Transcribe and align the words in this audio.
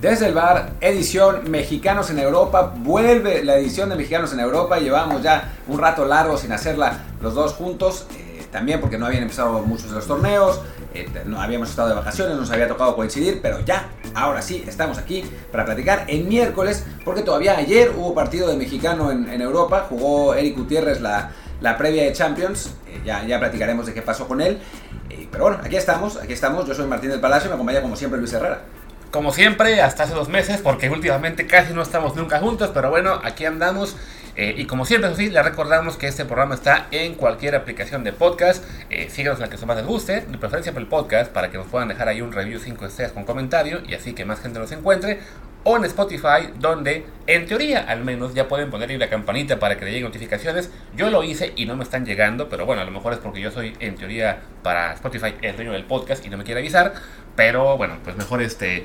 Desde 0.00 0.26
el 0.26 0.34
bar, 0.34 0.74
edición 0.80 1.50
Mexicanos 1.50 2.08
en 2.10 2.20
Europa. 2.20 2.72
Vuelve 2.76 3.42
la 3.42 3.56
edición 3.56 3.88
de 3.88 3.96
Mexicanos 3.96 4.32
en 4.32 4.38
Europa. 4.38 4.78
Llevamos 4.78 5.24
ya 5.24 5.56
un 5.66 5.80
rato 5.80 6.04
largo 6.04 6.38
sin 6.38 6.52
hacerla 6.52 7.00
los 7.20 7.34
dos 7.34 7.54
juntos. 7.54 8.06
Eh, 8.16 8.46
también 8.52 8.80
porque 8.80 8.96
no 8.96 9.06
habían 9.06 9.24
empezado 9.24 9.60
muchos 9.62 9.88
de 9.88 9.96
los 9.96 10.06
torneos. 10.06 10.60
Eh, 10.94 11.08
no 11.26 11.40
habíamos 11.40 11.70
estado 11.70 11.88
de 11.88 11.96
vacaciones, 11.96 12.36
nos 12.36 12.48
había 12.52 12.68
tocado 12.68 12.94
coincidir. 12.94 13.40
Pero 13.42 13.58
ya, 13.64 13.88
ahora 14.14 14.40
sí, 14.40 14.64
estamos 14.68 14.98
aquí 14.98 15.24
para 15.50 15.64
platicar 15.64 16.04
en 16.06 16.28
miércoles. 16.28 16.84
Porque 17.04 17.22
todavía 17.22 17.58
ayer 17.58 17.90
hubo 17.96 18.14
partido 18.14 18.46
de 18.46 18.56
mexicano 18.56 19.10
en, 19.10 19.42
Europa. 19.42 19.86
Jugó 19.88 20.32
Eric 20.32 20.58
Gutiérrez 20.58 21.00
la, 21.00 21.32
la 21.60 21.76
previa 21.76 22.04
de 22.04 22.12
Champions. 22.12 22.70
Eh, 22.86 23.02
ya, 23.04 23.24
ya 23.24 23.40
platicaremos 23.40 23.86
de 23.86 23.94
qué 23.94 24.02
pasó 24.02 24.28
con 24.28 24.40
él. 24.42 24.60
pero 25.32 25.42
bueno, 25.42 25.58
aquí 25.60 25.74
estamos, 25.74 26.18
aquí 26.18 26.34
estamos. 26.34 26.68
Yo 26.68 26.74
soy 26.74 26.86
Martín 26.86 27.10
del 27.10 27.20
Palacio 27.20 27.48
y 27.48 27.48
me 27.48 27.54
acompaña 27.54 27.82
como 27.82 27.96
siempre 27.96 28.20
Luis 28.20 28.32
Herrera 28.32 28.77
como 29.10 29.32
siempre, 29.32 29.80
hasta 29.80 30.04
hace 30.04 30.14
dos 30.14 30.28
meses, 30.28 30.60
porque 30.62 30.90
últimamente 30.90 31.46
casi 31.46 31.72
no 31.72 31.82
estamos 31.82 32.14
nunca 32.16 32.40
juntos, 32.40 32.70
pero 32.74 32.90
bueno, 32.90 33.20
aquí 33.24 33.44
andamos. 33.44 33.96
Eh, 34.36 34.54
y 34.56 34.66
como 34.66 34.84
siempre, 34.84 35.12
sí, 35.16 35.30
le 35.30 35.42
recordamos 35.42 35.96
que 35.96 36.06
este 36.06 36.24
programa 36.24 36.54
está 36.54 36.86
en 36.92 37.14
cualquier 37.14 37.56
aplicación 37.56 38.04
de 38.04 38.12
podcast. 38.12 38.64
Eh, 38.88 39.08
síganos 39.10 39.40
la 39.40 39.48
que 39.48 39.56
más 39.66 39.76
les 39.76 39.86
guste, 39.86 40.20
de 40.20 40.38
preferencia 40.38 40.72
por 40.72 40.80
el 40.80 40.86
podcast, 40.86 41.32
para 41.32 41.50
que 41.50 41.58
nos 41.58 41.66
puedan 41.66 41.88
dejar 41.88 42.06
ahí 42.06 42.20
un 42.20 42.30
review 42.30 42.60
5 42.60 42.86
estrellas 42.86 43.12
con 43.12 43.24
comentario 43.24 43.80
y 43.84 43.94
así 43.94 44.12
que 44.12 44.24
más 44.24 44.40
gente 44.40 44.60
nos 44.60 44.70
encuentre. 44.70 45.18
O 45.64 45.76
en 45.76 45.84
Spotify, 45.86 46.50
donde 46.60 47.04
en 47.26 47.46
teoría 47.46 47.80
al 47.80 48.04
menos 48.04 48.32
ya 48.32 48.46
pueden 48.46 48.70
poner 48.70 48.90
ahí 48.90 48.96
la 48.96 49.08
campanita 49.08 49.58
para 49.58 49.76
que 49.76 49.84
le 49.84 49.90
lleguen 49.90 50.06
notificaciones. 50.06 50.70
Yo 50.94 51.10
lo 51.10 51.24
hice 51.24 51.52
y 51.56 51.66
no 51.66 51.76
me 51.76 51.82
están 51.82 52.06
llegando, 52.06 52.48
pero 52.48 52.64
bueno, 52.64 52.82
a 52.82 52.84
lo 52.84 52.92
mejor 52.92 53.14
es 53.14 53.18
porque 53.18 53.40
yo 53.40 53.50
soy 53.50 53.76
en 53.80 53.96
teoría 53.96 54.38
para 54.62 54.92
Spotify 54.92 55.34
el 55.42 55.56
dueño 55.56 55.72
del 55.72 55.84
podcast 55.84 56.24
y 56.24 56.30
no 56.30 56.36
me 56.36 56.44
quiere 56.44 56.60
avisar. 56.60 56.94
Pero 57.38 57.76
bueno, 57.76 57.98
pues 58.02 58.16
mejor 58.16 58.42
este 58.42 58.84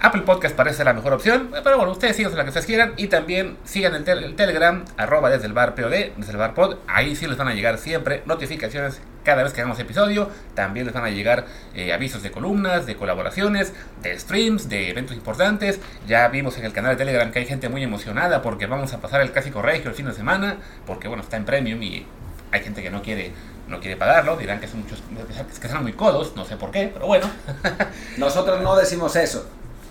Apple 0.00 0.20
Podcast 0.20 0.54
parece 0.54 0.84
la 0.84 0.92
mejor 0.92 1.14
opción, 1.14 1.48
pero 1.64 1.78
bueno, 1.78 1.92
ustedes 1.92 2.16
sigan 2.16 2.36
la 2.36 2.42
que 2.42 2.50
ustedes 2.50 2.66
quieran. 2.66 2.92
Y 2.98 3.06
también 3.06 3.56
sigan 3.64 3.94
el, 3.94 4.36
Telegram, 4.36 4.84
arroba 4.98 5.30
desde 5.30 5.46
el 5.46 5.54
bar 5.54 5.74
POD, 5.74 6.12
desde 6.18 6.32
el 6.32 6.36
bar 6.36 6.52
pod, 6.52 6.76
ahí 6.86 7.16
sí 7.16 7.26
les 7.26 7.38
van 7.38 7.48
a 7.48 7.54
llegar 7.54 7.78
siempre 7.78 8.22
notificaciones 8.26 9.00
cada 9.24 9.42
vez 9.42 9.54
que 9.54 9.62
hagamos 9.62 9.78
episodio, 9.78 10.28
también 10.52 10.84
les 10.84 10.94
van 10.94 11.04
a 11.04 11.08
llegar 11.08 11.46
eh, 11.74 11.94
avisos 11.94 12.22
de 12.22 12.30
columnas, 12.30 12.84
de 12.84 12.94
colaboraciones, 12.94 13.72
de 14.02 14.18
streams, 14.18 14.68
de 14.68 14.90
eventos 14.90 15.16
importantes, 15.16 15.80
ya 16.06 16.28
vimos 16.28 16.58
en 16.58 16.66
el 16.66 16.74
canal 16.74 16.90
de 16.90 16.98
Telegram 16.98 17.32
que 17.32 17.38
hay 17.38 17.46
gente 17.46 17.70
muy 17.70 17.82
emocionada 17.82 18.42
porque 18.42 18.66
vamos 18.66 18.92
a 18.92 19.00
pasar 19.00 19.22
el 19.22 19.32
clásico 19.32 19.62
regio 19.62 19.88
el 19.88 19.96
fin 19.96 20.04
de 20.04 20.12
semana, 20.12 20.58
porque 20.86 21.08
bueno, 21.08 21.22
está 21.22 21.38
en 21.38 21.46
premium 21.46 21.82
y 21.82 22.06
hay 22.52 22.60
gente 22.62 22.82
que 22.82 22.90
no 22.90 23.02
quiere 23.02 23.32
no 23.68 23.80
quiere 23.80 23.96
pagarlo, 23.96 24.36
dirán 24.36 24.60
que 24.60 24.66
son 24.66 24.80
muchos 24.80 25.02
que 25.60 25.68
son 25.68 25.82
muy 25.82 25.92
codos, 25.92 26.34
no 26.34 26.44
sé 26.44 26.56
por 26.56 26.70
qué, 26.70 26.90
pero 26.92 27.06
bueno. 27.06 27.30
Nosotros 28.16 28.60
no 28.62 28.76
decimos 28.76 29.14
eso. 29.16 29.48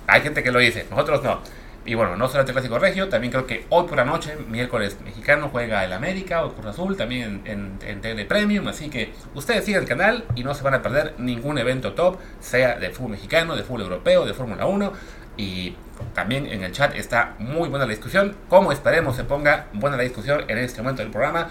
Hay 0.08 0.22
gente 0.22 0.42
que 0.44 0.52
lo 0.52 0.60
dice, 0.60 0.86
nosotros 0.90 1.22
no. 1.22 1.42
Y 1.88 1.96
bueno, 1.96 2.18
no 2.18 2.28
solamente 2.28 2.52
el 2.52 2.56
Clásico 2.56 2.80
Regio, 2.80 3.08
también 3.08 3.32
creo 3.32 3.48
que 3.48 3.66
hoy 3.70 3.88
por 3.88 3.98
la 3.98 4.04
noche, 4.04 4.36
miércoles 4.50 4.98
mexicano, 5.06 5.48
juega 5.50 5.86
el 5.86 5.94
América 5.94 6.44
o 6.44 6.54
Cruz 6.54 6.66
Azul, 6.68 6.98
también 6.98 7.42
en, 7.46 7.80
en, 7.82 8.02
Tele 8.02 8.26
Premium. 8.26 8.68
Así 8.68 8.90
que 8.90 9.14
ustedes 9.36 9.64
sigan 9.64 9.84
el 9.84 9.88
canal 9.88 10.26
y 10.36 10.44
no 10.44 10.54
se 10.54 10.64
van 10.64 10.74
a 10.74 10.82
perder 10.82 11.14
ningún 11.18 11.58
evento 11.58 11.94
top, 11.94 12.18
sea 12.42 12.78
de 12.78 12.90
fútbol 12.90 13.12
mexicano, 13.12 13.56
de 13.56 13.64
fútbol 13.64 13.84
europeo, 13.84 14.26
de 14.26 14.34
Fórmula 14.34 14.66
1. 14.66 14.92
Y 15.38 15.76
también 16.14 16.48
en 16.48 16.64
el 16.64 16.74
chat 16.74 16.94
está 16.94 17.36
muy 17.40 17.70
buena 17.70 17.86
la 17.86 17.92
discusión. 17.92 18.36
Como 18.50 18.74
esperemos 18.74 19.16
se 19.16 19.24
ponga 19.24 19.68
buena 19.72 19.96
la 19.96 20.04
discusión 20.04 20.44
en 20.50 20.58
este 20.58 20.82
momento 20.82 21.04
del 21.04 21.12
programa. 21.12 21.48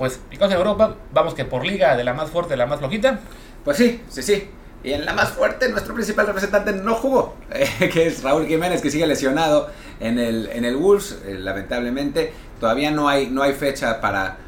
Pues, 0.00 0.18
y 0.30 0.38
cosa 0.38 0.54
en 0.54 0.60
Europa, 0.60 0.96
vamos 1.12 1.34
que 1.34 1.44
por 1.44 1.62
liga 1.62 1.94
de 1.94 2.04
la 2.04 2.14
más 2.14 2.30
fuerte, 2.30 2.56
la 2.56 2.64
más 2.64 2.78
flojita. 2.78 3.20
Pues 3.62 3.76
sí, 3.76 4.00
sí, 4.08 4.22
sí. 4.22 4.48
Y 4.82 4.94
en 4.94 5.04
la 5.04 5.12
más 5.12 5.28
fuerte, 5.28 5.68
nuestro 5.68 5.92
principal 5.92 6.26
representante 6.26 6.72
no 6.72 6.94
jugó, 6.94 7.34
que 7.78 8.06
es 8.06 8.22
Raúl 8.22 8.46
Jiménez, 8.46 8.80
que 8.80 8.90
sigue 8.90 9.06
lesionado 9.06 9.68
en 10.00 10.18
el, 10.18 10.48
en 10.54 10.64
el 10.64 10.76
Wolves, 10.76 11.18
eh, 11.26 11.36
lamentablemente. 11.38 12.32
Todavía 12.58 12.90
no 12.90 13.10
hay, 13.10 13.28
no 13.28 13.42
hay 13.42 13.52
fecha 13.52 14.00
para, 14.00 14.38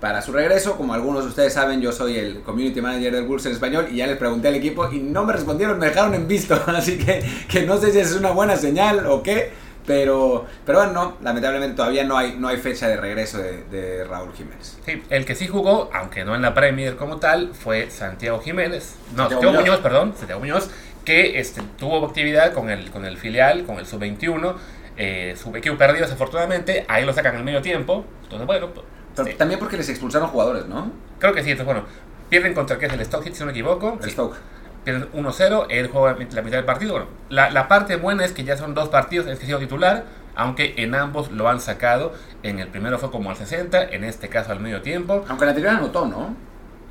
para 0.00 0.22
su 0.22 0.32
regreso. 0.32 0.78
Como 0.78 0.94
algunos 0.94 1.24
de 1.24 1.28
ustedes 1.28 1.52
saben, 1.52 1.82
yo 1.82 1.92
soy 1.92 2.16
el 2.16 2.40
community 2.40 2.80
manager 2.80 3.12
del 3.14 3.26
Wolves 3.26 3.44
en 3.44 3.52
español 3.52 3.88
y 3.90 3.96
ya 3.96 4.06
les 4.06 4.16
pregunté 4.16 4.48
al 4.48 4.54
equipo 4.54 4.90
y 4.90 5.00
no 5.00 5.26
me 5.26 5.34
respondieron, 5.34 5.78
me 5.78 5.88
dejaron 5.88 6.14
en 6.14 6.26
visto. 6.26 6.54
Así 6.68 6.96
que, 6.96 7.22
que 7.50 7.66
no 7.66 7.76
sé 7.76 7.92
si 7.92 7.98
es 7.98 8.14
una 8.14 8.30
buena 8.30 8.56
señal 8.56 9.04
o 9.04 9.22
qué. 9.22 9.50
Pero, 9.86 10.46
pero 10.64 10.78
bueno, 10.78 10.92
no, 10.92 11.16
lamentablemente 11.22 11.76
todavía 11.76 12.04
no 12.04 12.16
hay, 12.16 12.36
no 12.38 12.48
hay 12.48 12.56
fecha 12.58 12.86
de 12.88 12.96
regreso 12.96 13.38
de, 13.38 14.04
Raúl 14.08 14.32
Jiménez. 14.32 14.78
Sí, 14.84 15.02
el 15.10 15.24
que 15.24 15.34
sí 15.34 15.48
jugó, 15.48 15.90
aunque 15.92 16.24
no 16.24 16.34
en 16.34 16.42
la 16.42 16.54
Premier 16.54 16.96
como 16.96 17.16
tal, 17.16 17.52
fue 17.52 17.90
Santiago 17.90 18.40
Jiménez. 18.40 18.96
No, 19.16 19.28
Santiago, 19.28 19.54
Muñoz. 19.54 19.80
perdón, 19.80 20.14
Santiago 20.16 20.40
Muñoz, 20.40 20.70
que 21.04 21.40
este, 21.40 21.62
tuvo 21.78 22.04
actividad 22.06 22.52
con 22.52 22.70
el, 22.70 22.90
con 22.90 23.04
el 23.04 23.18
filial, 23.18 23.64
con 23.64 23.78
el 23.78 23.86
sub-21. 23.86 24.54
Eh, 24.96 25.34
su 25.42 25.54
equipo 25.56 25.76
perdió 25.76 26.02
desafortunadamente, 26.02 26.84
ahí 26.88 27.04
lo 27.04 27.12
sacan 27.12 27.34
al 27.36 27.44
medio 27.44 27.60
tiempo. 27.60 28.04
Entonces, 28.24 28.46
bueno. 28.46 28.68
Pues, 29.14 29.36
también 29.36 29.58
porque 29.58 29.76
les 29.76 29.88
expulsaron 29.88 30.28
jugadores, 30.28 30.66
¿no? 30.66 30.92
Creo 31.18 31.32
que 31.32 31.42
sí, 31.42 31.50
entonces, 31.50 31.74
bueno. 31.74 31.88
Pierden 32.30 32.54
contra 32.54 32.78
que 32.78 32.86
es 32.86 32.92
el 32.94 33.04
Stoke, 33.04 33.30
si 33.30 33.40
no 33.40 33.46
me 33.46 33.52
equivoco. 33.52 33.98
El 34.02 34.10
Stoke 34.10 34.36
pierden 34.84 35.10
1-0, 35.12 35.66
él 35.70 35.88
juega 35.92 36.12
la 36.12 36.42
mitad 36.42 36.58
del 36.58 36.64
partido. 36.64 36.92
Bueno, 36.92 37.06
la, 37.28 37.50
la, 37.50 37.68
parte 37.68 37.96
buena 37.96 38.24
es 38.24 38.32
que 38.32 38.44
ya 38.44 38.56
son 38.56 38.74
dos 38.74 38.88
partidos 38.88 39.26
en 39.26 39.36
que 39.36 39.44
ha 39.44 39.46
sido 39.46 39.58
titular, 39.58 40.04
aunque 40.34 40.74
en 40.78 40.94
ambos 40.94 41.30
lo 41.30 41.48
han 41.48 41.60
sacado. 41.60 42.12
En 42.42 42.58
el 42.58 42.68
primero 42.68 42.98
fue 42.98 43.10
como 43.10 43.30
al 43.30 43.36
60, 43.36 43.82
en 43.90 44.04
este 44.04 44.28
caso 44.28 44.52
al 44.52 44.60
medio 44.60 44.82
tiempo. 44.82 45.24
Aunque 45.28 45.44
la 45.44 45.50
anterior 45.52 45.74
anotó, 45.74 46.06
¿no? 46.06 46.34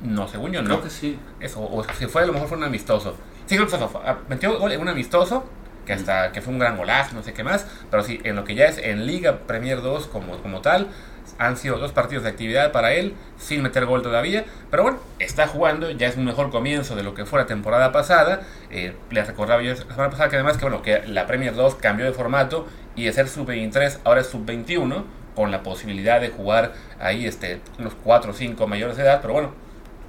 No, 0.02 0.26
según 0.28 0.52
yo 0.52 0.62
no. 0.62 0.68
Creo 0.68 0.82
que 0.82 0.90
sí. 0.90 1.18
Eso, 1.40 1.60
o 1.60 1.84
si 1.94 2.06
fue, 2.06 2.22
a 2.22 2.26
lo 2.26 2.32
mejor 2.32 2.48
fue 2.48 2.58
un 2.58 2.64
amistoso. 2.64 3.14
Sí, 3.46 3.56
creo 3.56 3.68
que 3.68 3.78
metió 4.28 4.58
gol 4.58 4.72
en 4.72 4.80
un 4.80 4.88
amistoso, 4.88 5.44
que 5.86 5.92
hasta 5.92 6.32
que 6.32 6.40
fue 6.40 6.52
un 6.52 6.58
gran 6.58 6.76
golazo, 6.76 7.14
no 7.14 7.22
sé 7.22 7.32
qué 7.32 7.44
más. 7.44 7.66
Pero 7.90 8.02
sí, 8.02 8.20
en 8.24 8.36
lo 8.36 8.44
que 8.44 8.54
ya 8.54 8.66
es 8.66 8.78
en 8.78 9.06
Liga 9.06 9.38
Premier 9.46 9.82
2 9.82 10.08
como, 10.08 10.38
como 10.38 10.60
tal, 10.60 10.88
han 11.38 11.56
sido 11.56 11.78
dos 11.78 11.92
partidos 11.92 12.24
de 12.24 12.30
actividad 12.30 12.72
para 12.72 12.92
él, 12.92 13.14
sin 13.38 13.62
meter 13.62 13.86
gol 13.86 14.02
todavía. 14.02 14.44
Pero 14.70 14.82
bueno, 14.82 14.98
está 15.18 15.46
jugando, 15.46 15.90
ya 15.90 16.08
es 16.08 16.16
un 16.16 16.24
mejor 16.24 16.50
comienzo 16.50 16.96
de 16.96 17.02
lo 17.02 17.14
que 17.14 17.24
fue 17.24 17.40
la 17.40 17.46
temporada 17.46 17.92
pasada. 17.92 18.42
Eh, 18.70 18.94
les 19.10 19.26
recordaba 19.26 19.62
yo 19.62 19.70
la 19.70 19.76
semana 19.76 20.10
pasada 20.10 20.28
que 20.28 20.36
además 20.36 20.56
que, 20.56 20.64
bueno, 20.64 20.82
que 20.82 21.02
la 21.06 21.26
Premier 21.26 21.54
2 21.54 21.76
cambió 21.76 22.04
de 22.06 22.12
formato 22.12 22.66
y 22.94 23.04
de 23.04 23.12
ser 23.12 23.28
sub-23 23.28 23.98
ahora 24.04 24.20
es 24.20 24.28
sub-21, 24.28 25.04
con 25.34 25.50
la 25.50 25.62
posibilidad 25.62 26.20
de 26.20 26.28
jugar 26.28 26.72
ahí 27.00 27.26
este, 27.26 27.60
unos 27.78 27.94
4 28.04 28.32
o 28.32 28.34
5 28.34 28.66
mayores 28.66 28.96
de 28.96 29.02
edad. 29.02 29.20
Pero 29.22 29.32
bueno, 29.32 29.61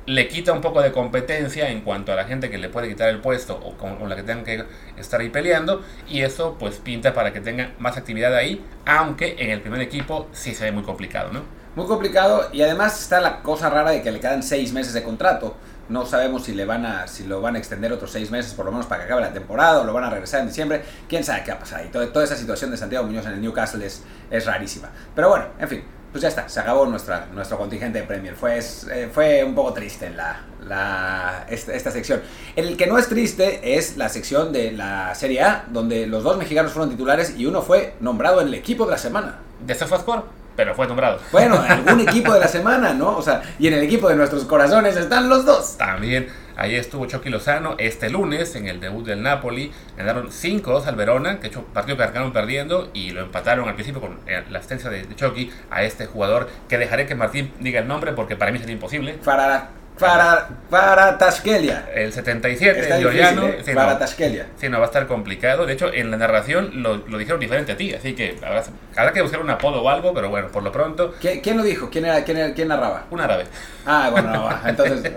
le 0.05 0.27
quita 0.27 0.51
un 0.51 0.61
poco 0.61 0.81
de 0.81 0.91
competencia 0.91 1.69
en 1.69 1.81
cuanto 1.81 2.11
a 2.11 2.15
la 2.15 2.25
gente 2.25 2.49
que 2.49 2.57
le 2.57 2.69
puede 2.69 2.89
quitar 2.89 3.09
el 3.09 3.19
puesto 3.19 3.55
o 3.55 3.73
con, 3.77 4.09
la 4.09 4.15
que 4.15 4.23
tengan 4.23 4.43
que 4.43 4.63
estar 4.97 5.21
ahí 5.21 5.29
peleando 5.29 5.81
y 6.09 6.21
eso 6.21 6.57
pues 6.59 6.75
pinta 6.75 7.13
para 7.13 7.31
que 7.31 7.39
tenga 7.39 7.71
más 7.79 7.97
actividad 7.97 8.35
ahí, 8.35 8.63
aunque 8.85 9.35
en 9.39 9.49
el 9.49 9.61
primer 9.61 9.81
equipo 9.81 10.27
sí 10.33 10.53
se 10.53 10.65
ve 10.65 10.71
muy 10.71 10.83
complicado, 10.83 11.31
¿no? 11.31 11.41
Muy 11.75 11.87
complicado 11.87 12.49
y 12.51 12.61
además 12.61 13.01
está 13.01 13.21
la 13.21 13.41
cosa 13.41 13.69
rara 13.69 13.91
de 13.91 14.01
que 14.01 14.11
le 14.11 14.19
quedan 14.19 14.43
seis 14.43 14.73
meses 14.73 14.93
de 14.93 15.03
contrato. 15.03 15.55
No 15.89 16.05
sabemos 16.05 16.43
si 16.43 16.53
le 16.53 16.65
van 16.65 16.85
a 16.85 17.07
si 17.07 17.25
lo 17.25 17.41
van 17.41 17.55
a 17.55 17.57
extender 17.57 17.91
otros 17.91 18.11
seis 18.11 18.31
meses 18.31 18.53
por 18.53 18.65
lo 18.65 18.71
menos 18.71 18.85
para 18.85 19.01
que 19.01 19.05
acabe 19.05 19.21
la 19.21 19.33
temporada 19.33 19.81
o 19.81 19.83
lo 19.83 19.93
van 19.93 20.03
a 20.03 20.09
regresar 20.09 20.41
en 20.41 20.47
diciembre. 20.47 20.83
Quién 21.09 21.23
sabe 21.23 21.43
qué 21.43 21.51
va 21.51 21.57
a 21.57 21.59
pasar. 21.59 21.85
Y 21.85 21.89
toda, 21.89 22.23
esa 22.23 22.35
situación 22.35 22.71
de 22.71 22.77
Santiago 22.77 23.05
Muñoz 23.05 23.25
en 23.25 23.33
el 23.33 23.41
Newcastle 23.41 23.85
es 23.85 24.45
rarísima. 24.45 24.89
Pero 25.15 25.29
bueno, 25.29 25.45
en 25.59 25.67
fin, 25.67 25.83
pues 26.13 26.21
ya 26.21 26.29
está, 26.29 26.47
se 26.47 26.59
acabó 26.59 26.85
nuestra, 26.85 27.25
nuestro 27.33 27.57
contingente 27.57 27.99
de 27.99 28.05
Premier. 28.05 28.35
Fue, 28.35 28.59
eh, 28.59 29.09
fue 29.11 29.43
un 29.43 29.55
poco 29.55 29.73
triste 29.73 30.11
la, 30.11 30.41
la, 30.63 31.47
esta, 31.49 31.89
sección. 31.89 32.21
El 32.55 32.77
que 32.77 32.85
no 32.85 32.99
es 32.99 33.09
triste 33.09 33.75
es 33.75 33.97
la 33.97 34.09
sección 34.09 34.53
de 34.53 34.73
la 34.73 35.15
Serie 35.15 35.41
A, 35.41 35.65
donde 35.69 36.05
los 36.05 36.23
dos 36.23 36.37
mexicanos 36.37 36.71
fueron 36.71 36.91
titulares 36.91 37.33
y 37.35 37.47
uno 37.47 37.63
fue 37.63 37.95
nombrado 37.99 38.41
en 38.41 38.49
el 38.49 38.53
equipo 38.53 38.85
de 38.85 38.91
la 38.91 38.99
semana. 38.99 39.39
De 39.65 39.73
SofaScore, 39.73 40.21
pero 40.55 40.75
fue 40.75 40.85
nombrado. 40.85 41.17
Bueno, 41.31 41.59
algún 41.67 42.01
equipo 42.07 42.31
de 42.31 42.41
la 42.41 42.47
semana, 42.47 42.93
¿no? 42.93 43.17
O 43.17 43.23
sea, 43.23 43.41
y 43.57 43.65
en 43.65 43.73
el 43.73 43.81
equipo 43.81 44.07
de 44.07 44.15
nuestros 44.15 44.45
corazones 44.45 44.95
están 44.95 45.27
los 45.27 45.45
dos. 45.45 45.79
También. 45.79 46.27
Ahí 46.55 46.75
estuvo 46.75 47.05
Chucky 47.05 47.29
Lozano 47.29 47.75
este 47.77 48.09
lunes 48.09 48.55
en 48.55 48.67
el 48.67 48.79
debut 48.79 49.05
del 49.05 49.23
Napoli. 49.23 49.71
Ganaron 49.97 50.29
5-2 50.29 50.85
al 50.85 50.95
Verona, 50.95 51.39
que 51.39 51.47
hecho 51.47 51.63
partido 51.65 51.97
que 51.97 52.31
perdiendo 52.31 52.89
y 52.93 53.11
lo 53.11 53.21
empataron 53.21 53.67
al 53.67 53.75
principio 53.75 54.01
con 54.01 54.19
eh, 54.27 54.43
la 54.49 54.59
asistencia 54.59 54.89
de, 54.89 55.07
Chucky 55.15 55.51
a 55.69 55.83
este 55.83 56.05
jugador 56.05 56.49
que 56.69 56.77
dejaré 56.77 57.05
que 57.05 57.15
Martín 57.15 57.51
diga 57.59 57.79
el 57.79 57.87
nombre 57.87 58.13
porque 58.13 58.35
para 58.35 58.51
mí 58.51 58.59
sería 58.59 58.73
imposible. 58.73 59.13
Para 59.23 59.69
para, 59.99 60.49
para 60.69 61.17
Taskelia. 61.17 61.89
El 61.93 62.11
77, 62.11 62.79
Está 62.79 62.97
Georgiano. 62.97 63.47
¿eh? 63.47 63.63
para 63.73 63.97
Taskelia. 63.97 64.47
Sí, 64.57 64.69
no, 64.69 64.79
va 64.79 64.85
a 64.85 64.87
estar 64.87 65.07
complicado. 65.07 65.65
De 65.65 65.73
hecho, 65.73 65.93
en 65.93 66.11
la 66.11 66.17
narración 66.17 66.81
lo, 66.81 66.97
lo 66.97 67.17
dijeron 67.17 67.39
diferente 67.39 67.73
a 67.73 67.77
ti, 67.77 67.93
así 67.93 68.13
que 68.13 68.37
habrá, 68.95 69.13
que 69.13 69.21
buscar 69.21 69.39
un 69.39 69.49
apodo 69.49 69.81
o 69.81 69.89
algo, 69.89 70.13
pero 70.13 70.29
bueno, 70.29 70.47
por 70.49 70.63
lo 70.63 70.71
pronto. 70.71 71.15
¿Quién, 71.19 71.57
lo 71.57 71.63
dijo? 71.63 71.89
¿Quién, 71.89 72.05
era, 72.05 72.23
quién, 72.23 72.53
quién 72.53 72.67
narraba? 72.67 73.05
Un 73.11 73.21
árabe. 73.21 73.45
Ah, 73.85 74.09
bueno, 74.11 74.31
no, 74.31 74.49
entonces. 74.67 75.11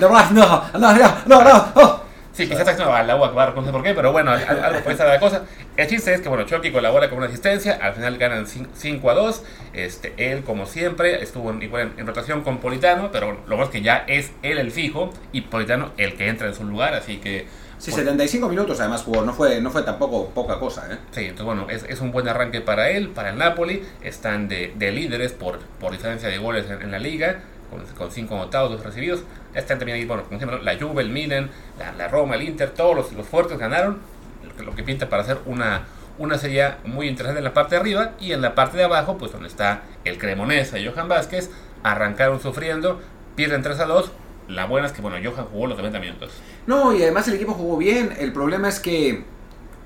no, 0.00 0.30
no, 0.30 0.70
no, 0.78 1.16
no, 1.26 1.72
no. 1.74 2.06
Sí, 2.36 2.46
quizás 2.46 2.68
está 2.68 2.98
al 2.98 3.08
agua 3.08 3.28
Akbar, 3.28 3.56
no 3.56 3.64
sé 3.64 3.72
por 3.72 3.82
qué, 3.82 3.94
pero 3.94 4.12
bueno, 4.12 4.30
algo 4.30 4.80
puede 4.80 4.92
estar 4.92 5.08
la 5.08 5.18
cosa. 5.18 5.44
El 5.74 5.86
chiste 5.86 6.12
es 6.12 6.20
que, 6.20 6.28
bueno, 6.28 6.44
Chucky 6.44 6.70
colabora 6.70 7.08
con 7.08 7.16
una 7.16 7.28
asistencia, 7.28 7.78
al 7.80 7.94
final 7.94 8.18
ganan 8.18 8.46
5 8.46 9.10
a 9.10 9.14
2. 9.14 9.42
Este, 9.72 10.12
él, 10.18 10.44
como 10.44 10.66
siempre, 10.66 11.22
estuvo 11.22 11.50
en, 11.50 11.62
igual 11.62 11.94
en, 11.96 12.06
rotación 12.06 12.42
con 12.42 12.58
Politano, 12.58 13.10
pero 13.10 13.28
bueno, 13.28 13.40
lo 13.46 13.56
bueno 13.56 13.64
es 13.64 13.70
que 13.70 13.80
ya 13.80 14.04
es 14.06 14.32
él 14.42 14.58
el 14.58 14.70
fijo 14.70 15.14
y 15.32 15.40
Politano 15.42 15.92
el 15.96 16.14
que 16.18 16.28
entra 16.28 16.46
en 16.46 16.54
su 16.54 16.64
lugar, 16.64 16.92
así 16.92 17.16
que 17.16 17.46
Sí, 17.78 17.92
75 17.92 18.48
minutos 18.48 18.80
además 18.80 19.02
jugó, 19.02 19.22
no 19.22 19.34
fue, 19.34 19.60
no 19.60 19.70
fue 19.70 19.82
tampoco 19.82 20.30
poca 20.30 20.58
cosa. 20.58 20.88
¿eh? 20.90 20.96
Sí, 21.10 21.20
entonces 21.20 21.44
bueno, 21.44 21.66
es, 21.68 21.84
es 21.84 22.00
un 22.00 22.10
buen 22.10 22.26
arranque 22.26 22.62
para 22.62 22.90
él, 22.90 23.10
para 23.10 23.30
el 23.30 23.38
Napoli. 23.38 23.82
Están 24.02 24.48
de, 24.48 24.72
de 24.76 24.92
líderes 24.92 25.32
por, 25.32 25.58
por 25.78 25.92
diferencia 25.92 26.28
de 26.30 26.38
goles 26.38 26.70
en, 26.70 26.80
en 26.80 26.90
la 26.90 26.98
liga, 26.98 27.42
con, 27.70 27.84
con 27.96 28.10
cinco 28.10 28.34
anotados, 28.34 28.70
dos 28.70 28.82
recibidos. 28.82 29.22
Están 29.54 29.78
también 29.78 29.98
ahí, 29.98 30.04
bueno, 30.04 30.24
como 30.24 30.38
siempre, 30.38 30.62
la 30.62 30.78
Juve, 30.78 31.02
el 31.02 31.10
Milan, 31.10 31.50
la, 31.96 32.08
Roma, 32.08 32.34
el 32.36 32.42
Inter, 32.42 32.70
todos 32.70 32.94
los, 32.94 33.12
los 33.12 33.26
fuertes 33.26 33.58
ganaron, 33.58 33.98
lo 34.44 34.56
que, 34.56 34.62
lo 34.62 34.74
que 34.74 34.82
pinta 34.82 35.08
para 35.08 35.22
hacer 35.22 35.38
una, 35.46 35.84
una 36.18 36.38
serie 36.38 36.72
muy 36.84 37.08
interesante 37.08 37.38
en 37.38 37.44
la 37.44 37.54
parte 37.54 37.74
de 37.74 37.80
arriba 37.80 38.12
y 38.20 38.32
en 38.32 38.42
la 38.42 38.54
parte 38.54 38.76
de 38.76 38.84
abajo, 38.84 39.18
pues 39.18 39.32
donde 39.32 39.48
está 39.48 39.82
el 40.04 40.18
Cremonesa 40.18 40.78
y 40.78 40.86
Johan 40.86 41.08
Vázquez, 41.08 41.50
arrancaron 41.82 42.40
sufriendo, 42.40 43.00
pierden 43.34 43.62
3 43.62 43.80
a 43.80 43.84
2. 43.86 44.10
La 44.48 44.66
buena 44.66 44.86
es 44.86 44.92
que, 44.92 45.02
bueno, 45.02 45.16
Johan 45.22 45.46
jugó 45.46 45.66
los 45.66 45.76
90 45.76 45.98
minutos. 45.98 46.30
No, 46.66 46.94
y 46.94 47.02
además 47.02 47.26
el 47.28 47.34
equipo 47.34 47.52
jugó 47.52 47.76
bien. 47.76 48.14
El 48.18 48.32
problema 48.32 48.68
es 48.68 48.78
que 48.78 49.24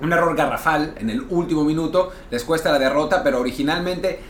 un 0.00 0.12
error 0.12 0.34
garrafal 0.36 0.94
en 0.98 1.10
el 1.10 1.22
último 1.30 1.64
minuto 1.64 2.12
les 2.30 2.44
cuesta 2.44 2.70
la 2.70 2.78
derrota, 2.78 3.22
pero 3.22 3.40
originalmente 3.40 4.20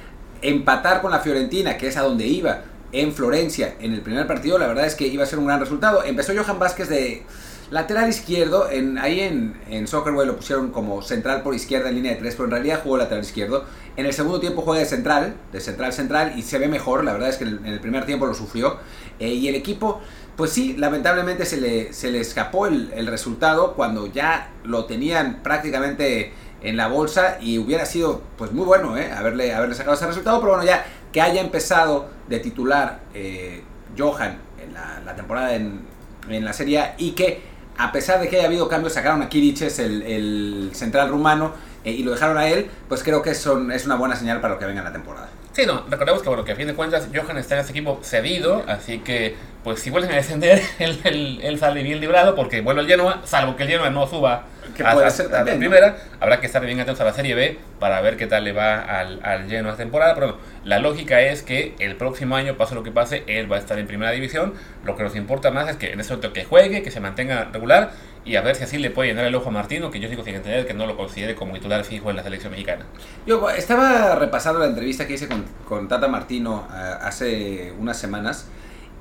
empatar 0.43 1.01
con 1.03 1.11
la 1.11 1.21
Fiorentina, 1.21 1.77
que 1.77 1.89
es 1.89 1.97
a 1.97 2.03
donde 2.03 2.27
iba, 2.27 2.63
en 2.93 3.13
Florencia, 3.13 3.77
en 3.81 3.93
el 3.93 4.01
primer 4.01 4.27
partido, 4.27 4.59
la 4.59 4.67
verdad 4.67 4.87
es 4.87 4.95
que 4.95 5.07
iba 5.07 5.23
a 5.23 5.27
ser 5.27 5.39
un 5.39 5.47
gran 5.47 5.61
resultado. 5.61 6.03
Empezó 6.05 6.33
Johan 6.35 6.59
Vázquez 6.59 6.89
de 6.89 7.23
lateral 7.71 8.09
izquierdo, 8.09 8.69
en, 8.69 8.99
ahí 8.99 9.21
en, 9.21 9.61
en 9.69 9.87
Soccerway 9.87 10.27
lo 10.27 10.37
pusieron 10.37 10.71
como 10.71 11.03
central 11.03 11.43
por 11.43 11.55
izquierda 11.55 11.89
en 11.89 11.97
línea 11.97 12.13
de 12.13 12.19
tres, 12.19 12.35
pero 12.35 12.47
en 12.47 12.51
realidad 12.51 12.81
jugó 12.83 12.97
lateral 12.97 13.23
izquierdo. 13.23 13.65
En 13.97 14.07
el 14.07 14.13
segundo 14.13 14.41
tiempo 14.41 14.63
juega 14.63 14.81
de 14.81 14.87
central, 14.87 15.35
de 15.53 15.61
central 15.61 15.93
central, 15.93 16.33
y 16.37 16.43
se 16.43 16.59
ve 16.59 16.69
mejor, 16.69 17.05
la 17.05 17.13
verdad 17.13 17.29
es 17.29 17.37
que 17.37 17.45
en 17.45 17.65
el, 17.65 17.81
primer 17.81 18.07
tiempo 18.07 18.27
lo 18.27 18.35
sufrió. 18.35 18.79
Eh, 19.21 19.29
y 19.29 19.49
el 19.49 19.55
equipo, 19.55 20.01
pues 20.37 20.51
sí, 20.51 20.75
lamentablemente 20.77 21.47
se 21.47 21.61
le, 21.61 21.93
se 21.93 22.11
le 22.11 22.21
escapó 22.21 22.67
el, 22.67 22.93
el 22.95 23.07
resultado 23.07 23.75
cuando 23.75 24.07
ya 24.07 24.51
lo 24.65 24.87
tenían 24.87 25.43
prácticamente 25.43 26.33
en 26.63 26.77
la 26.77 26.89
bolsa 26.89 27.39
y 27.41 27.59
hubiera 27.59 27.87
sido 27.87 28.23
pues 28.37 28.53
muy 28.53 28.65
bueno 28.65 28.97
¿eh? 28.97 29.11
haberle, 29.13 29.55
haberle 29.55 29.75
sacado 29.75 29.97
ese 29.97 30.07
resultado, 30.07 30.41
pero 30.41 30.53
bueno, 30.53 30.67
ya 30.67 30.85
que 31.13 31.21
haya 31.21 31.41
empezado 31.41 32.09
de 32.31 32.39
titular 32.39 33.01
eh, 33.13 33.63
Johan 33.99 34.39
en 34.63 34.73
la, 35.05 35.15
temporada 35.15 35.55
en, 35.55 35.81
en, 36.29 36.45
la 36.45 36.55
Serie 36.55 36.79
A 36.79 36.95
y 36.97 37.11
que 37.11 37.43
a 37.77 37.93
pesar 37.93 38.21
de 38.21 38.29
que 38.29 38.37
haya 38.37 38.47
habido 38.47 38.69
cambios, 38.69 38.93
sacaron 38.93 39.21
a 39.23 39.29
Kiriches, 39.29 39.79
el, 39.79 40.03
el 40.03 40.71
central 40.75 41.09
rumano, 41.09 41.53
eh, 41.83 41.93
y 41.93 42.03
lo 42.03 42.11
dejaron 42.11 42.37
a 42.37 42.47
él, 42.47 42.71
pues 42.89 43.03
creo 43.03 43.23
que 43.23 43.35
son, 43.35 43.73
es 43.73 43.87
una 43.87 43.97
buena 43.97 44.15
señal 44.15 44.41
para 44.41 44.55
lo 44.55 44.61
que 44.61 44.67
venga 44.67 44.81
en 44.81 44.85
la 44.85 44.93
temporada. 44.93 45.29
Sí, 45.53 45.63
no, 45.67 45.85
recordemos 45.89 46.23
que 46.23 46.29
bueno, 46.29 46.45
que 46.45 46.53
a 46.53 46.57
fin 46.57 46.67
de 46.67 46.75
cuentas 46.75 47.09
Johan 47.15 47.39
está 47.39 47.55
en 47.55 47.61
este 47.63 47.73
equipo 47.73 47.99
cedido, 48.03 48.63
así 48.69 48.99
que 48.99 49.35
pues 49.65 49.81
si 49.81 49.91
vuelven 49.91 50.13
a 50.13 50.17
descender, 50.17 50.61
él, 50.79 50.99
él, 51.05 51.41
él 51.43 51.59
sale 51.59 51.83
bien 51.83 52.01
librado 52.01 52.35
porque 52.35 52.61
vuelve 52.61 52.81
al 52.83 52.87
Genoa, 52.87 53.21
salvo 53.25 53.57
que 53.57 53.65
el 53.65 53.69
Genoa 53.71 53.91
no 53.91 54.07
suba 54.07 54.45
Que 54.77 54.83
a, 54.83 54.93
puede 54.93 55.07
a- 55.07 55.11
ser 55.11 55.27
a 55.27 55.29
la 55.31 55.37
también, 55.39 55.57
¿no? 55.57 55.61
primera, 55.61 55.97
habrá 56.21 56.41
que 56.41 56.47
estar 56.47 56.65
bien 56.65 56.81
atentos 56.81 57.01
a 57.01 57.05
la 57.05 57.13
Serie 57.13 57.35
B 57.35 57.59
para 57.79 58.01
ver 58.01 58.17
qué 58.17 58.27
tal 58.27 58.45
le 58.45 58.53
va 58.53 58.81
al, 58.81 59.21
al 59.23 59.49
Genoa 59.49 59.73
esta 59.73 59.83
temporada, 59.83 60.15
pero 60.15 60.39
la 60.65 60.79
lógica 60.79 61.21
es 61.21 61.43
que 61.43 61.75
el 61.79 61.97
próximo 61.97 62.37
año, 62.37 62.57
pase 62.57 62.75
lo 62.75 62.83
que 62.83 62.91
pase, 62.91 63.23
él 63.27 63.51
va 63.51 63.57
a 63.57 63.59
estar 63.59 63.79
en 63.79 63.87
primera 63.87 64.11
división, 64.13 64.55
lo 64.85 64.97
que 64.97 65.03
nos 65.03 65.15
importa 65.17 65.51
más 65.51 65.69
es 65.69 65.77
que 65.77 65.93
en 65.93 66.01
ese 66.01 66.11
momento 66.15 66.33
que 66.33 66.45
juegue, 66.45 66.83
que 66.83 66.91
se 66.91 67.01
mantenga 67.01 67.49
regular 67.53 67.91
y 68.25 68.37
a 68.37 68.43
ver 68.43 68.55
si 68.55 68.65
así 68.65 68.77
le 68.79 68.91
puede 68.91 69.09
llenar 69.09 69.25
el 69.25 69.35
ojo 69.35 69.49
a 69.49 69.53
Martino, 69.53 69.91
que 69.91 69.99
yo 69.99 70.09
sigo 70.09 70.23
sin 70.23 70.35
entender 70.35 70.67
que 70.67 70.75
no 70.75 70.87
lo 70.87 70.95
considere 70.97 71.35
como 71.35 71.55
titular 71.55 71.83
fijo 71.85 72.11
en 72.11 72.17
la 72.17 72.23
selección 72.23 72.51
mexicana. 72.53 72.85
Yo 73.27 73.49
estaba 73.51 74.15
repasando 74.15 74.61
la 74.61 74.67
entrevista 74.67 75.07
que 75.07 75.15
hice 75.15 75.27
con, 75.27 75.45
con 75.67 75.89
Tata 75.89 76.07
Martino 76.07 76.69
eh, 76.71 76.95
hace 77.01 77.73
unas 77.79 77.99
semanas 77.99 78.47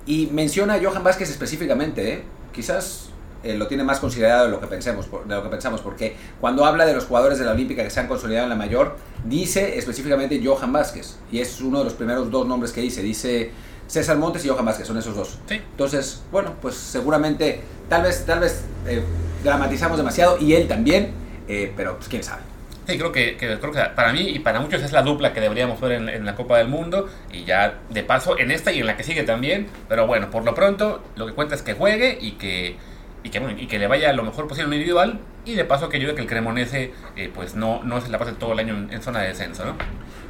y 0.10 0.28
menciona 0.34 0.74
a 0.74 0.80
Johan 0.84 1.04
Vázquez 1.04 1.30
específicamente, 1.30 2.14
¿eh? 2.14 2.24
quizás 2.52 3.10
eh, 3.44 3.56
lo 3.56 3.68
tiene 3.68 3.84
más 3.84 4.00
considerado 4.00 4.46
de 4.46 4.52
lo 4.52 4.60
que 4.60 4.66
pensemos, 4.66 5.06
por- 5.06 5.26
de 5.28 5.36
lo 5.36 5.44
que 5.44 5.50
pensamos, 5.50 5.82
porque 5.82 6.16
cuando 6.42 6.66
habla 6.66 6.86
de 6.88 6.94
los 6.96 7.06
jugadores 7.06 7.38
de 7.38 7.46
la 7.46 7.52
Olímpica 7.52 7.84
que 7.84 7.92
se 7.92 8.00
han 8.00 8.08
consolidado 8.08 8.46
en 8.46 8.50
la 8.50 8.56
mayor, 8.56 8.98
dice 9.24 9.78
específicamente 9.78 10.42
Johan 10.44 10.74
Vázquez 10.74 11.18
y 11.32 11.40
es 11.40 11.62
uno 11.62 11.78
de 11.78 11.84
los 11.86 11.94
primeros 11.94 12.32
dos 12.32 12.48
nombres 12.48 12.72
que 12.72 12.82
dice, 12.82 13.04
dice 13.04 13.52
César 13.88 14.18
Montes 14.18 14.44
y 14.46 14.50
Johan 14.50 14.66
Vázquez, 14.66 14.88
son 14.88 14.98
esos 14.98 15.16
dos. 15.16 15.38
Sí. 15.48 15.56
Entonces, 15.72 16.22
bueno, 16.32 16.56
pues 16.60 16.74
seguramente, 16.76 17.62
tal 17.88 18.02
vez, 18.02 18.26
tal 18.26 18.40
vez 18.40 18.62
eh, 18.88 19.04
dramatizamos 19.44 19.98
demasiado 20.00 20.40
y 20.40 20.54
él 20.56 20.68
también, 20.68 21.12
eh, 21.48 21.72
pero 21.78 21.96
pues 21.98 22.10
quién 22.10 22.24
sabe. 22.24 22.42
Sí, 22.90 22.98
creo 22.98 23.12
que, 23.12 23.38
creo 23.38 23.60
que 23.60 23.82
para 23.96 24.12
mí 24.12 24.22
y 24.30 24.40
para 24.40 24.60
muchos 24.60 24.82
es 24.82 24.92
la 24.92 25.04
dupla 25.04 25.32
que 25.32 25.40
deberíamos 25.40 25.80
ver 25.80 25.92
en, 25.92 26.26
la 26.26 26.34
Copa 26.34 26.58
del 26.58 26.70
Mundo 26.70 27.08
y 27.32 27.44
ya 27.44 27.76
de 27.92 28.02
paso 28.02 28.40
en 28.40 28.50
esta 28.50 28.72
y 28.72 28.80
en 28.80 28.88
la 28.88 28.98
que 28.98 29.04
sigue 29.04 29.22
también. 29.22 29.68
Pero 29.88 30.08
bueno, 30.08 30.32
por 30.32 30.44
lo 30.44 30.56
pronto 30.56 31.04
lo 31.16 31.28
que 31.28 31.34
cuenta 31.34 31.54
es 31.54 31.62
que 31.62 31.76
juegue 31.76 32.18
y 32.20 32.32
que, 32.32 32.78
y 33.24 33.30
que, 33.30 33.56
y 33.60 33.68
que 33.68 33.78
le 33.78 33.86
vaya 33.86 34.12
lo 34.14 34.24
mejor 34.24 34.48
posible 34.48 34.70
en 34.70 34.74
individual 34.74 35.20
y 35.46 35.54
de 35.54 35.66
paso 35.66 35.88
que 35.88 35.98
ayude 35.98 36.14
a 36.14 36.16
que 36.16 36.22
el 36.22 36.28
Cremonese 36.28 36.92
eh, 37.16 37.32
pues 37.32 37.54
no, 37.54 37.84
no 37.84 38.02
se 38.02 38.10
la 38.10 38.18
pase 38.18 38.32
todo 38.32 38.54
el 38.54 38.60
año 38.60 38.76
en, 38.76 38.92
en 38.92 39.04
zona 39.04 39.22
de 39.22 39.28
descenso, 39.28 39.66
¿no? 39.66 39.76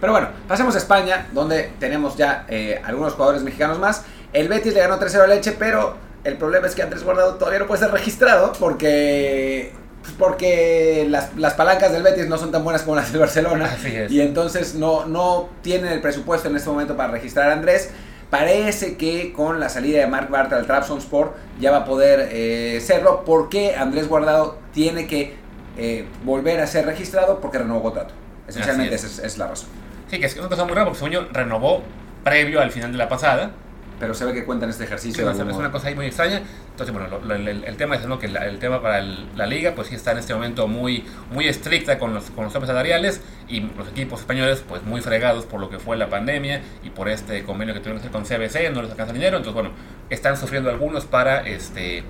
Pero 0.01 0.11
bueno, 0.11 0.27
pasemos 0.49 0.75
a 0.75 0.79
España, 0.79 1.27
donde 1.31 1.71
tenemos 1.79 2.17
ya 2.17 2.45
eh, 2.49 2.81
algunos 2.83 3.13
jugadores 3.13 3.41
mexicanos 3.41 3.79
más. 3.79 4.03
El 4.33 4.49
Betis 4.49 4.73
le 4.73 4.81
ganó 4.81 4.99
3-0 4.99 5.21
a 5.21 5.27
Leche, 5.27 5.53
pero 5.57 5.95
el 6.25 6.35
problema 6.35 6.67
es 6.67 6.75
que 6.75 6.81
Andrés 6.81 7.05
Guardado 7.05 7.35
todavía 7.35 7.59
no 7.59 7.67
puede 7.67 7.79
ser 7.79 7.91
registrado 7.91 8.51
porque 8.59 9.71
porque 10.11 11.07
las, 11.09 11.35
las 11.37 11.53
palancas 11.53 11.91
del 11.91 12.03
Betis 12.03 12.27
no 12.27 12.37
son 12.37 12.51
tan 12.51 12.63
buenas 12.63 12.83
como 12.83 12.95
las 12.95 13.11
del 13.11 13.21
Barcelona. 13.21 13.65
Así 13.79 13.95
es. 13.95 14.11
Y 14.11 14.21
entonces 14.21 14.75
no, 14.75 15.05
no 15.05 15.49
tienen 15.61 15.91
el 15.91 16.01
presupuesto 16.01 16.49
en 16.49 16.55
este 16.55 16.69
momento 16.69 16.95
para 16.95 17.11
registrar 17.11 17.49
a 17.49 17.53
Andrés. 17.53 17.91
Parece 18.29 18.95
que 18.95 19.33
con 19.33 19.59
la 19.59 19.69
salida 19.69 19.99
de 19.99 20.07
Mark 20.07 20.29
Bartra 20.29 20.57
al 20.57 20.67
Trabzonspor 20.67 21.35
ya 21.59 21.71
va 21.71 21.77
a 21.77 21.85
poder 21.85 22.29
eh, 22.31 22.79
serlo 22.81 23.23
porque 23.25 23.75
Andrés 23.75 24.07
Guardado 24.07 24.59
tiene 24.71 25.07
que 25.07 25.33
eh, 25.77 26.05
volver 26.23 26.59
a 26.59 26.67
ser 26.67 26.85
registrado 26.85 27.39
porque 27.39 27.57
renovó 27.57 27.81
contrato. 27.81 28.13
Esencialmente 28.47 28.95
Así 28.95 29.07
esa 29.07 29.21
es, 29.21 29.33
es 29.33 29.37
la 29.37 29.47
razón. 29.47 29.69
Sí, 30.09 30.19
que 30.19 30.25
es 30.25 30.37
una 30.37 30.49
cosa 30.49 30.65
muy 30.65 30.73
rara 30.73 30.91
porque 30.91 31.09
yo 31.09 31.27
renovó 31.31 31.81
previo 32.23 32.61
al 32.61 32.71
final 32.71 32.91
de 32.91 32.97
la 32.97 33.09
pasada. 33.09 33.51
Pero 33.99 34.13
se 34.13 34.23
ve 34.25 34.33
que 34.33 34.45
cuentan 34.45 34.69
este 34.69 34.85
ejercicio. 34.85 35.29
Sí, 35.33 35.41
es 35.41 35.55
una 35.55 35.71
cosa 35.71 35.89
ahí 35.89 35.95
muy 35.95 36.05
extraña. 36.05 36.41
Entonces, 36.71 36.93
bueno, 36.93 37.09
lo- 37.09 37.19
lo- 37.19 37.35
el, 37.35 37.63
el 37.65 37.75
tema 37.77 37.95
es 37.95 38.05
¿no? 38.05 38.17
que 38.17 38.29
la- 38.29 38.45
el 38.47 38.57
tema 38.59 38.81
para 38.81 38.99
el- 38.99 39.27
la 39.35 39.45
liga, 39.45 39.73
pues 39.75 39.89
sí 39.89 39.95
está 39.95 40.13
en 40.13 40.19
este 40.19 40.33
momento 40.33 40.67
muy, 40.69 41.03
muy 41.31 41.47
estricta 41.47 41.99
con 41.99 42.13
los, 42.13 42.29
con 42.31 42.45
los 42.45 42.53
topes 42.53 42.67
salariales 42.67 43.21
y 43.49 43.59
los 43.59 43.89
equipos 43.89 44.21
españoles, 44.21 44.63
pues 44.67 44.83
muy 44.83 45.01
fregados 45.01 45.45
por 45.45 45.59
lo 45.59 45.69
que 45.69 45.79
fue 45.79 45.97
la 45.97 46.09
pandemia 46.09 46.61
y 46.83 46.91
por 46.91 47.09
este 47.09 47.43
convenio 47.43 47.73
que 47.73 47.81
tuvieron 47.81 48.01
que 48.01 48.07
hacer 48.07 48.11
con 48.11 48.23
CBC, 48.25 48.71
no 48.73 48.81
les 48.81 48.91
alcanza 48.91 49.11
dinero. 49.11 49.35
Entonces, 49.37 49.53
bueno, 49.53 49.71
están 50.09 50.37
sufriendo 50.37 50.69
algunos 50.69 51.05
para, 51.05 51.45
este, 51.47 52.03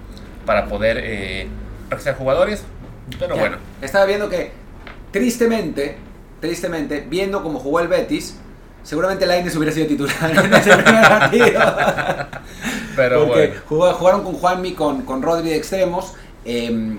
para 0.45 0.67
poder 0.67 0.99
eh, 1.01 1.47
registrar 1.89 2.15
jugadores. 2.17 2.63
Pero 3.17 3.33
Ya, 3.33 3.41
bueno, 3.41 3.57
Estaba 3.81 4.05
viendo 4.05 4.29
que, 4.29 4.51
tristemente, 5.11 5.95
tristemente, 6.39 7.03
viendo 7.09 7.41
cómo 7.43 7.59
jugó 7.59 7.79
el 7.79 7.87
Betis, 7.87 8.39
seguramente 8.83 9.25
Lainez 9.25 9.55
hubiera 9.55 9.73
sido 9.73 9.87
titular 9.87 10.15
en 10.45 10.53
ese 10.53 10.75
primer 10.77 11.01
partido. 11.07 11.61
pero 12.95 13.25
Porque 13.27 13.47
bueno. 13.47 13.61
jugó- 13.67 13.93
jugaron 13.93 14.23
con 14.23 14.33
Juanmi, 14.33 14.73
con, 14.73 15.01
con 15.03 15.21
Rodri 15.21 15.49
de 15.49 15.55
extremos. 15.57 16.13
eh, 16.45 16.97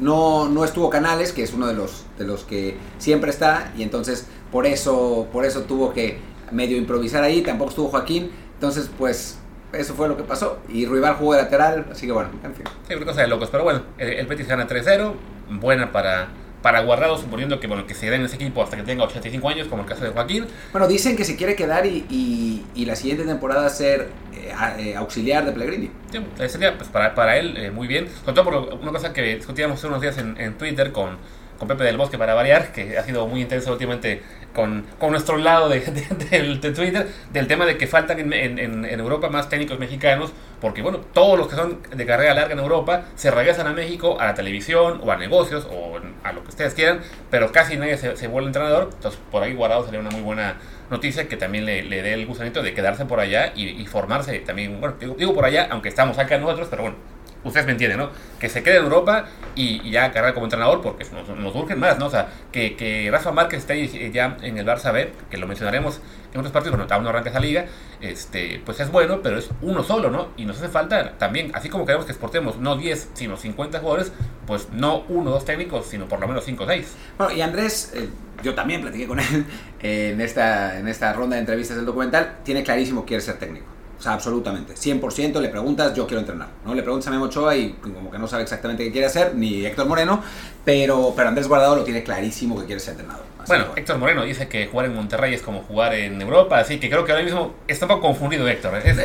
no, 0.00 0.48
no 0.48 0.64
estuvo 0.64 0.88
Canales, 0.88 1.32
que 1.32 1.42
es 1.42 1.52
uno 1.52 1.66
de 1.66 1.74
los, 1.74 2.04
de 2.18 2.24
los 2.24 2.44
que 2.44 2.76
siempre 2.98 3.30
está, 3.30 3.70
y 3.76 3.82
entonces 3.82 4.26
por 4.50 4.64
eso, 4.66 5.26
por 5.30 5.44
eso 5.44 5.62
tuvo 5.62 5.92
que 5.92 6.18
medio 6.50 6.78
improvisar 6.78 7.22
ahí. 7.22 7.42
Tampoco 7.42 7.68
estuvo 7.70 7.88
Joaquín, 7.88 8.30
entonces 8.54 8.90
pues 8.96 9.38
eso 9.74 9.92
fue 9.94 10.08
lo 10.08 10.16
que 10.16 10.22
pasó. 10.22 10.58
Y 10.70 10.86
Ruibal 10.86 11.16
jugó 11.16 11.34
de 11.34 11.42
lateral, 11.42 11.86
así 11.92 12.06
que 12.06 12.12
bueno, 12.12 12.30
en 12.42 12.54
fin. 12.54 12.64
Sí, 12.88 12.94
una 12.94 13.04
cosa 13.04 13.20
de 13.20 13.26
locos. 13.28 13.50
Pero 13.50 13.62
bueno, 13.64 13.82
el, 13.98 14.08
el 14.14 14.26
Betis 14.26 14.48
gana 14.48 14.66
3-0. 14.66 15.12
Buena 15.50 15.92
para, 15.92 16.28
para 16.62 16.80
Guardado, 16.82 17.16
suponiendo 17.18 17.58
que, 17.58 17.66
bueno, 17.66 17.86
que 17.86 17.94
se 17.94 18.06
quede 18.06 18.16
en 18.16 18.24
ese 18.24 18.36
equipo 18.36 18.62
hasta 18.62 18.76
que 18.76 18.82
tenga 18.82 19.04
85 19.04 19.48
años, 19.48 19.66
como 19.68 19.82
el 19.82 19.88
caso 19.88 20.04
de 20.04 20.10
Joaquín. 20.10 20.46
Bueno, 20.72 20.86
dicen 20.88 21.16
que 21.16 21.24
se 21.24 21.36
quiere 21.36 21.54
quedar 21.56 21.86
y, 21.86 22.04
y- 22.10 22.64
y 22.74 22.84
la 22.84 22.96
siguiente 22.96 23.24
temporada 23.24 23.68
ser 23.70 24.08
eh, 24.34 24.52
eh, 24.78 24.96
auxiliar 24.96 25.44
de 25.46 25.52
Pellegrini. 25.52 25.90
Sí, 26.12 26.18
eh, 26.38 26.48
sería 26.48 26.76
pues, 26.76 26.88
para, 26.90 27.14
para 27.14 27.38
él 27.38 27.56
eh, 27.56 27.70
muy 27.70 27.86
bien. 27.88 28.08
Sobre 28.24 28.34
todo 28.34 28.44
por 28.44 28.74
una 28.82 28.92
cosa 28.92 29.12
que 29.12 29.22
discutíamos 29.36 29.78
hace 29.78 29.86
unos 29.86 30.00
días 30.02 30.18
en, 30.18 30.38
en 30.38 30.58
Twitter 30.58 30.92
con, 30.92 31.16
con 31.58 31.66
Pepe 31.68 31.84
del 31.84 31.96
Bosque 31.96 32.18
para 32.18 32.34
variar, 32.34 32.72
que 32.72 32.98
ha 32.98 33.04
sido 33.04 33.26
muy 33.26 33.40
intenso 33.42 33.72
últimamente 33.72 34.22
con, 34.54 34.84
con 34.98 35.10
nuestro 35.12 35.36
lado 35.36 35.68
de, 35.68 35.80
de- 35.80 36.70
Twitter, 36.72 37.08
del 37.32 37.46
tema 37.46 37.66
de 37.66 37.76
que 37.78 37.86
faltan 37.86 38.18
en, 38.18 38.32
en- 38.32 38.58
en- 38.58 39.00
Europa 39.00 39.28
más 39.28 39.48
técnicos 39.48 39.78
mexicanos, 39.78 40.32
porque 40.60 40.82
bueno, 40.82 40.98
todos 41.14 41.38
los 41.38 41.48
que 41.48 41.56
son 41.56 41.78
de 41.94 42.06
carrera 42.06 42.34
larga 42.34 42.52
en 42.52 42.58
Europa 42.58 43.04
se 43.14 43.30
regresan 43.30 43.66
a 43.66 43.72
México, 43.72 44.20
a 44.20 44.26
la 44.26 44.34
televisión 44.34 45.00
o 45.02 45.10
a 45.10 45.16
negocios 45.16 45.66
o 45.70 45.98
a 46.22 46.32
lo 46.32 46.42
que 46.42 46.48
ustedes 46.50 46.74
quieran, 46.74 47.00
pero 47.30 47.50
casi 47.52 47.76
nadie 47.76 47.96
se, 47.96 48.16
se 48.16 48.26
vuelve 48.28 48.48
entrenador, 48.48 48.90
entonces 48.92 49.20
por 49.30 49.42
ahí 49.42 49.54
guardado 49.54 49.84
sería 49.84 50.00
una 50.00 50.10
muy 50.10 50.20
buena 50.22 50.56
noticia 50.90 51.28
que 51.28 51.36
también 51.36 51.64
le, 51.66 51.82
le 51.82 52.02
dé 52.02 52.12
el 52.14 52.26
gusanito 52.26 52.62
de 52.62 52.74
quedarse 52.74 53.06
por 53.06 53.20
allá 53.20 53.52
y, 53.54 53.68
y 53.68 53.86
formarse 53.86 54.38
también, 54.40 54.80
bueno, 54.80 54.96
digo, 55.00 55.14
digo 55.18 55.34
por 55.34 55.44
allá, 55.44 55.68
aunque 55.70 55.88
estamos 55.88 56.18
acá 56.18 56.36
nosotros, 56.38 56.66
pero 56.68 56.82
bueno, 56.82 56.96
ustedes 57.44 57.66
me 57.66 57.72
entienden, 57.72 57.98
¿no? 57.98 58.10
Que 58.38 58.48
se 58.48 58.62
quede 58.62 58.76
en 58.76 58.84
Europa 58.84 59.26
y, 59.54 59.90
ya 59.90 60.10
cargar 60.12 60.34
como 60.34 60.46
entrenador 60.46 60.80
porque 60.82 61.04
nos, 61.12 61.28
nos 61.28 61.54
urgen 61.54 61.78
más, 61.78 61.98
¿no? 61.98 62.06
O 62.06 62.10
sea, 62.10 62.28
que, 62.52 62.76
que 62.76 63.08
Rafa 63.10 63.32
Márquez 63.32 63.60
esté 63.60 64.10
ya 64.12 64.36
en 64.42 64.58
el 64.58 64.66
Barça 64.66 64.92
B, 64.92 65.12
que 65.30 65.36
lo 65.36 65.46
mencionaremos 65.46 66.00
en 66.32 66.38
otros 66.38 66.52
partidos, 66.52 66.78
bueno, 66.78 66.92
aún 66.94 67.04
no 67.04 67.10
arranca 67.10 67.30
esa 67.30 67.40
liga, 67.40 67.66
este, 68.00 68.62
pues 68.64 68.78
es 68.80 68.90
bueno, 68.90 69.20
pero 69.22 69.38
es 69.38 69.50
uno 69.62 69.82
solo, 69.82 70.10
¿no? 70.10 70.28
Y 70.36 70.44
nos 70.44 70.58
hace 70.58 70.68
falta 70.68 71.18
también, 71.18 71.50
así 71.54 71.68
como 71.68 71.84
queremos 71.84 72.06
que 72.06 72.12
exportemos 72.12 72.58
no 72.58 72.76
10, 72.76 73.10
sino 73.14 73.36
50 73.36 73.80
jugadores, 73.80 74.12
pues 74.46 74.68
no 74.72 75.04
uno 75.08 75.30
o 75.30 75.32
dos 75.34 75.44
técnicos, 75.44 75.86
sino 75.86 76.06
por 76.06 76.20
lo 76.20 76.28
menos 76.28 76.44
5 76.44 76.62
o 76.62 76.66
6. 76.66 76.94
Bueno, 77.18 77.32
y 77.32 77.40
Andrés, 77.40 77.92
eh, 77.94 78.08
yo 78.42 78.54
también 78.54 78.80
platiqué 78.80 79.06
con 79.06 79.18
él 79.18 79.44
eh, 79.82 80.10
en, 80.12 80.20
esta, 80.20 80.78
en 80.78 80.88
esta 80.88 81.12
ronda 81.12 81.34
de 81.34 81.40
entrevistas 81.40 81.76
del 81.76 81.86
documental, 81.86 82.38
tiene 82.44 82.62
clarísimo 82.62 83.02
que 83.02 83.08
quiere 83.08 83.22
ser 83.22 83.38
técnico. 83.38 83.79
O 84.00 84.02
sea, 84.02 84.14
absolutamente. 84.14 84.72
100% 84.72 85.40
le 85.42 85.50
preguntas, 85.50 85.92
yo 85.92 86.06
quiero 86.06 86.20
entrenar. 86.20 86.48
¿no? 86.64 86.74
Le 86.74 86.82
preguntas 86.82 87.06
a 87.08 87.10
Memo 87.10 87.26
Ochoa 87.26 87.54
y 87.54 87.72
como 87.74 88.10
que 88.10 88.18
no 88.18 88.26
sabe 88.26 88.44
exactamente 88.44 88.82
qué 88.82 88.90
quiere 88.90 89.06
hacer, 89.06 89.34
ni 89.34 89.66
Héctor 89.66 89.86
Moreno, 89.86 90.22
pero, 90.64 91.12
pero 91.14 91.28
Andrés 91.28 91.46
Guardado 91.46 91.76
lo 91.76 91.84
tiene 91.84 92.02
clarísimo 92.02 92.58
que 92.58 92.64
quiere 92.64 92.80
ser 92.80 92.92
entrenador. 92.92 93.26
bueno, 93.46 93.66
Héctor 93.76 93.98
Moreno 93.98 94.24
dice 94.24 94.48
que 94.48 94.68
jugar 94.68 94.86
en 94.86 94.94
Monterrey 94.94 95.34
es 95.34 95.42
como 95.42 95.60
jugar 95.64 95.92
en 95.92 96.18
Europa, 96.18 96.58
así 96.58 96.80
que 96.80 96.88
creo 96.88 97.04
que 97.04 97.12
ahora 97.12 97.24
mismo 97.24 97.56
está 97.68 97.84
un 97.84 97.90
poco 97.90 98.00
confundido 98.06 98.48
Héctor. 98.48 98.78
Es, 98.82 98.96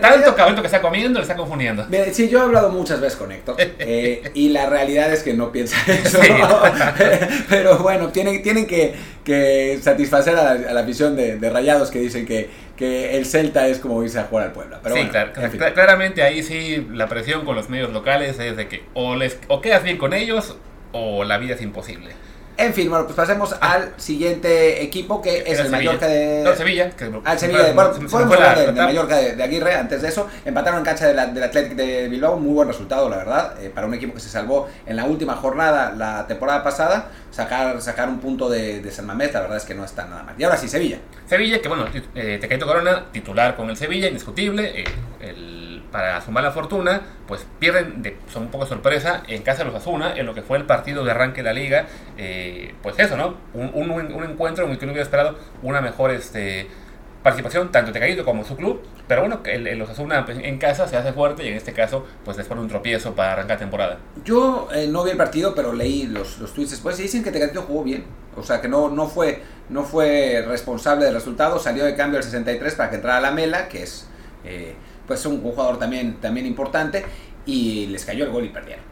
tanto 0.00 0.34
cabrón 0.34 0.58
que 0.58 0.66
está 0.66 0.80
comiendo, 0.80 1.18
le 1.18 1.24
está 1.24 1.36
confundiendo. 1.36 1.86
Sí, 2.10 2.30
yo 2.30 2.38
he 2.38 2.42
hablado 2.42 2.70
muchas 2.70 2.98
veces 2.98 3.18
con 3.18 3.30
Héctor 3.30 3.56
eh, 3.58 4.30
y 4.32 4.48
la 4.48 4.70
realidad 4.70 5.12
es 5.12 5.22
que 5.22 5.34
no 5.34 5.52
piensa 5.52 5.76
eso. 5.86 6.18
pero 7.50 7.76
bueno, 7.76 8.08
tienen, 8.08 8.42
tienen 8.42 8.66
que, 8.66 8.94
que 9.22 9.78
satisfacer 9.82 10.34
a 10.34 10.54
la, 10.54 10.80
visión 10.82 11.14
de, 11.14 11.36
de 11.36 11.50
Rayados 11.50 11.90
que 11.90 11.98
dicen 11.98 12.24
que 12.24 12.69
que 12.80 13.18
el 13.18 13.26
Celta 13.26 13.68
es 13.68 13.78
como 13.78 14.02
irse 14.02 14.18
a 14.18 14.24
jugar 14.24 14.46
al 14.46 14.52
Puebla. 14.52 14.80
Pero 14.82 14.94
sí, 14.94 15.06
claro, 15.08 15.32
claramente 15.74 16.22
ahí 16.22 16.42
sí 16.42 16.88
la 16.90 17.08
presión 17.08 17.44
con 17.44 17.54
los 17.54 17.68
medios 17.68 17.92
locales 17.92 18.38
es 18.38 18.56
de 18.56 18.68
que 18.68 18.84
o, 18.94 19.16
les, 19.16 19.38
o 19.48 19.60
quedas 19.60 19.84
bien 19.84 19.98
con 19.98 20.14
ellos 20.14 20.56
o 20.92 21.22
la 21.24 21.36
vida 21.36 21.56
es 21.56 21.60
imposible. 21.60 22.12
En 22.56 22.74
fin, 22.74 22.90
bueno, 22.90 23.06
pues 23.06 23.16
pasemos 23.16 23.56
al 23.60 23.94
siguiente 23.96 24.82
equipo 24.82 25.22
que 25.22 25.44
es 25.46 25.58
el, 25.58 25.70
Mallorca 25.70 26.06
de. 26.06 26.42
No, 26.44 26.54
Sevilla. 26.54 26.90
Que, 26.90 27.10
al 27.24 27.38
Sevilla 27.38 27.62
de. 27.62 27.72
Bueno, 27.72 27.92
podemos 28.10 28.34
hablar 28.34 28.58
de, 28.58 28.72
Mallorca 28.72 29.16
de, 29.16 29.42
Aguirre. 29.42 29.74
Antes 29.74 30.02
de 30.02 30.08
eso, 30.08 30.28
empataron 30.44 30.80
en 30.80 30.84
cancha 30.84 31.06
del 31.06 31.18
Athletic 31.18 31.74
de 31.74 32.08
Bilbao. 32.08 32.36
Muy 32.36 32.52
buen 32.52 32.68
resultado, 32.68 33.08
la 33.08 33.16
verdad. 33.16 33.62
Eh, 33.62 33.70
para 33.70 33.86
un 33.86 33.94
equipo 33.94 34.14
que 34.14 34.20
se 34.20 34.28
salvó 34.28 34.68
en 34.84 34.96
la 34.96 35.04
última 35.04 35.36
jornada 35.36 35.92
la 35.96 36.26
temporada 36.26 36.62
pasada. 36.62 37.10
Sacar, 37.30 37.80
sacar 37.80 38.08
un 38.08 38.18
punto 38.18 38.50
de, 38.50 38.88
San 38.90 39.06
Mamés, 39.06 39.32
la 39.32 39.40
verdad 39.40 39.56
es 39.56 39.64
que 39.64 39.74
no 39.74 39.84
está 39.84 40.06
nada 40.06 40.24
mal. 40.24 40.34
Y 40.36 40.44
ahora 40.44 40.56
sí, 40.56 40.68
Sevilla. 40.68 40.98
Sevilla, 41.26 41.62
que 41.62 41.68
bueno, 41.68 41.86
eh, 42.14 42.38
Tecaito 42.40 42.66
Corona, 42.66 43.06
titular 43.12 43.56
con 43.56 43.70
el 43.70 43.76
Sevilla, 43.76 44.08
indiscutible. 44.08 44.80
Eh, 44.80 44.84
el 45.20 45.59
para 45.90 46.20
sumar 46.20 46.44
la 46.44 46.52
fortuna, 46.52 47.02
pues 47.26 47.46
pierden, 47.58 48.02
de, 48.02 48.16
son 48.32 48.44
un 48.44 48.50
poco 48.50 48.66
sorpresa, 48.66 49.22
en 49.26 49.42
casa 49.42 49.64
de 49.64 49.70
los 49.70 49.74
Asuna, 49.74 50.16
en 50.16 50.26
lo 50.26 50.34
que 50.34 50.42
fue 50.42 50.58
el 50.58 50.64
partido 50.64 51.04
de 51.04 51.10
arranque 51.10 51.42
de 51.42 51.44
la 51.44 51.52
liga. 51.52 51.86
Eh, 52.16 52.74
pues 52.82 52.98
eso, 52.98 53.16
¿no? 53.16 53.36
Un, 53.54 53.70
un, 53.74 53.90
un, 53.90 54.24
encuentro 54.24 54.64
en 54.64 54.72
el 54.72 54.78
que 54.78 54.86
no 54.86 54.92
hubiera 54.92 55.04
esperado 55.04 55.36
una 55.62 55.80
mejor 55.80 56.10
este, 56.10 56.68
participación, 57.22 57.70
tanto 57.72 57.92
de 57.92 58.00
Caído 58.00 58.24
como 58.24 58.44
su 58.44 58.56
club. 58.56 58.82
Pero 59.06 59.22
bueno, 59.22 59.40
el, 59.44 59.66
el 59.66 59.82
Osasuna 59.82 60.24
pues, 60.24 60.38
en 60.40 60.58
casa 60.58 60.86
se 60.86 60.96
hace 60.96 61.12
fuerte 61.12 61.44
y 61.44 61.48
en 61.48 61.54
este 61.54 61.72
caso, 61.72 62.06
pues 62.24 62.36
les 62.36 62.46
pone 62.46 62.60
un 62.60 62.68
tropiezo 62.68 63.14
para 63.14 63.32
arrancar 63.32 63.58
temporada. 63.58 63.98
Yo 64.24 64.68
eh, 64.72 64.86
no 64.86 65.02
vi 65.02 65.10
el 65.10 65.16
partido, 65.16 65.54
pero 65.54 65.72
leí 65.72 66.06
los, 66.06 66.38
los 66.38 66.54
tweets 66.54 66.70
después 66.70 66.98
y 67.00 67.02
dicen 67.02 67.24
que 67.24 67.30
Tecatito 67.30 67.62
jugó 67.62 67.82
bien. 67.82 68.04
O 68.36 68.42
sea, 68.42 68.60
que 68.60 68.68
no, 68.68 68.88
no, 68.88 69.08
fue, 69.08 69.42
no 69.68 69.82
fue 69.82 70.44
responsable 70.46 71.04
del 71.04 71.14
resultado. 71.14 71.58
Salió 71.58 71.84
de 71.84 71.96
cambio 71.96 72.18
al 72.18 72.24
63 72.24 72.74
para 72.74 72.90
que 72.90 72.96
entrara 72.96 73.20
la 73.20 73.32
Mela, 73.32 73.68
que 73.68 73.82
es. 73.82 74.06
Eh, 74.44 74.74
pues 75.10 75.26
un, 75.26 75.42
jugador 75.42 75.76
también, 75.76 76.20
también 76.20 76.46
importante 76.46 77.04
y 77.44 77.88
les 77.88 78.04
cayó 78.04 78.24
el 78.26 78.30
gol 78.30 78.44
y 78.44 78.50
perdieron. 78.50 78.84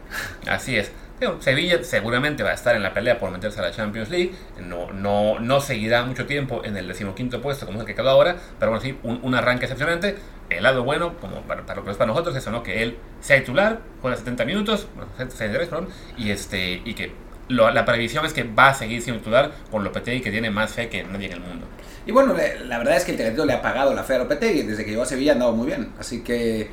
Así 0.45 0.75
es. 0.75 0.91
Sevilla 1.39 1.81
seguramente 1.81 2.43
va 2.43 2.49
a 2.49 2.55
estar 2.55 2.75
en 2.75 2.83
la 2.83 2.93
pelea 2.93 3.17
por 3.17 3.31
meterse 3.31 3.59
a 3.59 3.63
la 3.63 3.71
Champions 3.71 4.09
League. 4.09 4.33
No, 4.67 4.91
no, 4.91 5.39
no 5.39 5.61
seguirá 5.61 6.03
mucho 6.03 6.25
tiempo 6.25 6.61
en 6.65 6.75
el 6.75 6.89
decimoquinto 6.89 7.41
puesto 7.41 7.65
como 7.65 7.77
es 7.77 7.83
el 7.83 7.87
que 7.87 7.95
quedó 7.95 8.09
ahora, 8.09 8.35
pero 8.59 8.71
bueno, 8.71 8.83
sí, 8.83 8.97
un, 9.03 9.33
arranque 9.33 9.63
excepcionante. 9.63 10.17
El 10.49 10.63
lado 10.63 10.83
bueno, 10.83 11.17
como 11.19 11.41
para, 11.43 11.61
lo 11.73 11.85
que 11.85 11.91
es 11.91 11.95
para 11.95 12.11
nosotros, 12.11 12.35
es 12.35 12.45
¿no? 12.47 12.61
que 12.61 12.83
él 12.83 12.97
sea 13.21 13.39
titular, 13.39 13.79
juega 14.01 14.17
70 14.17 14.43
minutos, 14.43 14.89
bueno, 14.93 15.09
63, 15.17 15.69
perdón, 15.69 15.87
y, 16.17 16.31
este, 16.31 16.81
y 16.83 16.95
que 16.95 17.13
la 17.49 17.85
previsión 17.85 18.25
es 18.25 18.33
que 18.33 18.43
va 18.43 18.69
a 18.69 18.73
seguir 18.73 19.01
siendo 19.01 19.19
titular 19.19 19.51
con 19.71 19.83
Lopetegui, 19.83 20.21
que 20.21 20.31
tiene 20.31 20.49
más 20.49 20.71
fe 20.71 20.87
que 20.87 21.03
nadie 21.03 21.27
en 21.27 21.33
el 21.33 21.39
mundo. 21.41 21.65
Y 22.05 22.11
bueno, 22.11 22.35
la 22.65 22.77
verdad 22.77 22.97
es 22.97 23.03
que 23.03 23.11
el 23.11 23.17
Tecatito 23.17 23.45
le 23.45 23.53
ha 23.53 23.61
pagado 23.61 23.93
la 23.93 24.03
fe 24.03 24.15
a 24.15 24.19
Lopetegui. 24.19 24.63
Desde 24.63 24.83
que 24.83 24.91
llegó 24.91 25.03
a 25.03 25.05
Sevilla 25.05 25.31
ha 25.31 25.35
andado 25.35 25.51
muy 25.51 25.67
bien. 25.67 25.93
Así 25.99 26.21
que, 26.21 26.69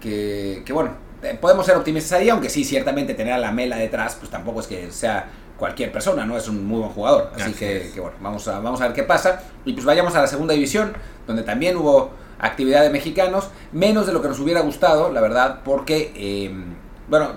que, 0.00 0.72
bueno, 0.72 0.94
eh, 1.22 1.36
podemos 1.40 1.66
ser 1.66 1.76
optimistas 1.76 2.18
ahí, 2.18 2.28
aunque 2.28 2.48
sí, 2.48 2.64
ciertamente 2.64 3.14
tener 3.14 3.34
a 3.34 3.38
la 3.38 3.52
Mela 3.52 3.76
detrás, 3.76 4.16
pues 4.16 4.30
tampoco 4.30 4.60
es 4.60 4.66
que 4.66 4.90
sea 4.90 5.28
cualquier 5.58 5.92
persona, 5.92 6.24
¿no? 6.24 6.36
Es 6.36 6.48
un 6.48 6.66
muy 6.66 6.80
buen 6.80 6.90
jugador. 6.90 7.30
Así, 7.36 7.52
que, 7.52 7.92
bueno, 7.96 8.16
vamos 8.20 8.48
a, 8.48 8.60
vamos 8.60 8.80
a 8.80 8.86
ver 8.86 8.94
qué 8.94 9.02
pasa. 9.02 9.42
Y 9.64 9.74
pues 9.74 9.84
vayamos 9.84 10.14
a 10.14 10.22
la 10.22 10.26
segunda 10.26 10.54
división, 10.54 10.92
donde 11.26 11.42
también 11.42 11.76
hubo 11.76 12.12
actividad 12.38 12.82
de 12.82 12.90
mexicanos, 12.90 13.50
menos 13.70 14.06
de 14.06 14.12
lo 14.12 14.22
que 14.22 14.28
nos 14.28 14.40
hubiera 14.40 14.60
gustado, 14.60 15.12
la 15.12 15.20
verdad, 15.20 15.60
porque... 15.64 16.12
Em, 16.14 16.89
bueno, 17.10 17.32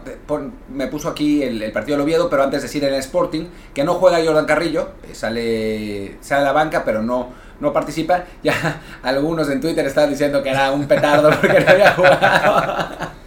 me 0.72 0.86
puso 0.86 1.10
aquí 1.10 1.42
el, 1.42 1.72
partido 1.72 1.98
del 1.98 2.04
Oviedo, 2.04 2.30
pero 2.30 2.44
antes 2.44 2.62
de 2.62 2.68
decir 2.68 2.84
en 2.84 2.94
el 2.94 3.00
Sporting, 3.00 3.46
que 3.74 3.84
no 3.84 3.96
juega 3.96 4.24
Jordan 4.24 4.46
Carrillo, 4.46 4.92
eh, 5.04 5.16
sale, 5.16 6.18
sale 6.22 6.42
a 6.42 6.46
la 6.46 6.52
banca, 6.52 6.86
pero 6.86 7.02
no, 7.02 7.30
no 7.60 7.74
participa. 7.74 8.24
Ya 8.44 8.82
algunos 9.02 9.50
en 9.50 9.60
Twitter 9.60 9.86
están 9.86 10.12
diciendo 10.12 10.44
que 10.44 10.50
era 10.50 10.72
un 10.72 10.88
petardo 10.88 11.32
porque 11.32 11.60
no 11.60 11.72
había 11.72 11.92
jugado. 11.94 13.14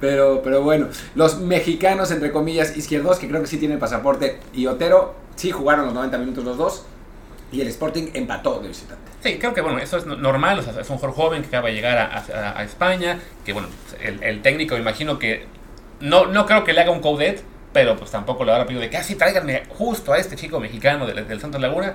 Pero, 0.00 0.42
pero 0.42 0.60
bueno, 0.60 0.88
los 1.14 1.38
mexicanos, 1.38 2.10
entre 2.10 2.30
comillas, 2.30 2.76
izquierdos, 2.76 3.18
que 3.18 3.26
creo 3.26 3.40
que 3.40 3.46
sí 3.46 3.56
tienen 3.56 3.78
pasaporte, 3.78 4.38
y 4.52 4.66
Otero, 4.66 5.14
sí 5.34 5.50
jugaron 5.50 5.86
los 5.86 5.94
90 5.94 6.18
minutos 6.18 6.44
los 6.44 6.58
dos, 6.58 6.84
y 7.50 7.62
el 7.62 7.68
Sporting 7.68 8.10
empató 8.12 8.58
de 8.60 8.68
visitante. 8.68 9.13
Sí, 9.24 9.38
creo 9.38 9.54
que 9.54 9.62
bueno, 9.62 9.78
eso 9.78 9.96
es 9.96 10.04
normal, 10.04 10.58
es 10.58 10.90
un 10.90 10.98
joven 10.98 11.40
que 11.40 11.48
acaba 11.48 11.68
de 11.68 11.74
llegar 11.74 11.96
a, 11.96 12.62
España, 12.62 13.18
que 13.46 13.54
bueno, 13.54 13.68
el, 14.02 14.42
técnico 14.42 14.76
imagino 14.76 15.18
que, 15.18 15.46
no, 15.98 16.26
no 16.26 16.44
creo 16.44 16.62
que 16.62 16.74
le 16.74 16.82
haga 16.82 16.90
un 16.90 17.00
codette, 17.00 17.42
pero 17.72 17.96
pues 17.96 18.10
tampoco 18.10 18.44
le 18.44 18.52
habrá 18.52 18.66
pedido 18.66 18.82
de 18.82 18.90
que 18.90 18.98
así 18.98 19.16
ah, 19.18 19.62
justo 19.70 20.12
a 20.12 20.18
este 20.18 20.36
chico 20.36 20.60
mexicano 20.60 21.06
del, 21.06 21.26
del 21.26 21.40
Santos 21.40 21.58
Laguna, 21.58 21.94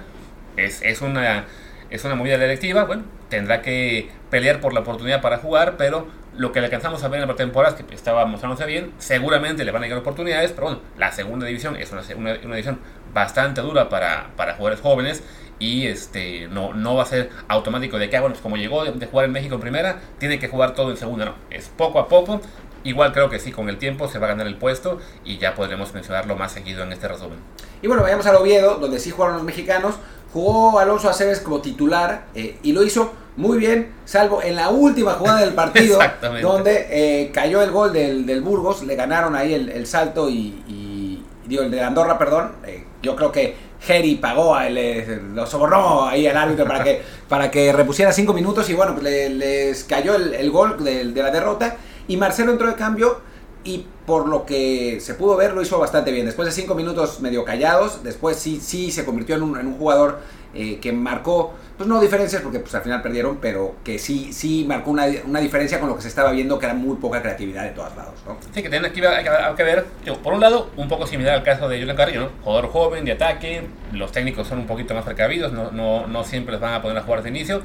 es, 0.57 0.81
es 0.81 1.03
una 1.03 1.45
es 1.91 2.03
una 2.03 2.15
movida 2.15 2.39
directiva, 2.39 2.85
bueno, 2.85 3.03
tendrá 3.29 3.61
que 3.61 4.09
pelear 4.31 4.59
por 4.59 4.73
la 4.73 4.79
oportunidad 4.79 5.21
para 5.21 5.37
jugar, 5.37 5.75
pero 5.77 6.07
lo 6.35 6.51
que 6.51 6.61
le 6.61 6.65
alcanzamos 6.65 7.03
a 7.03 7.09
ver 7.09 7.21
en 7.21 7.27
la 7.27 7.35
pretemporada 7.35 7.75
es 7.75 7.83
que 7.83 7.93
estaba 7.93 8.25
mostrándose 8.25 8.65
bien, 8.65 8.91
seguramente 8.97 9.63
le 9.63 9.71
van 9.71 9.83
a 9.83 9.85
llegar 9.85 9.99
oportunidades, 9.99 10.51
pero 10.51 10.63
bueno, 10.63 10.81
la 10.97 11.11
segunda 11.11 11.45
división 11.45 11.75
es 11.75 11.91
una, 11.91 12.01
una, 12.15 12.31
una 12.43 12.55
división 12.55 12.79
bastante 13.13 13.61
dura 13.61 13.87
para, 13.87 14.31
para 14.35 14.55
jugadores 14.55 14.81
jóvenes 14.81 15.23
y 15.59 15.87
este 15.87 16.47
no, 16.47 16.73
no 16.73 16.95
va 16.95 17.03
a 17.03 17.05
ser 17.05 17.29
automático 17.47 17.99
de 17.99 18.09
que, 18.09 18.17
ah, 18.17 18.21
bueno, 18.21 18.33
pues 18.33 18.41
como 18.41 18.57
llegó 18.57 18.83
de, 18.85 19.05
jugar 19.05 19.25
en 19.25 19.31
México 19.33 19.55
en 19.55 19.61
primera, 19.61 19.99
tiene 20.17 20.39
que 20.39 20.47
jugar 20.47 20.73
todo 20.73 20.91
en 20.91 20.97
segunda, 20.97 21.25
no, 21.25 21.35
es 21.49 21.69
poco 21.69 21.99
a 21.99 22.07
poco, 22.07 22.41
Igual 22.81 23.11
creo 23.11 23.29
que 23.29 23.39
sí, 23.39 23.51
con 23.51 23.67
el 23.67 23.77
tiempo 23.77 24.07
se 24.07 24.19
va 24.19 24.27
a 24.27 24.29
ganar 24.29 24.47
el 24.47 24.55
puesto 24.55 24.99
y 25.25 25.37
ya 25.37 25.53
podremos 25.53 25.93
mencionarlo 25.93 26.37
más 26.37 26.53
seguido 26.53 26.81
en 26.83 26.93
este 26.93 27.09
resumen. 27.09 27.37
Y 27.81 27.87
bueno, 27.87 28.03
vayamos 28.03 28.25
al 28.25 28.37
Oviedo, 28.37 28.75
donde 28.75 28.99
sí 28.99 29.11
jugaron 29.11 29.35
los 29.35 29.43
mexicanos, 29.43 29.95
Jugó 30.31 30.77
Alonso 30.77 31.09
Aceves 31.09 31.39
como 31.39 31.59
titular 31.59 32.25
eh, 32.35 32.59
y 32.61 32.71
lo 32.71 32.83
hizo 32.83 33.13
muy 33.35 33.57
bien, 33.57 33.93
salvo 34.05 34.43
en 34.43 34.55
la 34.55 34.69
última 34.69 35.13
jugada 35.13 35.39
del 35.39 35.53
partido, 35.55 35.99
donde 36.41 36.87
eh, 36.91 37.31
cayó 37.33 37.61
el 37.63 37.71
gol 37.71 37.93
del, 37.93 38.41
Burgos, 38.41 38.83
le 38.83 38.95
ganaron 38.95 39.35
ahí 39.35 39.53
el, 39.53 39.87
salto 39.87 40.29
y, 40.29 41.23
digo, 41.45 41.63
el 41.63 41.71
de 41.71 41.81
Andorra, 41.81 42.17
perdón. 42.17 42.51
Eh, 42.65 42.85
yo 43.01 43.15
creo 43.15 43.31
que 43.31 43.55
Jerry 43.81 44.15
pagó, 44.15 44.55
a, 44.55 44.69
lo 44.69 45.45
sobornó 45.47 46.05
ahí 46.05 46.27
al 46.27 46.37
árbitro 46.37 46.65
para 46.65 46.83
que, 46.83 47.01
para 47.27 47.49
que 47.49 47.71
repusiera 47.71 48.11
cinco 48.11 48.33
minutos 48.33 48.69
y 48.69 48.73
bueno, 48.73 48.93
pues 48.93 49.31
les 49.31 49.83
cayó 49.85 50.15
el, 50.15 50.51
gol 50.51 50.83
de, 50.83 51.05
de 51.05 51.23
la 51.23 51.31
derrota 51.31 51.77
y 52.07 52.17
Marcelo 52.17 52.51
entró 52.51 52.67
de 52.67 52.75
cambio 52.75 53.21
y 53.63 53.85
por 54.05 54.27
lo 54.27 54.45
que 54.45 54.99
se 55.01 55.13
pudo 55.13 55.35
ver 55.35 55.53
lo 55.53 55.61
hizo 55.61 55.77
bastante 55.79 56.11
bien. 56.11 56.25
Después 56.25 56.47
de 56.47 56.51
cinco 56.51 56.75
minutos 56.75 57.19
medio 57.19 57.45
callados, 57.45 58.03
después 58.03 58.37
sí, 58.37 58.59
sí 58.61 58.91
se 58.91 59.05
convirtió 59.05 59.35
en 59.35 59.43
un, 59.43 59.59
en 59.59 59.67
un 59.67 59.77
jugador 59.77 60.19
eh, 60.53 60.79
que 60.79 60.91
marcó, 60.91 61.53
pues 61.79 61.87
no 61.87 62.01
diferencias 62.01 62.41
porque 62.41 62.59
pues 62.59 62.75
al 62.75 62.81
final 62.81 63.01
perdieron, 63.01 63.37
pero 63.37 63.77
que 63.85 63.99
sí, 63.99 64.33
sí 64.33 64.65
marcó 64.67 64.91
una, 64.91 65.05
una, 65.23 65.39
diferencia 65.39 65.79
con 65.79 65.87
lo 65.87 65.95
que 65.95 66.01
se 66.01 66.09
estaba 66.09 66.29
viendo 66.31 66.59
que 66.59 66.65
era 66.65 66.75
muy 66.75 66.97
poca 66.97 67.21
creatividad 67.21 67.63
de 67.63 67.69
todos 67.69 67.95
lados. 67.95 68.15
¿no? 68.27 68.35
Sí, 68.53 68.61
que 68.61 68.67
aquí 68.67 69.01
hay 69.05 69.55
que, 69.55 69.63
ver, 69.63 69.85
por 70.21 70.33
un 70.33 70.41
lado, 70.41 70.71
un 70.75 70.89
poco 70.89 71.07
similar 71.07 71.35
al 71.35 71.43
caso 71.43 71.69
de 71.69 71.79
Julián 71.79 71.95
Carrillo, 71.95 72.19
¿no? 72.19 72.29
jugador 72.43 72.69
joven 72.69 73.05
de 73.05 73.13
ataque, 73.13 73.63
los 73.93 74.11
técnicos 74.11 74.45
son 74.45 74.59
un 74.59 74.67
poquito 74.67 74.93
más 74.93 75.05
precavidos, 75.05 75.53
no, 75.53 75.71
no, 75.71 76.05
no 76.05 76.25
siempre 76.25 76.51
les 76.51 76.59
van 76.59 76.73
a 76.73 76.81
poner 76.81 76.97
a 76.97 77.01
jugar 77.01 77.23
de 77.23 77.29
inicio. 77.29 77.61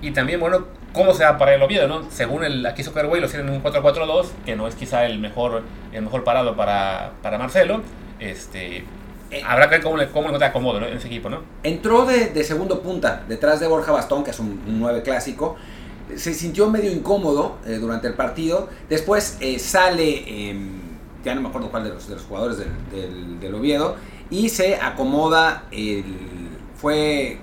Y 0.00 0.12
también, 0.12 0.40
bueno, 0.40 0.64
cómo 0.94 1.12
se 1.12 1.24
va 1.24 1.36
para 1.36 1.54
el 1.54 1.60
Oviedo, 1.60 1.88
¿no? 1.88 2.10
Según 2.10 2.44
el 2.44 2.64
aquí 2.64 2.82
Superway 2.82 3.20
lo 3.20 3.28
tienen 3.28 3.48
en 3.48 3.54
un 3.54 3.62
4-4-2, 3.62 4.28
que 4.46 4.56
no 4.56 4.66
es 4.66 4.76
quizá 4.76 5.04
el 5.04 5.18
mejor, 5.18 5.62
el 5.92 6.00
mejor 6.00 6.24
parado 6.24 6.56
para, 6.56 7.10
para 7.20 7.36
Marcelo. 7.36 7.82
Este, 8.18 8.84
eh, 9.30 9.42
habrá 9.44 9.68
que 9.68 9.76
ver 9.76 9.82
cómo, 9.82 9.98
cómo 10.12 10.38
te 10.38 10.44
acomodo 10.44 10.78
en 10.78 10.96
ese 10.96 11.06
equipo, 11.06 11.28
¿no? 11.28 11.42
Entró 11.62 12.06
de, 12.06 12.28
de, 12.28 12.44
segundo 12.44 12.80
punta, 12.80 13.24
detrás 13.28 13.60
de 13.60 13.66
Borja 13.66 13.92
Bastón, 13.92 14.24
que 14.24 14.30
es 14.30 14.40
un, 14.40 14.60
9 14.66 15.02
clásico. 15.02 15.56
se 16.16 16.32
sintió 16.32 16.70
medio 16.70 16.90
incómodo 16.90 17.58
eh, 17.66 17.74
durante 17.74 18.06
el 18.06 18.14
partido. 18.14 18.68
Después 18.88 19.36
eh, 19.40 19.58
sale, 19.58 20.50
em, 20.50 20.80
ya 21.24 21.34
no 21.34 21.42
me 21.42 21.48
acuerdo 21.48 21.70
cuál 21.70 21.84
de 21.84 21.90
los, 21.90 22.08
de 22.08 22.14
los 22.14 22.24
jugadores 22.24 22.56
del, 22.58 22.70
del, 22.90 23.40
del 23.40 23.54
Oviedo, 23.54 23.96
y 24.30 24.48
se 24.48 24.76
acomoda 24.76 25.64
el... 25.70 26.04
Fue, 26.76 27.38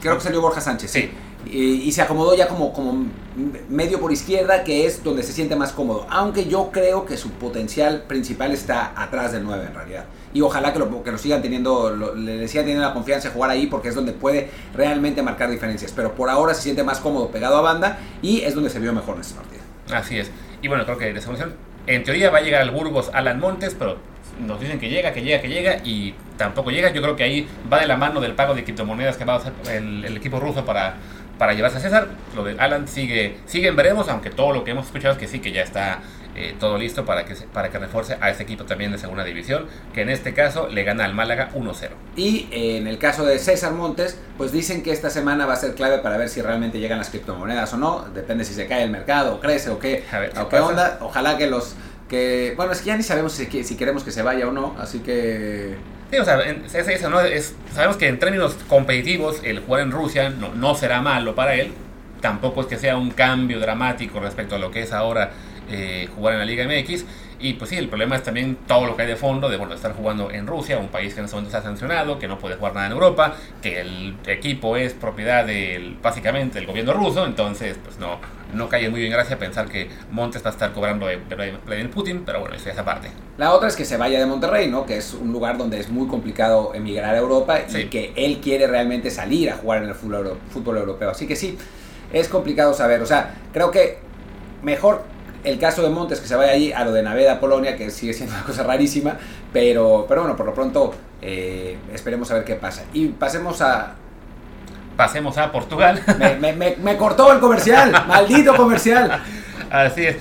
creo 0.00 0.14
que 0.16 0.20
salió 0.20 0.40
Borja 0.40 0.60
Sánchez. 0.60 0.90
Sí. 0.90 1.10
Y, 1.46 1.82
y 1.82 1.92
se 1.92 2.02
acomodó 2.02 2.34
ya 2.34 2.48
como, 2.48 2.72
como 2.72 3.06
medio 3.68 4.00
por 4.00 4.10
izquierda, 4.10 4.64
que 4.64 4.86
es 4.86 5.04
donde 5.04 5.22
se 5.22 5.32
siente 5.32 5.54
más 5.54 5.70
cómodo. 5.70 6.06
Aunque 6.10 6.46
yo 6.46 6.70
creo 6.72 7.06
que 7.06 7.16
su 7.16 7.30
potencial 7.30 8.02
principal 8.08 8.50
está 8.52 8.92
atrás 9.00 9.32
del 9.32 9.44
9 9.44 9.66
en 9.68 9.74
realidad. 9.74 10.04
Y 10.34 10.40
ojalá 10.42 10.72
que 10.72 10.78
lo, 10.78 11.02
que 11.02 11.10
lo 11.10 11.18
sigan 11.18 11.40
teniendo, 11.42 11.90
lo- 11.90 12.14
le 12.14 12.46
sigan 12.48 12.64
teniendo 12.66 12.86
la 12.86 12.94
confianza 12.94 13.28
de 13.28 13.34
jugar 13.34 13.50
ahí 13.50 13.66
porque 13.66 13.88
es 13.88 13.94
donde 13.94 14.12
puede 14.12 14.50
realmente 14.74 15.22
marcar 15.22 15.50
diferencias. 15.50 15.92
Pero 15.92 16.14
por 16.14 16.28
ahora 16.30 16.54
se 16.54 16.62
siente 16.62 16.84
más 16.84 16.98
cómodo 17.00 17.28
pegado 17.30 17.56
a 17.56 17.60
banda 17.62 17.98
y 18.22 18.42
es 18.42 18.54
donde 18.54 18.70
se 18.70 18.78
vio 18.78 18.92
mejor 18.92 19.14
en 19.16 19.20
este 19.22 19.34
partido. 19.34 19.62
Así 19.92 20.18
es. 20.18 20.30
Y 20.60 20.68
bueno, 20.68 20.84
creo 20.84 20.98
que 20.98 21.06
de 21.06 21.12
división, 21.12 21.54
en 21.86 22.04
teoría 22.04 22.30
va 22.30 22.38
a 22.38 22.42
llegar 22.42 22.60
al 22.62 22.70
Burgos 22.70 23.10
Alan 23.14 23.40
Montes, 23.40 23.74
pero 23.78 23.96
nos 24.46 24.60
dicen 24.60 24.78
que 24.78 24.88
llega, 24.90 25.12
que 25.12 25.22
llega, 25.22 25.40
que 25.40 25.48
llega 25.48 25.76
y 25.82 26.14
tampoco 26.36 26.70
llega. 26.70 26.90
Yo 26.92 27.00
creo 27.00 27.16
que 27.16 27.24
ahí 27.24 27.48
va 27.72 27.80
de 27.80 27.86
la 27.86 27.96
mano 27.96 28.20
del 28.20 28.34
pago 28.34 28.54
de 28.54 28.64
criptomonedas 28.64 29.16
que 29.16 29.24
va 29.24 29.34
a 29.34 29.36
hacer 29.38 29.52
el, 29.72 30.04
el 30.04 30.16
equipo 30.16 30.38
ruso 30.38 30.64
para, 30.64 30.96
para 31.38 31.54
llevarse 31.54 31.78
a 31.78 31.80
César. 31.80 32.08
Lo 32.36 32.44
de 32.44 32.54
Alan 32.58 32.86
sigue, 32.86 33.38
sigue 33.46 33.68
en 33.68 33.76
veremos, 33.76 34.08
aunque 34.10 34.28
todo 34.30 34.52
lo 34.52 34.62
que 34.64 34.72
hemos 34.72 34.86
escuchado 34.86 35.14
es 35.14 35.18
que 35.18 35.26
sí, 35.26 35.38
que 35.40 35.52
ya 35.52 35.62
está 35.62 36.00
eh, 36.38 36.54
todo 36.60 36.78
listo 36.78 37.04
para 37.04 37.24
que, 37.24 37.34
para 37.34 37.70
que 37.70 37.78
refuerce 37.78 38.16
a 38.20 38.30
este 38.30 38.44
equipo 38.44 38.64
también 38.64 38.92
de 38.92 38.98
segunda 38.98 39.24
división, 39.24 39.66
que 39.92 40.02
en 40.02 40.08
este 40.08 40.34
caso 40.34 40.68
le 40.68 40.84
gana 40.84 41.04
al 41.04 41.14
Málaga 41.14 41.50
1-0. 41.54 41.88
Y 42.16 42.48
eh, 42.52 42.76
en 42.78 42.86
el 42.86 42.98
caso 42.98 43.24
de 43.24 43.38
César 43.38 43.72
Montes, 43.72 44.18
pues 44.36 44.52
dicen 44.52 44.82
que 44.82 44.92
esta 44.92 45.10
semana 45.10 45.46
va 45.46 45.54
a 45.54 45.56
ser 45.56 45.74
clave 45.74 45.98
para 45.98 46.16
ver 46.16 46.28
si 46.28 46.40
realmente 46.42 46.78
llegan 46.78 46.98
las 46.98 47.10
criptomonedas 47.10 47.72
o 47.74 47.76
no. 47.76 48.06
Depende 48.14 48.44
si 48.44 48.54
se 48.54 48.66
cae 48.66 48.84
el 48.84 48.90
mercado 48.90 49.34
o 49.34 49.40
crece 49.40 49.70
o 49.70 49.78
qué, 49.78 50.04
A 50.12 50.18
ver 50.20 50.30
qué 50.32 50.38
o 50.40 50.48
qué 50.48 50.56
pasa. 50.56 50.66
onda. 50.68 50.98
Ojalá 51.00 51.36
que 51.36 51.46
los... 51.48 51.74
que 52.08 52.54
Bueno, 52.56 52.72
es 52.72 52.80
que 52.80 52.86
ya 52.86 52.96
ni 52.96 53.02
sabemos 53.02 53.32
si, 53.32 53.64
si 53.64 53.76
queremos 53.76 54.04
que 54.04 54.10
se 54.12 54.22
vaya 54.22 54.46
o 54.48 54.52
no, 54.52 54.74
así 54.78 55.00
que... 55.00 55.76
Sí, 56.10 56.16
o 56.18 56.24
sea, 56.24 56.40
es 56.40 56.74
eso, 56.74 57.10
¿no? 57.10 57.20
Es- 57.20 57.54
sabemos 57.74 57.96
que 57.98 58.08
en 58.08 58.18
términos 58.18 58.56
competitivos 58.68 59.40
el 59.44 59.60
jugar 59.60 59.82
en 59.82 59.90
Rusia 59.90 60.30
no, 60.30 60.54
no 60.54 60.74
será 60.74 61.02
malo 61.02 61.34
para 61.34 61.54
él. 61.54 61.72
Tampoco 62.22 62.62
es 62.62 62.66
que 62.66 62.78
sea 62.78 62.96
un 62.96 63.10
cambio 63.10 63.60
dramático 63.60 64.18
respecto 64.18 64.54
a 64.56 64.58
lo 64.58 64.70
que 64.70 64.82
es 64.82 64.92
ahora 64.92 65.30
eh, 65.70 66.08
jugar 66.14 66.34
en 66.34 66.40
la 66.40 66.44
Liga 66.46 66.64
MX. 66.64 67.04
Y 67.40 67.52
pues 67.52 67.70
sí, 67.70 67.76
el 67.76 67.88
problema 67.88 68.16
es 68.16 68.24
también 68.24 68.56
todo 68.66 68.84
lo 68.84 68.96
que 68.96 69.02
hay 69.02 69.08
de 69.08 69.14
fondo 69.14 69.48
de 69.48 69.56
bueno, 69.56 69.72
estar 69.72 69.92
jugando 69.92 70.28
en 70.32 70.48
Rusia, 70.48 70.76
un 70.78 70.88
país 70.88 71.14
que 71.14 71.20
en 71.20 71.26
este 71.26 71.36
momento 71.36 71.56
está 71.56 71.62
sancionado, 71.68 72.18
que 72.18 72.26
no 72.26 72.36
puede 72.36 72.56
jugar 72.56 72.74
nada 72.74 72.86
en 72.86 72.92
Europa, 72.92 73.36
que 73.62 73.80
el 73.80 74.16
equipo 74.26 74.76
es 74.76 74.92
propiedad 74.92 75.46
del, 75.46 75.96
básicamente 76.02 76.58
del 76.58 76.66
gobierno 76.66 76.94
ruso, 76.94 77.24
entonces 77.24 77.78
pues 77.84 77.96
no, 78.00 78.18
no 78.52 78.68
cae 78.68 78.88
muy 78.90 78.98
bien 78.98 79.12
gracia 79.12 79.38
pensar 79.38 79.68
que 79.68 79.88
Montes 80.10 80.44
va 80.44 80.48
a 80.50 80.52
estar 80.52 80.72
cobrando 80.72 81.06
de, 81.06 81.14
Vladimir 81.64 81.90
Putin, 81.90 82.24
pero 82.26 82.40
bueno, 82.40 82.56
eso 82.56 82.70
es 82.70 82.76
aparte. 82.76 83.10
La 83.36 83.52
otra 83.52 83.68
es 83.68 83.76
que 83.76 83.84
se 83.84 83.96
vaya 83.96 84.18
de 84.18 84.26
Monterrey, 84.26 84.68
¿no? 84.68 84.84
Que 84.84 84.96
es 84.96 85.14
un 85.14 85.30
lugar 85.30 85.58
donde 85.58 85.78
es 85.78 85.90
muy 85.90 86.08
complicado 86.08 86.72
emigrar 86.74 87.14
a 87.14 87.18
Europa 87.18 87.60
y 87.68 87.70
Sí. 87.70 87.84
que 87.84 88.12
él 88.16 88.40
quiere 88.42 88.66
realmente 88.66 89.12
salir 89.12 89.50
a 89.50 89.56
jugar 89.58 89.84
en 89.84 89.90
el 89.90 89.94
fútbol, 89.94 90.16
euro- 90.26 90.38
fútbol 90.50 90.78
europeo. 90.78 91.10
Así 91.10 91.28
que 91.28 91.36
sí, 91.36 91.56
es 92.12 92.26
complicado 92.26 92.74
saber. 92.74 93.00
O 93.00 93.06
sea, 93.06 93.36
creo 93.52 93.70
que 93.70 93.98
mejor 94.64 95.04
el 95.44 95.58
caso 95.58 95.82
de 95.82 95.90
Montes 95.90 96.20
que 96.20 96.26
se 96.28 96.36
vaya 96.36 96.52
allí 96.52 96.72
a 96.72 96.84
lo 96.84 96.92
de 96.92 97.02
Naveda, 97.02 97.40
Polonia, 97.40 97.76
que 97.76 97.90
sigue 97.90 98.12
siendo 98.12 98.34
una 98.34 98.44
cosa 98.44 98.62
rarísima. 98.62 99.16
Pero, 99.52 100.06
pero 100.08 100.22
bueno, 100.22 100.36
por 100.36 100.46
lo 100.46 100.54
pronto 100.54 100.94
eh, 101.22 101.76
esperemos 101.92 102.30
a 102.30 102.34
ver 102.34 102.44
qué 102.44 102.54
pasa. 102.54 102.84
Y 102.92 103.08
pasemos 103.08 103.60
a... 103.62 103.94
Pasemos 104.96 105.38
a 105.38 105.52
Portugal. 105.52 106.02
Me, 106.18 106.34
me- 106.36 106.52
me- 106.52 106.76
me 106.76 106.96
cortó 106.96 107.32
el 107.32 107.38
comercial, 107.38 107.92
maldito 108.08 108.56
comercial. 108.56 109.22
Así 109.70 110.06
es. 110.06 110.16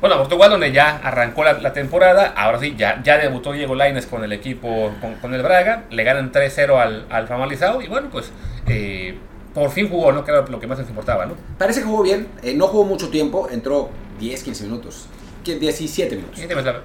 Bueno, 0.00 0.16
Portugal 0.18 0.50
donde 0.50 0.70
ya 0.70 0.98
arrancó 1.02 1.42
la, 1.42 1.54
la 1.54 1.72
temporada, 1.72 2.32
ahora 2.36 2.60
sí, 2.60 2.74
ya, 2.78 3.02
ya 3.02 3.18
debutó 3.18 3.52
Diego 3.52 3.74
Lainez 3.74 4.06
con 4.06 4.22
el 4.22 4.32
equipo, 4.32 4.92
con, 5.00 5.14
con 5.14 5.34
el 5.34 5.42
Braga, 5.42 5.84
le 5.90 6.04
ganan 6.04 6.30
3-0 6.30 6.78
al, 6.78 7.06
al 7.10 7.26
Famalizao 7.26 7.82
y 7.82 7.88
bueno, 7.88 8.08
pues 8.12 8.30
eh, 8.68 9.18
por 9.54 9.70
fin 9.72 9.88
jugó, 9.88 10.12
¿no? 10.12 10.24
Que 10.24 10.30
era 10.30 10.42
lo 10.42 10.60
que 10.60 10.68
más 10.68 10.78
les 10.78 10.88
importaba, 10.88 11.26
¿no? 11.26 11.34
Parece 11.58 11.80
que 11.80 11.86
jugó 11.86 12.04
bien, 12.04 12.28
eh, 12.44 12.54
no 12.54 12.68
jugó 12.68 12.84
mucho 12.84 13.08
tiempo, 13.08 13.48
entró 13.50 13.88
10, 14.18 14.42
15 14.42 14.64
minutos. 14.64 15.06
¿Qué? 15.44 15.54
17 15.56 16.16
minutos. 16.16 16.38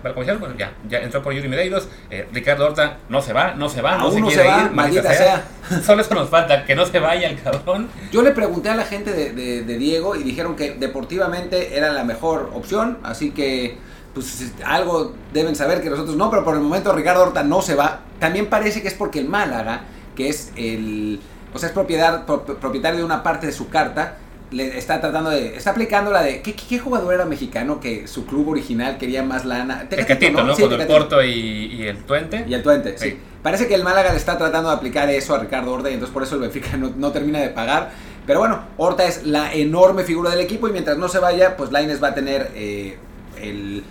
La 0.04 0.14
comisión, 0.14 0.40
bueno, 0.40 0.56
ya, 0.58 0.72
ya 0.88 1.00
entró 1.00 1.22
por 1.22 1.34
Yuri 1.34 1.50
Medeiros, 1.50 1.88
eh, 2.10 2.28
Ricardo 2.32 2.66
Horta 2.68 3.00
no 3.10 3.22
se 3.22 3.34
va, 3.34 3.56
no 3.56 3.68
se 3.68 3.82
va, 3.82 3.98
no 3.98 4.04
Aún 4.06 4.14
se 4.14 4.20
no 4.22 4.28
quiere 4.28 4.44
se 4.44 4.48
va, 4.50 4.62
ir, 4.64 4.72
maldita 4.72 5.44
Solo 5.84 6.02
eso 6.02 6.14
nos 6.14 6.30
falta, 6.30 6.64
que 6.66 6.76
no 6.76 6.86
se 6.86 7.00
vaya 7.00 7.30
el 7.30 7.42
cabrón. 7.42 7.90
Yo 8.12 8.22
le 8.22 8.32
pregunté 8.32 8.70
a 8.70 8.76
la 8.76 8.86
gente 8.86 9.12
de, 9.12 9.34
de- 9.34 9.64
de 9.64 9.78
Diego 9.78 10.16
y 10.16 10.24
dijeron 10.24 10.56
que 10.56 10.76
deportivamente 10.76 11.76
era 11.78 11.92
la 11.92 12.04
mejor 12.04 12.52
opción, 12.54 13.00
así 13.04 13.32
que 13.32 13.78
pues 14.14 14.52
algo 14.64 15.14
deben 15.34 15.56
saber 15.56 15.82
que 15.82 15.90
nosotros 15.90 16.16
no, 16.16 16.30
pero 16.30 16.44
por 16.46 16.54
el 16.54 16.62
momento 16.62 16.94
Ricardo 16.94 17.24
Horta 17.24 17.44
no 17.44 17.62
se 17.64 17.74
va. 17.76 18.02
También 18.20 18.46
parece 18.48 18.82
que 18.84 18.88
es 18.88 18.94
porque 18.94 19.20
el 19.20 19.28
Málaga, 19.28 19.82
que 20.16 20.30
es 20.30 20.52
el, 20.56 21.20
o 21.54 21.58
sea, 21.60 21.68
es 21.70 21.74
propiedad, 21.74 22.26
pro- 22.28 22.46
propietario 22.46 23.00
de 23.00 23.06
una 23.06 23.24
parte 23.24 23.48
de 23.48 23.52
su 23.52 23.68
carta, 23.70 24.18
le 24.54 24.78
está 24.78 25.02
tratando 25.02 25.30
de, 25.30 25.58
está 25.58 25.72
aplicando 25.72 26.12
la 26.12 26.24
de, 26.24 26.42
¿qué, 26.42 26.54
qué 26.54 26.80
jugador 26.80 27.14
era 27.14 27.26
mexicano 27.26 27.80
que 27.80 28.08
su 28.08 28.26
club 28.26 28.50
original 28.50 28.98
quería 28.98 29.24
más 29.24 29.46
lana? 29.46 29.88
El 29.90 30.06
Catito, 30.06 30.44
¿no? 30.44 30.56
Sí, 30.56 30.62
Con 30.62 30.72
el 30.72 30.78
Tecatito. 30.80 31.00
Porto 31.00 31.24
y, 31.24 31.32
y 31.32 31.88
el 31.88 31.98
Tuente. 32.04 32.46
Y 32.48 32.54
el 32.54 32.64
Twente, 32.64 32.98
sí. 32.98 33.10
Sí. 33.12 33.18
Parece 33.42 33.68
que 33.68 33.76
el 33.76 33.84
Málaga 33.84 34.12
le 34.12 34.18
está 34.18 34.38
tratando 34.38 34.70
de 34.70 34.76
aplicar 34.76 35.10
eso 35.10 35.36
a 35.36 35.40
Ricardo 35.40 35.74
Horta 35.74 35.90
y 35.90 35.96
entonces 35.96 36.14
por 36.14 36.24
eso 36.24 36.36
el 36.36 36.42
Benfica 36.42 36.78
no, 36.78 36.94
no 36.96 37.12
termina 37.12 37.40
de 37.40 37.50
pagar. 37.50 37.92
Pero 38.26 38.40
bueno, 38.40 38.64
Horta 38.78 39.06
es 39.06 39.26
la 39.26 39.54
enorme 39.54 40.04
figura 40.04 40.30
del 40.30 40.40
equipo 40.40 40.70
y 40.70 40.72
mientras 40.72 40.98
no 40.98 41.10
se 41.10 41.20
vaya, 41.20 41.58
pues 41.58 41.72
Laines 41.72 42.02
va 42.02 42.10
a 42.10 42.14
tener 42.14 42.52
eh, 42.56 42.98
el, 43.42 43.84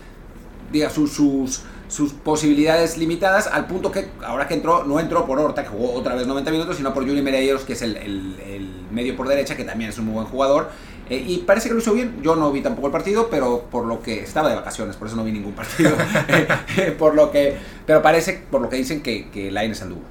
diga, 0.73 0.89
sus, 0.89 1.13
sus, 1.13 1.65
sus 1.93 2.13
posibilidades 2.15 2.97
limitadas 2.97 3.47
al 3.47 3.67
punto 3.67 3.93
que 3.93 4.07
ahora 4.25 4.49
que 4.49 4.55
entró, 4.55 4.85
no 4.85 4.99
entró 4.99 5.27
por 5.27 5.39
Horta, 5.39 5.63
que 5.63 5.69
jugó 5.69 5.93
otra 5.93 6.15
vez 6.15 6.27
90 6.27 6.51
minutos, 6.51 6.77
sino 6.77 6.95
por 6.95 7.05
Yuri 7.05 7.21
Medeiros, 7.21 7.63
que 7.65 7.75
es 7.75 7.83
el, 7.83 7.97
el- 7.99 8.37
el 8.47 8.69
medio 8.91 9.15
por 9.17 9.29
derecha, 9.29 9.57
que 9.57 9.65
también 9.65 9.91
es 9.91 9.99
un 9.99 10.07
muy 10.07 10.15
buen 10.15 10.27
jugador. 10.27 10.71
Eh, 11.11 11.23
y 11.27 11.39
parece 11.39 11.69
que 11.69 11.75
lo 11.75 11.81
hizo 11.81 11.93
bien. 11.93 12.23
Yo 12.23 12.35
no 12.37 12.51
vi 12.51 12.63
tampoco 12.63 12.87
el 12.87 12.93
partido, 12.93 13.29
pero 13.31 13.67
por 13.71 13.85
lo 13.87 14.01
que 14.01 14.21
estaba 14.21 14.49
de 14.49 14.55
vacaciones, 14.55 14.97
por 14.97 15.09
eso 15.09 15.17
no 15.17 15.25
vi 15.25 15.33
ningún 15.33 15.53
partido. 15.53 15.91
Eh, 16.79 16.95
por 16.99 17.15
lo 17.15 17.31
que, 17.31 17.57
pero 17.87 18.01
parece, 18.01 18.43
por 18.51 18.63
lo 18.63 18.69
que 18.71 18.77
dicen, 18.77 19.03
que, 19.03 19.29
que 19.31 19.51
Lainez 19.51 19.83
anduvo. 19.83 20.03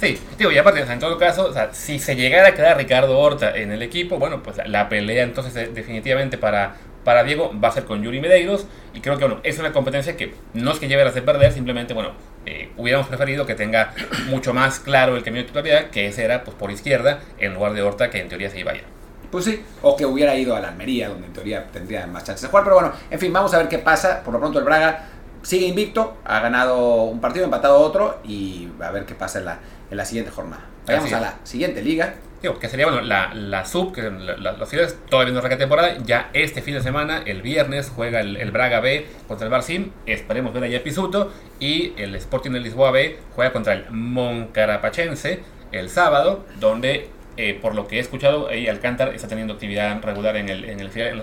Sí, 0.00 0.18
digo, 0.38 0.50
y 0.52 0.58
aparte, 0.58 0.82
o 0.82 0.84
sea, 0.84 0.94
en 0.94 1.00
todo 1.00 1.18
caso, 1.18 1.46
o 1.46 1.52
sea, 1.52 1.72
si 1.72 1.98
se 1.98 2.16
llegara 2.16 2.48
a 2.48 2.54
quedar 2.54 2.76
Ricardo 2.76 3.18
Horta 3.18 3.54
en 3.56 3.70
el 3.72 3.82
equipo, 3.82 4.18
bueno, 4.18 4.42
pues 4.42 4.56
la 4.66 4.88
pelea 4.88 5.24
entonces 5.24 5.54
eh, 5.56 5.70
definitivamente 5.74 6.36
para, 6.38 6.76
para 7.06 7.22
Diego 7.22 7.52
va 7.62 7.68
a 7.68 7.70
ser 7.70 7.84
con 7.84 8.02
Yuri 8.02 8.20
Medeiros. 8.20 8.66
Y 8.92 9.00
creo 9.00 9.16
que, 9.16 9.24
bueno, 9.24 9.40
es 9.44 9.60
una 9.60 9.72
competencia 9.72 10.16
que 10.16 10.34
no 10.54 10.72
es 10.72 10.80
que 10.80 10.88
lleve 10.88 11.02
a 11.02 11.12
de 11.12 11.22
perder, 11.22 11.52
simplemente, 11.52 11.94
bueno, 11.94 12.10
eh, 12.44 12.72
hubiéramos 12.76 13.06
preferido 13.06 13.46
que 13.46 13.54
tenga 13.54 13.94
mucho 14.28 14.52
más 14.52 14.80
claro 14.80 15.14
el 15.14 15.22
camino 15.22 15.42
de 15.42 15.46
titularidad, 15.46 15.90
que 15.90 16.08
ese 16.08 16.24
era 16.24 16.42
pues 16.42 16.56
por 16.56 16.72
izquierda, 16.72 17.20
en 17.38 17.54
lugar 17.54 17.74
de 17.74 17.82
Horta, 17.82 18.10
que 18.10 18.18
en 18.18 18.28
teoría 18.28 18.50
se 18.50 18.58
iba 18.58 18.72
a 18.72 18.74
ir. 18.74 18.82
Pues 19.30 19.44
sí, 19.44 19.62
o 19.82 19.96
que 19.96 20.04
hubiera 20.04 20.34
ido 20.34 20.56
a 20.56 20.60
la 20.60 20.68
Almería, 20.68 21.08
donde 21.08 21.28
en 21.28 21.32
teoría 21.32 21.68
tendría 21.68 22.08
más 22.08 22.24
chances 22.24 22.42
de 22.42 22.48
jugar. 22.48 22.64
Pero 22.64 22.74
bueno, 22.74 22.92
en 23.08 23.20
fin, 23.20 23.32
vamos 23.32 23.54
a 23.54 23.58
ver 23.58 23.68
qué 23.68 23.78
pasa. 23.78 24.24
Por 24.24 24.34
lo 24.34 24.40
pronto 24.40 24.58
el 24.58 24.64
Braga 24.64 25.06
sigue 25.42 25.66
invicto, 25.66 26.16
ha 26.24 26.40
ganado 26.40 27.04
un 27.04 27.20
partido, 27.20 27.44
empatado 27.44 27.78
otro 27.78 28.18
y 28.24 28.68
a 28.80 28.90
ver 28.90 29.04
qué 29.04 29.14
pasa 29.14 29.38
en 29.38 29.44
la, 29.44 29.58
en 29.92 29.96
la 29.96 30.04
siguiente 30.04 30.32
jornada. 30.32 30.64
Vayamos 30.88 31.12
a 31.12 31.20
la 31.20 31.34
siguiente 31.44 31.82
liga. 31.82 32.14
Digo, 32.46 32.60
que 32.60 32.68
sería, 32.68 32.86
bueno, 32.86 33.00
la, 33.02 33.64
sub, 33.66 33.92
que 33.92 34.02
los 34.02 34.68
ciudades 34.68 34.96
todavía 35.10 35.32
no 35.32 35.40
arranca 35.40 35.58
temporada. 35.58 35.96
Ya 36.04 36.30
este 36.32 36.62
fin 36.62 36.74
de 36.74 36.80
semana, 36.80 37.22
el 37.26 37.42
viernes, 37.42 37.90
juega 37.92 38.20
el, 38.20 38.50
Braga 38.52 38.78
B 38.78 39.04
contra 39.26 39.46
el 39.46 39.50
Barcim. 39.50 39.90
Esperemos 40.06 40.52
ver 40.54 40.62
allá 40.62 40.80
Pisuto. 40.84 41.32
Y 41.58 41.92
el 41.96 42.14
Sporting 42.14 42.52
de 42.52 42.60
Lisboa 42.60 42.92
B 42.92 43.18
juega 43.34 43.52
contra 43.52 43.72
el 43.72 43.86
Moncarapachense 43.90 45.40
el 45.72 45.90
sábado, 45.90 46.46
donde, 46.60 47.08
eh, 47.36 47.58
por 47.60 47.74
lo 47.74 47.88
que 47.88 47.96
he 47.96 47.98
escuchado, 47.98 48.46
ahí 48.48 48.68
Alcántara 48.68 49.12
está 49.12 49.26
teniendo 49.26 49.54
actividad 49.54 50.00
regular 50.02 50.36
en, 50.36 50.48
el, 50.48 50.64
en, 50.64 50.78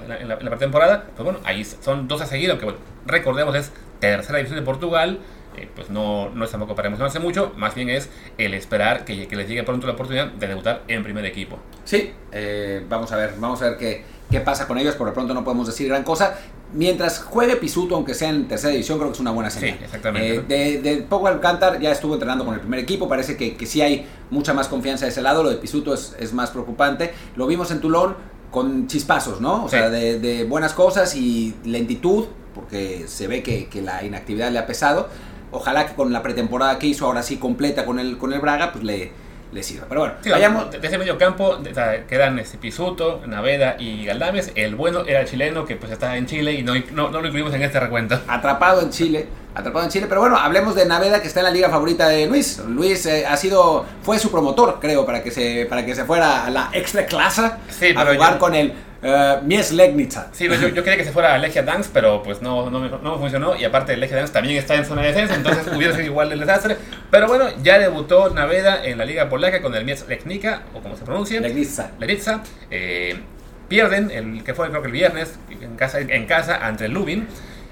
la, 0.09 0.17
en 0.19 0.27
la- 0.27 0.37
pretemporada. 0.37 1.05
Pues 1.15 1.23
bueno, 1.23 1.39
ahí 1.45 1.63
son 1.63 2.09
dos 2.09 2.19
a 2.21 2.25
seguir, 2.25 2.49
aunque 2.49 2.65
bueno, 2.65 2.79
recordemos 3.05 3.55
es 3.55 3.71
tercera 3.99 4.39
división 4.39 4.59
de 4.59 4.65
Portugal. 4.65 5.19
Eh, 5.57 5.69
pues 5.75 5.89
no, 5.89 6.29
no 6.29 6.45
es 6.45 6.51
tampoco 6.51 6.75
para 6.75 6.87
emocionarse 6.87 7.19
mucho, 7.19 7.53
más 7.57 7.75
bien 7.75 7.89
es 7.89 8.09
el 8.37 8.53
esperar 8.53 9.05
que, 9.05 9.27
que 9.27 9.35
les 9.35 9.47
llegue 9.47 9.63
pronto 9.63 9.87
la 9.87 9.93
oportunidad 9.93 10.27
de 10.27 10.47
debutar 10.47 10.83
en 10.87 11.03
primer 11.03 11.25
equipo. 11.25 11.57
Sí, 11.85 12.11
eh, 12.31 12.85
vamos 12.89 13.11
a 13.11 13.17
ver, 13.17 13.35
vamos 13.39 13.61
a 13.61 13.69
ver 13.69 13.77
qué, 13.77 14.03
qué 14.31 14.39
pasa 14.39 14.67
con 14.67 14.77
ellos. 14.77 14.95
Por 14.95 15.07
lo 15.07 15.13
pronto 15.13 15.33
no 15.33 15.43
podemos 15.43 15.67
decir 15.67 15.87
gran 15.87 16.03
cosa. 16.03 16.37
Mientras 16.75 17.19
juegue 17.19 17.55
Pisuto, 17.57 17.93
aunque 17.95 18.15
sea 18.15 18.29
en 18.29 18.47
tercera 18.47 18.71
división, 18.71 18.97
creo 18.97 19.11
que 19.11 19.13
es 19.13 19.19
una 19.19 19.29
buena 19.29 19.51
señal. 19.51 19.77
Sí, 19.77 19.83
exactamente. 19.83 20.35
Eh, 20.37 20.41
de, 20.41 20.81
de 20.81 21.01
Pogo 21.03 21.27
Alcántar 21.27 21.79
ya 21.79 21.91
estuvo 21.91 22.13
entrenando 22.15 22.43
con 22.45 22.55
el 22.55 22.61
primer 22.61 22.79
equipo. 22.79 23.07
Parece 23.07 23.37
que, 23.37 23.55
que 23.55 23.67
sí 23.67 23.81
hay 23.81 24.07
mucha 24.31 24.53
más 24.55 24.67
confianza 24.69 25.05
de 25.05 25.11
ese 25.11 25.21
lado. 25.21 25.43
Lo 25.43 25.51
de 25.51 25.57
Pisuto 25.57 25.93
es, 25.93 26.15
es 26.19 26.33
más 26.33 26.49
preocupante. 26.49 27.13
Lo 27.35 27.45
vimos 27.45 27.69
en 27.69 27.79
Tulón 27.79 28.15
con 28.49 28.87
chispazos, 28.87 29.39
¿no? 29.39 29.65
O 29.65 29.69
Sí. 29.69 29.75
sea, 29.77 29.91
de, 29.91 30.19
de 30.19 30.45
buenas 30.45 30.73
cosas 30.73 31.15
y 31.15 31.53
lentitud, 31.63 32.25
porque 32.55 33.03
se 33.07 33.27
ve 33.27 33.43
que, 33.43 33.67
que 33.67 33.83
la 33.83 34.03
inactividad 34.03 34.51
le 34.51 34.57
ha 34.57 34.65
pesado. 34.65 35.09
Ojalá 35.53 35.85
que 35.87 35.93
con 35.95 36.11
la 36.11 36.21
pretemporada 36.21 36.77
que 36.79 36.87
hizo 36.87 37.05
ahora 37.05 37.23
sí 37.23 37.37
completa 37.37 37.85
con 37.85 37.99
el, 37.99 38.17
con 38.17 38.33
el 38.33 38.39
Braga, 38.39 38.71
pues 38.71 38.83
le, 38.83 39.11
le 39.51 39.63
sirva. 39.63 39.85
Pero 39.87 40.01
bueno, 40.01 40.15
Sí, 40.21 40.29
vayamos. 40.29 40.71
de 40.71 40.85
ese 40.85 40.97
medio 40.97 41.17
campo 41.17 41.57
de- 41.57 41.71
de- 41.73 42.05
quedan 42.07 42.39
este, 42.39 42.57
Pisuto, 42.57 43.21
Naveda 43.27 43.75
y 43.79 44.05
Galdames. 44.05 44.51
El 44.55 44.75
bueno 44.75 45.03
era 45.05 45.21
el 45.21 45.27
chileno 45.27 45.65
que 45.65 45.75
pues 45.75 45.91
está 45.91 46.17
en 46.17 46.25
Chile 46.25 46.53
y 46.53 46.63
no, 46.63 46.73
no, 46.91 47.09
no 47.11 47.21
lo 47.21 47.27
incluimos 47.27 47.53
en 47.53 47.61
este 47.61 47.79
recuento. 47.79 48.19
atrapado 48.27 48.81
en 48.81 48.89
Chile, 48.89 49.27
atrapado 49.53 49.85
en 49.85 49.91
Chile, 49.91 50.07
pero 50.09 50.21
bueno, 50.21 50.37
hablemos 50.37 50.73
de 50.73 50.85
Naveda 50.87 51.21
que 51.21 51.27
está 51.27 51.41
en 51.41 51.45
la 51.45 51.51
liga 51.51 51.69
favorita 51.69 52.09
de 52.09 52.25
Luis. 52.25 52.57
Luis 52.67 53.05
eh, 53.05 53.25
ha 53.27 53.37
sido, 53.37 53.85
fue 54.01 54.17
su 54.17 54.31
promotor, 54.31 54.79
creo, 54.81 55.05
para 55.05 55.21
que 55.21 55.29
se, 55.29 55.67
para 55.69 55.85
que 55.85 55.93
se 55.93 56.03
fuera 56.05 56.45
a 56.45 56.49
la 56.49 56.69
extra 56.73 57.05
clase 57.05 57.43
Sí, 57.69 57.93
a 57.95 58.01
jugar 58.11 58.33
yo- 58.33 58.39
con 58.39 58.55
el 58.55 58.73
eh, 59.03 59.39
Mies 59.43 59.71
Legnica. 59.71 60.29
Sí, 60.31 60.47
pues, 60.47 60.61
yo, 60.61 60.69
yo 60.69 60.83
quería 60.83 60.97
que 60.97 61.03
se 61.03 61.11
fuera 61.11 61.33
a 61.33 61.37
Legia 61.37 61.63
Dance, 61.63 61.89
pero 61.93 62.23
pues 62.23 62.41
no, 62.41 62.69
no, 62.69 63.19
funcionó. 63.19 63.55
Y 63.55 63.65
aparte, 63.65 63.97
Legia 63.97 64.17
Dance 64.17 64.31
también 64.31 64.57
está 64.57 64.75
en 64.75 64.85
zona 64.85 65.01
de 65.01 65.09
descenso, 65.09 65.33
entonces 65.35 65.67
hubiera 65.75 65.93
sido 65.93 66.05
igual 66.05 66.31
el 66.31 66.39
desastre. 66.39 66.77
Pero 67.11 67.27
bueno, 67.27 67.45
ya 67.61 67.77
debutó 67.79 68.29
Naveda 68.29 68.83
en 68.83 68.97
la 68.97 69.05
Liga 69.05 69.29
Polaca 69.29 69.61
con 69.61 69.75
el 69.75 69.83
Mies 69.83 70.07
Legnica, 70.07 70.63
o 70.73 70.79
como 70.79 70.95
se 70.95 71.03
pronuncia. 71.03 71.41
Legnica. 71.41 71.91
Leritza. 71.99 72.43
Eh, 72.71 73.19
pierden, 73.67 74.11
el 74.11 74.43
que 74.43 74.53
fue 74.53 74.69
creo 74.69 74.81
que 74.81 74.87
el 74.87 74.93
viernes, 74.93 75.37
en 75.49 75.75
casa, 75.75 75.99
en 75.99 76.25
casa 76.25 76.65
ante 76.65 76.85
el 76.85 76.93
Lubin. 76.93 77.27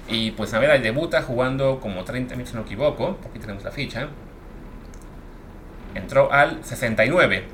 Y 0.08 0.32
pues 0.32 0.52
Naveda 0.52 0.76
debuta 0.78 1.22
jugando 1.22 1.80
como 1.80 2.04
30 2.04 2.34
minutos, 2.34 2.50
si 2.50 2.56
no 2.56 2.62
me 2.62 2.66
equivoco. 2.66 3.18
Aquí 3.28 3.38
tenemos 3.38 3.64
la 3.64 3.70
ficha. 3.70 4.08
Entró 5.94 6.32
al 6.32 6.62
69 6.62 7.44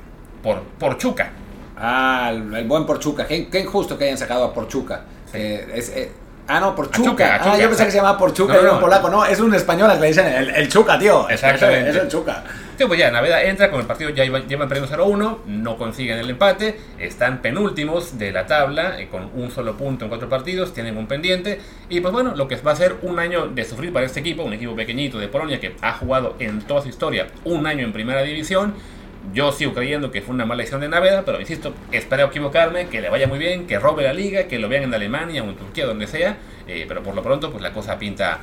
por, 0.43 0.63
por 0.63 0.97
Chuca. 0.97 1.31
Ah, 1.79 2.31
el, 2.33 2.53
el 2.53 2.67
buen 2.67 2.85
Porchuca. 2.85 3.25
Qué, 3.25 3.47
qué 3.47 3.61
injusto 3.61 3.97
que 3.97 4.05
hayan 4.05 4.17
sacado 4.17 4.43
a 4.43 4.53
Porchuca. 4.53 5.01
Sí. 5.31 5.37
Eh, 5.37 5.67
es, 5.75 5.89
eh, 5.89 6.11
ah, 6.47 6.59
no, 6.59 6.75
Porchuca. 6.75 7.09
Chuca, 7.09 7.35
ah, 7.35 7.43
Chuca, 7.43 7.57
yo 7.57 7.67
pensé 7.67 7.85
que 7.85 7.91
se 7.91 7.97
llamaba 7.97 8.17
Porchuca 8.17 8.53
No, 8.53 8.59
era 8.59 8.67
no, 8.69 8.73
un 8.75 8.81
polaco. 8.81 9.09
No, 9.09 9.25
es 9.25 9.39
un 9.39 9.53
español 9.53 9.89
al 9.89 9.97
que 9.97 10.01
le 10.01 10.07
dicen 10.07 10.27
el, 10.27 10.49
el 10.49 10.69
Chuca, 10.69 10.99
tío. 10.99 11.29
Exactamente. 11.29 11.91
Es, 11.91 11.95
el 11.95 12.07
Chuca. 12.09 12.43
Sí, 12.79 12.85
pues 12.87 12.97
ya, 12.97 13.11
Naveda 13.11 13.43
entra 13.43 13.69
con 13.69 13.81
el 13.81 13.85
partido, 13.85 14.09
ya 14.11 14.23
llevan 14.23 14.69
perdiendo 14.69 14.87
0-1, 14.87 15.39
no 15.47 15.77
consiguen 15.77 16.17
el 16.17 16.29
empate, 16.29 16.79
están 16.97 17.41
penúltimos 17.41 18.17
de 18.17 18.31
la 18.31 18.47
tabla, 18.47 19.01
eh, 19.01 19.09
con 19.09 19.29
un 19.35 19.51
solo 19.51 19.75
punto 19.75 20.05
en 20.05 20.09
cuatro 20.09 20.29
partidos, 20.29 20.73
tienen 20.73 20.95
un 20.95 21.05
pendiente, 21.05 21.59
y 21.89 21.99
pues 21.99 22.13
bueno, 22.13 22.33
lo 22.37 22.47
que 22.47 22.55
va 22.55 22.71
a 22.71 22.77
ser 22.77 22.95
un 23.01 23.19
año 23.19 23.47
de 23.47 23.65
sufrir 23.65 23.91
para 23.91 24.05
este 24.05 24.21
equipo, 24.21 24.43
un 24.43 24.53
equipo 24.53 24.77
pequeñito 24.77 25.19
de 25.19 25.27
Polonia 25.27 25.59
que 25.59 25.75
ha 25.81 25.91
jugado 25.91 26.37
en 26.39 26.61
toda 26.61 26.81
su 26.81 26.87
historia 26.87 27.27
un 27.43 27.67
año 27.67 27.83
en 27.83 27.91
primera 27.91 28.21
división. 28.21 28.73
Yo 29.33 29.51
sigo 29.51 29.73
creyendo 29.73 30.11
que 30.11 30.21
fue 30.21 30.33
una 30.33 30.45
mala 30.45 30.59
decisión 30.59 30.81
de 30.81 30.89
Naveda, 30.89 31.23
pero 31.23 31.39
insisto, 31.39 31.73
espero 31.91 32.25
equivocarme, 32.27 32.87
que 32.87 32.99
le 33.01 33.09
vaya 33.09 33.27
muy 33.27 33.37
bien, 33.37 33.67
que 33.67 33.77
robe 33.77 34.03
la 34.03 34.13
liga, 34.13 34.47
que 34.47 34.57
lo 34.59 34.69
vean 34.69 34.83
en 34.83 34.93
Alemania 34.93 35.43
o 35.43 35.47
en 35.49 35.55
Turquía, 35.55 35.85
donde 35.85 36.07
sea, 36.07 36.37
eh, 36.67 36.85
pero 36.87 37.03
por 37.03 37.13
lo 37.13 37.21
pronto 37.21 37.51
pues 37.51 37.61
la 37.61 37.71
cosa 37.71 37.99
pinta 37.99 38.39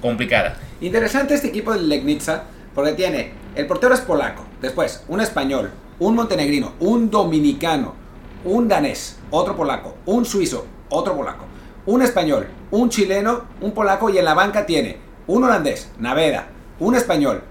complicada. 0.00 0.58
Interesante 0.80 1.34
este 1.34 1.48
equipo 1.48 1.72
del 1.72 1.88
Legnica, 1.88 2.44
porque 2.74 2.92
tiene, 2.92 3.32
el 3.54 3.66
portero 3.66 3.94
es 3.94 4.00
polaco, 4.00 4.44
después 4.60 5.04
un 5.08 5.20
español, 5.20 5.70
un 5.98 6.16
montenegrino, 6.16 6.72
un 6.80 7.10
dominicano, 7.10 7.94
un 8.44 8.68
danés, 8.68 9.18
otro 9.30 9.54
polaco, 9.56 9.96
un 10.06 10.24
suizo, 10.24 10.66
otro 10.88 11.16
polaco, 11.16 11.44
un 11.86 12.02
español, 12.02 12.48
un 12.70 12.90
chileno, 12.90 13.44
un 13.60 13.72
polaco 13.72 14.10
y 14.10 14.18
en 14.18 14.24
la 14.24 14.34
banca 14.34 14.66
tiene 14.66 14.98
un 15.26 15.44
holandés, 15.44 15.90
Naveda, 15.98 16.48
un 16.80 16.94
español, 16.94 17.42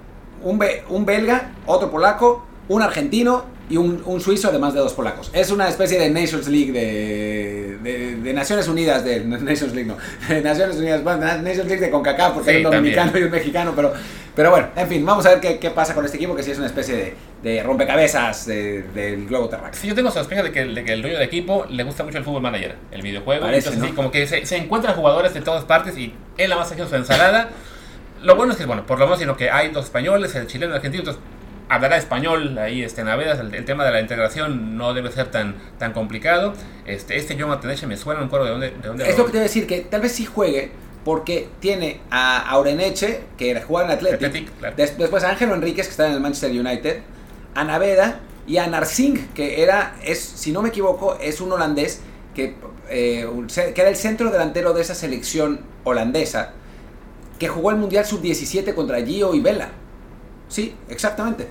un, 0.44 0.60
be- 0.60 0.84
un 0.90 1.06
belga, 1.06 1.52
otro 1.66 1.90
polaco, 1.90 2.46
un 2.68 2.82
argentino 2.82 3.46
y 3.70 3.78
un, 3.78 4.02
un 4.06 4.22
suizo, 4.22 4.50
además 4.50 4.74
de 4.76 4.80
dos 4.80 4.94
polacos. 4.94 5.32
Es 5.34 5.50
una 5.52 5.68
especie 5.68 6.00
de 6.00 6.10
Nations 6.12 6.48
League 6.48 6.72
de, 6.72 7.78
de, 7.82 8.16
de 8.18 8.34
Naciones 8.34 8.68
Unidas, 8.68 9.04
de 9.04 9.22
Nations 9.26 9.74
League, 9.74 9.86
no, 9.90 9.98
de 10.34 10.42
Naciones 10.42 10.76
Unidas, 10.78 11.04
bueno, 11.04 11.20
Nations 11.26 11.66
League 11.68 11.80
de 11.80 11.90
CONCACAF, 11.90 12.34
porque 12.34 12.52
Sí, 12.52 12.58
hay 12.58 12.66
un 12.66 12.72
dominicano 12.72 13.06
también. 13.12 13.24
y 13.24 13.26
un 13.26 13.32
mexicano, 13.32 13.74
pero, 13.76 13.92
pero 14.36 14.52
bueno, 14.52 14.68
en 14.76 14.88
fin, 14.88 15.04
vamos 15.06 15.26
a 15.26 15.30
ver 15.32 15.40
qué, 15.40 15.58
qué 15.58 15.72
pasa 15.72 15.96
con 15.96 16.06
este 16.06 16.18
equipo, 16.18 16.36
que 16.36 16.44
sí 16.44 16.52
es 16.52 16.58
una 16.60 16.68
especie 16.68 16.96
de, 16.96 17.16
de 17.42 17.64
rompecabezas 17.64 18.46
de- 18.46 18.84
del 18.94 19.26
globo 19.28 19.50
terráqueo. 19.50 19.80
Sí, 19.82 19.88
yo 19.88 19.96
tengo 19.96 20.12
sospecha 20.12 20.44
de 20.44 20.52
que, 20.52 20.66
de 20.66 20.84
que 20.84 20.94
el 20.94 21.02
dueño 21.02 21.18
de 21.18 21.26
equipo 21.26 21.66
le 21.68 21.84
gusta 21.84 22.04
mucho 22.04 22.20
el 22.20 22.24
fútbol 22.24 22.44
manager, 22.44 22.76
el 22.92 23.02
videojuego. 23.02 23.46
Parece, 23.46 23.70
entonces, 23.70 23.82
¿no? 23.82 23.88
sí, 23.90 23.94
como 23.96 24.12
que 24.12 24.28
se, 24.28 24.46
se 24.46 24.58
encuentran 24.58 24.96
jugadores 24.96 25.34
de 25.34 25.42
todas 25.42 25.64
partes 25.66 25.98
y 25.98 26.14
él 26.38 26.50
la 26.52 26.56
más 26.58 26.68
haciendo 26.72 26.88
su 26.88 26.96
ensalada. 26.96 27.50
Lo 28.22 28.36
bueno 28.36 28.52
es 28.54 28.60
que, 28.60 28.66
bueno, 28.66 28.86
por 28.86 29.00
lo 29.00 29.06
menos, 29.06 29.20
sino 29.20 29.36
que 29.36 29.50
hay 29.50 29.70
dos 29.70 29.86
españoles, 29.86 30.34
el 30.36 30.46
chileno 30.48 30.68
y 30.68 30.74
el 30.74 30.76
argentino, 30.78 31.02
entonces 31.02 31.22
hablará 31.70 31.98
español 31.98 32.58
ahí 32.58 32.84
este 32.84 33.04
Navedas, 33.04 33.40
el, 33.40 33.54
el 33.56 33.66
tema 33.66 33.86
de 33.86 33.92
la 33.92 34.02
integración 34.02 34.78
no 34.78 34.94
debe 34.94 35.12
ser 35.12 35.32
tan, 35.32 35.56
tan 35.80 35.94
complicado. 35.94 36.54
Este, 36.86 37.18
este 37.18 37.38
John 37.40 37.52
Ateneche 37.52 37.88
me 37.88 37.98
suena 37.98 38.22
un 38.22 38.30
cuero 38.30 38.46
de 38.46 38.52
dónde, 38.52 38.70
de 38.72 38.88
dónde 38.88 39.10
Es 39.10 39.18
lo 39.18 39.26
que 39.26 39.32
te 39.32 39.38
voy 39.38 39.46
a 39.46 39.48
decir, 39.48 39.68
que 39.68 39.82
tal 39.82 40.02
vez 40.02 40.12
sí 40.14 40.26
juegue, 40.26 40.72
porque 41.04 41.48
tiene 41.60 42.02
a 42.12 42.50
Aureneche, 42.50 43.22
que 43.38 43.60
juega 43.62 43.86
en 43.88 43.92
Athletic, 43.94 44.24
Athletic, 44.28 44.58
claro. 44.60 44.76
des- 44.76 44.98
después 44.98 45.24
a 45.24 45.30
Ángelo 45.30 45.54
Enríquez, 45.56 45.86
que 45.88 45.92
está 45.92 46.08
en 46.08 46.14
el 46.14 46.20
Manchester 46.20 46.52
United, 46.52 47.02
a 47.56 47.64
Naveda 47.64 48.20
y 48.48 48.58
a 48.58 48.68
Narsing, 48.68 49.28
que 49.34 49.62
era, 49.64 49.96
es, 50.04 50.20
si 50.20 50.52
no 50.52 50.62
me 50.62 50.70
equivoco, 50.70 51.18
es 51.22 51.42
un 51.42 51.52
holandés 51.52 52.02
que, 52.36 52.56
eh, 52.90 53.28
que 53.74 53.82
era 53.82 53.90
el 53.90 53.96
centro 53.96 54.30
delantero 54.30 54.74
de 54.74 54.82
esa 54.82 54.94
selección 54.94 55.62
holandesa, 55.84 56.54
que 57.40 57.48
jugó 57.48 57.72
el 57.72 57.78
Mundial 57.78 58.06
Sub-17 58.06 58.74
contra 58.74 59.02
Gio 59.06 59.34
y 59.34 59.40
Vela. 59.42 59.70
Sí, 60.50 60.76
exactamente. 60.90 61.48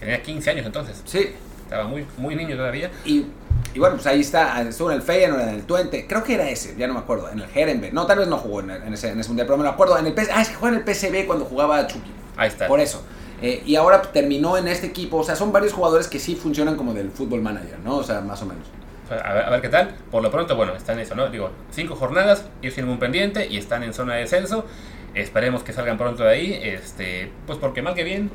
Tenía 0.00 0.22
15 0.22 0.50
años 0.50 0.66
entonces, 0.66 1.00
Sí, 1.04 1.30
estaba 1.62 1.84
muy, 1.84 2.06
muy 2.18 2.34
niño 2.34 2.56
todavía. 2.56 2.90
y, 3.04 3.26
y 3.74 3.78
bueno, 3.78 3.94
pues 3.96 4.06
ahí 4.06 4.20
está, 4.20 4.60
estuvo 4.62 4.90
en 4.90 4.96
el 4.96 5.02
Feyenoord, 5.02 5.40
en 5.42 5.48
el 5.50 5.62
Twente, 5.64 6.06
creo 6.06 6.22
que 6.24 6.34
era 6.34 6.48
ese, 6.48 6.74
ya 6.76 6.86
no 6.86 6.94
me 6.94 7.00
acuerdo, 7.00 7.30
en 7.30 7.38
el 7.40 7.46
Herenberg. 7.54 7.94
No, 7.94 8.04
tal 8.06 8.18
vez 8.18 8.28
no 8.28 8.36
jugó 8.38 8.60
en, 8.60 8.70
el- 8.70 8.82
en 8.82 8.94
ese, 8.94 9.10
en 9.10 9.20
ese 9.20 9.28
mundial, 9.28 9.46
pero 9.46 9.56
me 9.58 9.64
lo 9.64 9.70
acuerdo. 9.70 9.96
En 9.98 10.06
el 10.06 10.12
PS, 10.12 10.30
ah, 10.34 10.42
es 10.42 10.48
que 10.48 10.54
jugó 10.54 10.68
en 10.68 10.74
el 10.74 10.82
PSV 10.94 11.26
cuando 11.26 11.44
jugaba 11.44 11.86
Chucky. 11.86 12.10
Ahí 12.36 12.48
está. 12.48 12.66
Por 12.66 12.80
eso. 12.80 13.02
Eh, 13.40 13.62
y 13.66 13.76
ahora 13.76 14.02
terminó 14.02 14.56
en 14.56 14.68
este 14.68 14.86
equipo. 14.88 15.18
O 15.18 15.24
sea, 15.24 15.34
son 15.36 15.50
varios 15.52 15.72
jugadores 15.72 16.06
que 16.08 16.18
sí 16.18 16.34
funcionan 16.36 16.76
como 16.76 16.94
del 16.94 17.10
fútbol 17.10 17.40
manager, 17.42 17.78
¿no? 17.84 17.96
O 17.96 18.02
sea, 18.04 18.20
más 18.20 18.40
o 18.42 18.46
menos. 18.46 18.66
A 19.10 19.32
ver, 19.34 19.44
a 19.44 19.50
ver 19.50 19.60
qué 19.60 19.68
tal. 19.68 19.94
Por 20.10 20.22
lo 20.22 20.30
pronto, 20.30 20.54
bueno, 20.56 20.74
están 20.74 20.96
en 20.98 21.02
eso, 21.04 21.14
¿no? 21.14 21.28
Digo, 21.28 21.50
cinco 21.70 21.94
jornadas, 21.96 22.44
ellos 22.62 22.74
tienen 22.74 22.90
un 22.92 22.98
pendiente 22.98 23.46
y 23.48 23.56
están 23.58 23.82
en 23.82 23.92
zona 23.94 24.14
de 24.14 24.20
descenso. 24.20 24.64
Esperemos 25.14 25.62
que 25.62 25.72
salgan 25.72 25.98
pronto 25.98 26.24
de 26.24 26.30
ahí. 26.30 26.60
Este, 26.62 27.30
pues 27.46 27.58
porque 27.58 27.82
mal 27.82 27.94
que 27.94 28.04
bien, 28.04 28.30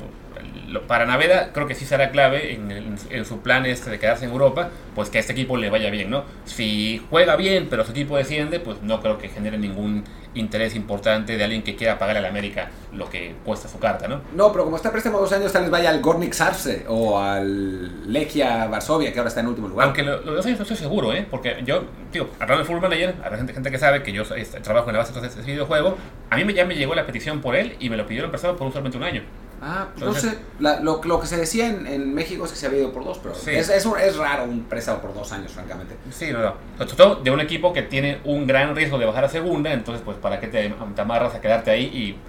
lo- 0.68 0.86
para 0.86 1.06
Naveda 1.06 1.52
creo 1.52 1.66
que 1.66 1.74
sí 1.74 1.84
será 1.84 2.10
clave 2.10 2.52
en, 2.54 2.70
el- 2.70 2.94
en 3.10 3.24
su 3.24 3.40
plan 3.40 3.66
este 3.66 3.90
de 3.90 3.98
quedarse 3.98 4.24
en 4.24 4.30
Europa, 4.30 4.70
pues 4.94 5.10
que 5.10 5.18
a 5.18 5.20
este 5.20 5.32
equipo 5.32 5.56
le 5.56 5.70
vaya 5.70 5.90
bien, 5.90 6.10
¿no? 6.10 6.24
Si 6.44 7.02
juega 7.10 7.36
bien, 7.36 7.66
pero 7.70 7.84
su 7.84 7.92
equipo 7.92 8.16
desciende, 8.16 8.60
pues 8.60 8.82
no 8.82 9.00
creo 9.00 9.18
que 9.18 9.28
genere 9.28 9.58
ningún 9.58 10.04
interés 10.34 10.76
importante 10.76 11.36
de 11.36 11.42
alguien 11.44 11.62
que 11.62 11.74
quiera 11.74 11.98
pagar 11.98 12.16
al 12.18 12.24
América 12.26 12.70
lo 12.92 13.08
que 13.08 13.34
cuesta 13.44 13.66
su 13.68 13.78
carta, 13.78 14.06
¿no? 14.08 14.20
No, 14.34 14.52
pero 14.52 14.64
como 14.64 14.76
está 14.76 14.92
préstamo 14.92 15.18
dos 15.18 15.32
años, 15.32 15.52
tal 15.52 15.62
vez 15.62 15.70
vaya 15.70 15.90
al 15.90 16.00
Gornik 16.00 16.32
Sarce 16.32 16.84
o 16.86 17.18
al 17.18 18.12
Legia 18.12 18.66
Varsovia, 18.66 19.12
que 19.12 19.18
ahora 19.18 19.28
está 19.28 19.40
en 19.40 19.48
último 19.48 19.68
lugar. 19.68 19.86
Aunque 19.86 20.02
lo, 20.02 20.20
lo 20.20 20.30
de 20.32 20.36
dos 20.36 20.46
años 20.46 20.58
no 20.58 20.62
estoy 20.62 20.76
seguro, 20.76 21.12
¿eh? 21.12 21.26
Porque 21.28 21.56
yo, 21.64 21.84
digo, 22.12 22.28
hablando 22.38 22.58
de 22.62 22.64
Football 22.66 22.82
Manager, 22.82 23.14
habrá 23.24 23.36
gente, 23.38 23.52
gente 23.54 23.70
que 23.70 23.78
sabe 23.78 24.02
que 24.02 24.12
yo 24.12 24.22
trabajo 24.62 24.90
en 24.90 24.96
la 24.96 25.00
base 25.02 25.18
de 25.18 25.26
este 25.26 25.40
videojuego. 25.42 25.96
A 26.30 26.36
mí 26.36 26.44
me, 26.44 26.54
ya 26.54 26.64
me 26.66 26.74
llegó 26.76 26.94
la 26.94 27.06
petición 27.06 27.40
por 27.40 27.56
él 27.56 27.74
y 27.80 27.88
me 27.90 27.96
lo 27.96 28.06
pidieron 28.06 28.30
prestado 28.30 28.56
por 28.56 28.66
un 28.66 28.72
solamente 28.72 28.98
un 28.98 29.04
año. 29.04 29.22
Ah, 29.60 29.88
pues 29.94 30.04
no 30.06 30.14
sé. 30.14 30.38
La- 30.60 30.80
lo, 30.80 31.00
lo 31.04 31.20
que 31.20 31.26
se 31.26 31.36
decía 31.36 31.66
en, 31.66 31.86
en 31.86 32.14
México 32.14 32.44
es 32.44 32.52
que 32.52 32.56
se 32.56 32.66
había 32.66 32.80
ido 32.80 32.92
por 32.92 33.04
dos, 33.04 33.18
pero 33.22 33.34
Sí. 33.34 33.50
es, 33.50 33.68
es, 33.68 33.84
un- 33.86 33.98
es 33.98 34.16
raro 34.16 34.44
un 34.44 34.64
préstamo 34.64 35.00
por 35.00 35.14
dos 35.14 35.32
años, 35.32 35.52
francamente. 35.52 35.96
Sí, 36.10 36.30
no, 36.32 36.38
no. 36.40 37.14
De 37.22 37.30
un 37.30 37.40
equipo 37.40 37.72
que 37.72 37.82
tiene 37.82 38.18
un 38.24 38.46
gran 38.46 38.74
riesgo 38.76 38.98
de 38.98 39.06
bajar 39.06 39.24
a 39.24 39.28
segunda, 39.28 39.72
entonces, 39.72 40.02
pues, 40.04 40.16
¿para 40.18 40.38
qué 40.40 40.46
te, 40.46 40.68
te 40.94 41.00
amarras 41.00 41.34
a 41.34 41.40
quedarte 41.40 41.70
ahí 41.70 41.84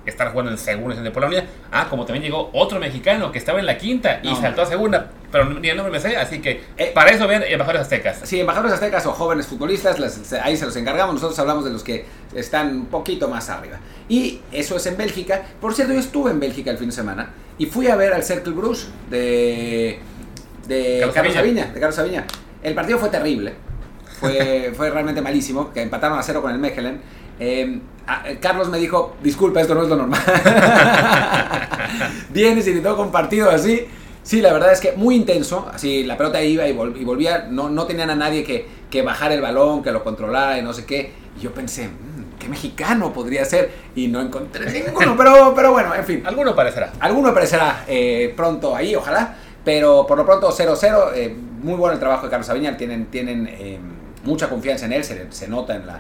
y 0.05 0.09
estar 0.09 0.31
jugando 0.31 0.51
en 0.51 0.57
segunda 0.57 0.95
en 0.95 1.03
de 1.03 1.11
Polonia? 1.11 1.45
Ah, 1.71 1.87
como 1.89 2.05
también 2.05 2.23
llegó 2.23 2.49
otro 2.53 2.79
mexicano 2.79 3.31
que 3.31 3.37
estaba 3.39 3.59
en 3.59 3.65
la 3.65 3.77
quinta 3.77 4.19
y 4.23 4.29
No. 4.29 4.41
saltó 4.41 4.63
a 4.63 4.65
segunda, 4.65 5.11
pero 5.31 5.45
ni 5.45 5.69
el 5.69 5.77
nombre 5.77 5.91
me 5.93 5.99
sé, 5.99 6.17
así 6.17 6.41
que 6.41 6.63
Eh. 6.77 6.91
para 6.95 7.11
eso 7.11 7.27
vean 7.27 7.43
Embajadores 7.43 7.81
Aztecas. 7.83 8.21
Sí, 8.23 8.39
embajadores 8.39 8.73
aztecas 8.73 9.05
o 9.05 9.11
jóvenes 9.13 9.45
futbolistas, 9.47 9.99
las- 9.99 10.33
ahí 10.33 10.57
se 10.57 10.65
los 10.65 10.75
encargamos. 10.75 11.13
Nosotros 11.15 11.37
hablamos 11.39 11.63
de 11.65 11.71
los 11.71 11.83
que 11.83 12.05
están 12.35 12.75
un 12.75 12.85
poquito 12.87 13.27
más 13.27 13.49
arriba. 13.49 13.77
Y 14.07 14.39
eso 14.51 14.75
es 14.77 14.85
en 14.85 14.97
Bélgica. 14.97 15.43
Por 15.61 15.73
cierto, 15.73 15.93
yo 15.93 15.99
estuve 15.99 16.31
en 16.31 16.39
Bélgica 16.39 16.71
el 16.71 16.77
fin 16.77 16.89
de 16.89 16.95
semana 16.95 17.29
y 17.57 17.65
fui 17.65 17.87
a 17.87 17.95
ver 17.95 18.13
al 18.13 18.23
Cercle 18.23 18.53
Bruges 18.53 18.87
de, 19.09 19.99
de 20.67 20.99
Carlos 21.13 21.33
de. 21.35 21.39
El 22.63 22.73
partido 22.75 22.97
fue 22.99 23.09
terrible. 23.09 23.53
Fue, 24.19 24.71
fue 24.75 24.89
realmente 24.89 25.21
malísimo, 25.21 25.71
que 25.73 25.81
empataron 25.81 26.19
a 26.19 26.23
cero 26.23 26.41
con 26.41 26.51
el 26.51 26.59
Mechelen. 26.59 27.01
Eh, 27.39 27.79
a- 28.05 28.23
Carlos 28.41 28.69
me 28.69 28.77
dijo, 28.79 29.15
disculpa, 29.23 29.61
esto 29.61 29.75
no 29.75 29.83
es 29.83 29.89
lo 29.89 29.95
normal. 29.95 30.19
Vienes 32.33 32.67
y 32.67 32.73
te 32.73 32.81
toca 32.81 33.01
un 33.01 33.11
partido 33.11 33.49
así. 33.49 33.85
Sí, 34.23 34.41
la 34.41 34.53
verdad 34.53 34.71
es 34.73 34.79
que 34.79 34.91
muy 34.93 35.15
intenso. 35.15 35.69
Así 35.73 36.03
la 36.03 36.17
pelota 36.17 36.41
iba 36.41 36.67
y, 36.67 36.73
vol- 36.75 36.99
y 36.99 37.03
volvía. 37.05 37.47
No, 37.49 37.69
no 37.69 37.85
tenían 37.85 38.09
a 38.09 38.15
nadie 38.15 38.43
que, 38.43 38.67
que 38.89 39.01
bajar 39.01 39.31
el 39.31 39.41
balón, 39.41 39.81
que 39.83 39.91
lo 39.91 40.03
controlara 40.03 40.57
y 40.59 40.61
no 40.61 40.73
sé 40.73 40.85
qué. 40.85 41.11
Y 41.37 41.41
yo 41.43 41.53
pensé, 41.53 41.87
"Mm, 41.87 41.91
¿qué 42.39 42.47
mexicano 42.47 43.13
podría 43.13 43.45
ser? 43.45 43.71
Y 43.93 44.08
no 44.08 44.21
encontré 44.21 44.71
ninguno. 44.71 45.15
Pero, 45.17 45.54
pero 45.56 45.71
bueno, 45.71 45.93
en 45.93 46.06
fin. 46.06 46.23
Alguno 46.25 46.56
parecerá. 46.56 46.93
Alguno 46.99 47.30
aparecerá 47.30 47.84
eh, 47.88 48.34
pronto 48.36 48.75
ahí, 48.75 48.95
ojalá. 48.95 49.36
Pero 49.63 50.08
por 50.08 50.17
lo 50.17 50.25
pronto 50.25 50.49
0-0. 50.49 51.12
eh, 51.15 51.36
muy 51.62 51.75
bueno 51.75 51.93
el 51.93 51.99
trabajo 51.99 52.23
de 52.25 52.30
Carlos 52.32 52.47
Sabiña. 52.47 52.78
Tienen, 52.78 53.08
tienen 53.08 53.47
eh, 53.47 53.78
mucha 54.23 54.49
confianza 54.49 54.86
en 54.86 54.93
él. 54.93 55.04
Se, 55.04 55.32
se 55.32 55.47
nota 55.47 55.75
en 55.75 55.86
la, 55.86 55.99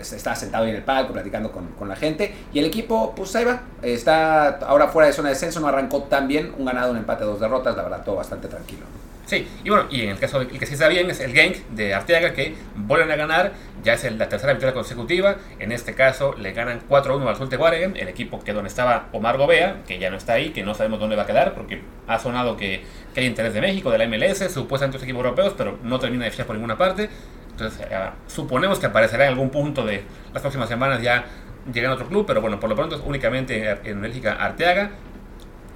está 0.00 0.34
sentado 0.34 0.64
ahí 0.64 0.70
en 0.70 0.76
el 0.76 0.82
palco 0.84 1.12
platicando 1.12 1.50
con, 1.50 1.66
con, 1.78 1.88
la 1.88 1.96
gente. 1.96 2.32
Y 2.52 2.60
el 2.60 2.64
equipo, 2.64 3.12
pues 3.14 3.34
ahí 3.36 3.44
va. 3.44 3.62
Está 3.82 4.58
ahora 4.60 4.88
fuera 4.88 5.08
de 5.08 5.12
zona 5.12 5.28
de 5.28 5.34
descenso, 5.34 5.60
no 5.60 5.66
arrancó 5.66 6.04
tan 6.04 6.28
bien. 6.28 6.54
Un 6.56 6.64
ganado, 6.64 6.92
un 6.92 6.96
empate, 6.96 7.24
dos 7.24 7.40
derrotas. 7.40 7.76
La 7.76 7.82
verdad, 7.82 8.04
todo 8.04 8.16
bastante 8.16 8.48
tranquilo. 8.48 8.86
Sí, 9.32 9.48
y 9.64 9.70
bueno, 9.70 9.86
y 9.88 10.02
en 10.02 10.10
el 10.10 10.18
caso 10.18 10.42
el 10.42 10.58
que 10.58 10.66
sí 10.66 10.74
está 10.74 10.88
bien 10.88 11.08
es 11.08 11.18
el 11.20 11.32
Genk 11.32 11.56
de 11.68 11.94
Arteaga, 11.94 12.34
que 12.34 12.54
vuelven 12.76 13.10
a 13.10 13.16
ganar, 13.16 13.54
ya 13.82 13.94
es 13.94 14.04
la 14.12 14.28
tercera 14.28 14.52
victoria 14.52 14.74
consecutiva. 14.74 15.36
En 15.58 15.72
este 15.72 15.94
caso 15.94 16.34
le 16.36 16.52
ganan 16.52 16.82
4-1 16.86 17.26
al 17.26 17.36
Zulte 17.36 17.56
Waregem, 17.56 17.94
el 17.96 18.08
equipo 18.08 18.44
que 18.44 18.52
donde 18.52 18.68
estaba 18.68 19.08
Omar 19.12 19.38
Gobea, 19.38 19.84
que 19.86 19.98
ya 19.98 20.10
no 20.10 20.18
está 20.18 20.34
ahí, 20.34 20.50
que 20.50 20.62
no 20.62 20.74
sabemos 20.74 21.00
dónde 21.00 21.16
va 21.16 21.22
a 21.22 21.26
quedar, 21.26 21.54
porque 21.54 21.80
ha 22.06 22.18
sonado 22.18 22.58
que, 22.58 22.82
que 23.14 23.20
hay 23.20 23.26
interés 23.26 23.54
de 23.54 23.62
México, 23.62 23.90
de 23.90 23.96
la 23.96 24.06
MLS, 24.06 24.52
supuestamente 24.52 24.98
los 24.98 25.04
equipos 25.04 25.24
europeos, 25.24 25.54
pero 25.56 25.78
no 25.82 25.98
termina 25.98 26.26
de 26.26 26.30
fichar 26.30 26.44
por 26.44 26.54
ninguna 26.54 26.76
parte. 26.76 27.08
Entonces, 27.52 27.86
eh, 27.90 28.10
suponemos 28.26 28.78
que 28.80 28.84
aparecerá 28.84 29.24
en 29.24 29.30
algún 29.30 29.48
punto 29.48 29.86
de 29.86 30.02
las 30.34 30.42
próximas 30.42 30.68
semanas 30.68 31.00
ya 31.00 31.24
llegando 31.72 31.92
a 31.92 31.94
otro 31.94 32.08
club, 32.08 32.26
pero 32.26 32.42
bueno, 32.42 32.60
por 32.60 32.68
lo 32.68 32.76
pronto 32.76 32.96
es 32.96 33.02
únicamente 33.02 33.78
en 33.84 34.02
Bélgica 34.02 34.34
Arteaga, 34.34 34.90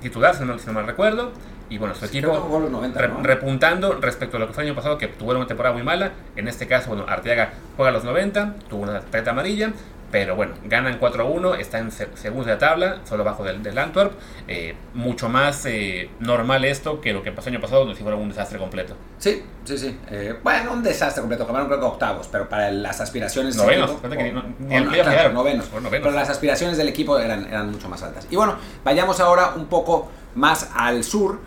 titular, 0.03 0.35
si 0.35 0.45
no, 0.45 0.59
si 0.59 0.67
no 0.67 0.75
mal 0.75 0.87
recuerdo. 0.87 1.33
Y 1.69 1.79
bueno, 1.79 1.95
su 1.95 2.05
equipo 2.05 2.69
90, 2.71 3.01
re, 3.01 3.09
¿no? 3.09 3.23
repuntando 3.23 3.95
respecto 4.01 4.37
a 4.37 4.41
lo 4.41 4.47
que 4.47 4.53
fue 4.53 4.63
el 4.63 4.71
año 4.71 4.77
pasado, 4.77 4.99
que 4.99 5.09
tuvieron 5.09 5.39
una 5.39 5.47
temporada 5.49 5.75
muy 5.75 5.83
mala. 5.83 6.13
En 6.37 6.47
este 6.49 6.67
caso, 6.67 6.89
bueno, 6.89 7.05
Arteaga 7.09 7.53
juega 7.77 7.91
a 7.91 7.93
los 7.93 8.05
90, 8.05 8.55
tuvo 8.69 8.83
una 8.85 9.01
tarjeta 9.01 9.33
amarilla, 9.33 9.73
pero 10.13 10.37
bueno, 10.37 10.55
ganan 10.65 11.01
4-1, 11.01 11.59
está 11.59 11.79
en 11.79 11.91
se 11.91 12.07
segunda 12.15 12.47
de 12.47 12.53
la 12.55 12.59
tabla, 12.61 12.97
solo 13.05 13.25
abajo 13.25 13.43
del, 13.43 13.61
del 13.65 13.77
Antwerp. 13.77 14.13
Eh, 14.47 14.77
mucho 14.95 15.29
más 15.29 15.67
eh, 15.67 16.09
normal 16.21 16.65
esto 16.65 17.01
que 17.01 17.13
lo 17.13 17.25
que 17.25 17.33
pasó 17.33 17.49
el 17.49 17.57
año 17.57 17.63
pasado, 17.63 17.81
donde 17.81 17.97
sí 17.97 18.05
fue 18.05 18.15
un 18.15 18.29
desastre 18.29 18.61
completo. 18.61 18.95
Sí, 19.19 19.43
sí, 19.65 19.77
sí. 19.77 19.99
Eh, 20.09 20.37
bueno, 20.45 20.73
un 20.73 20.85
desastre 20.85 21.21
completo. 21.21 21.43
Acabaron 21.43 21.67
creo 21.67 21.81
que 21.81 21.87
octavos, 21.87 22.29
pero 22.31 22.49
para 22.49 22.71
las 22.71 23.01
aspiraciones. 23.01 23.57
Novenos, 23.57 23.91
equipo, 23.91 24.09
que 24.11 24.23
ni- 24.23 24.31
no, 24.33 24.91
claro, 24.93 25.33
novenos, 25.33 25.67
novenos. 25.73 25.91
Pero 25.91 26.11
las 26.13 26.31
aspiraciones 26.31 26.79
del 26.79 26.87
equipo 26.89 27.19
eran, 27.19 27.45
eran 27.47 27.73
mucho 27.73 27.89
más 27.89 28.01
altas. 28.05 28.29
Y 28.31 28.37
bueno, 28.37 28.55
vayamos 28.85 29.19
ahora 29.19 29.55
un 29.57 29.67
poco 29.67 30.09
más 30.37 30.71
al 30.77 31.03
sur. 31.03 31.41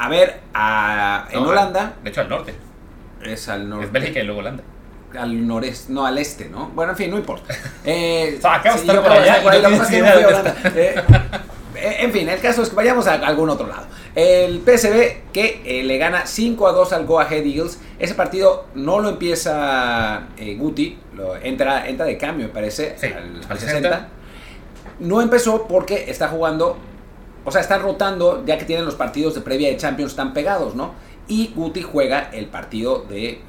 A 0.00 0.08
ver, 0.08 0.40
a, 0.54 1.28
en 1.30 1.42
No, 1.42 1.50
Holanda. 1.50 1.92
De 2.02 2.08
hecho, 2.08 2.22
al 2.22 2.28
norte. 2.30 2.54
Es 3.22 3.48
al 3.50 3.68
norte. 3.68 3.84
Es 3.84 3.92
Bélgica 3.92 4.20
y 4.20 4.24
luego 4.24 4.40
Holanda. 4.40 4.62
al 5.18 5.46
noreste, 5.46 5.92
no 5.92 6.06
al 6.06 6.16
este, 6.16 6.48
¿no? 6.48 6.68
Bueno, 6.70 6.92
en 6.92 6.96
fin, 6.96 7.10
no 7.10 7.18
importa. 7.18 7.54
Eh, 7.84 8.36
O 8.38 8.40
sea, 8.40 8.54
acá 8.54 8.78
sí, 8.78 8.86
yo 8.86 9.02
por 9.02 9.12
allá 9.12 9.42
por 9.42 9.52
ahí, 9.52 9.60
no 9.62 9.68
que 9.86 10.00
no 10.00 10.28
Holanda. 10.28 10.56
Eh, 10.74 10.94
eh, 11.76 11.96
en 12.00 12.12
fin, 12.12 12.28
el 12.30 12.40
caso 12.40 12.62
es 12.62 12.70
que 12.70 12.76
vayamos 12.76 13.06
a 13.06 13.14
algún 13.14 13.50
otro 13.50 13.66
lado. 13.66 13.86
El 14.14 14.60
PSV 14.60 15.32
que 15.32 15.62
eh, 15.64 15.82
le 15.84 15.98
gana 15.98 16.24
5 16.26 16.66
a 16.66 16.72
2 16.72 16.92
al 16.94 17.04
Go 17.06 17.20
Ahead 17.20 17.44
Eagles. 17.44 17.78
Ese 17.98 18.14
partido 18.14 18.66
no 18.74 19.00
lo 19.00 19.10
empieza 19.10 20.28
Guti, 20.56 20.98
lo, 21.14 21.36
entra, 21.36 21.86
entra 21.88 22.06
de 22.06 22.16
cambio, 22.16 22.46
me 22.46 22.52
parece, 22.54 22.96
Sí, 22.98 23.06
al, 23.06 23.12
al 23.44 23.50
al 23.50 23.58
60. 23.58 23.88
60. 23.88 24.08
No 25.00 25.20
empezó 25.20 25.66
porque 25.68 26.06
está 26.08 26.28
jugando, 26.28 26.78
o 27.44 27.50
sea, 27.50 27.60
están 27.60 27.82
rotando 27.82 28.44
ya 28.44 28.58
que 28.58 28.64
tienen 28.64 28.84
los 28.84 28.94
partidos 28.94 29.34
de 29.34 29.40
previa 29.40 29.68
de 29.68 29.76
Champions 29.76 30.14
tan 30.14 30.32
pegados, 30.32 30.74
¿no? 30.74 30.92
Y 31.28 31.52
Guti 31.54 31.82
juega 31.82 32.30
el 32.32 32.46
partido 32.46 33.04
de, 33.08 33.28
eh, 33.30 33.40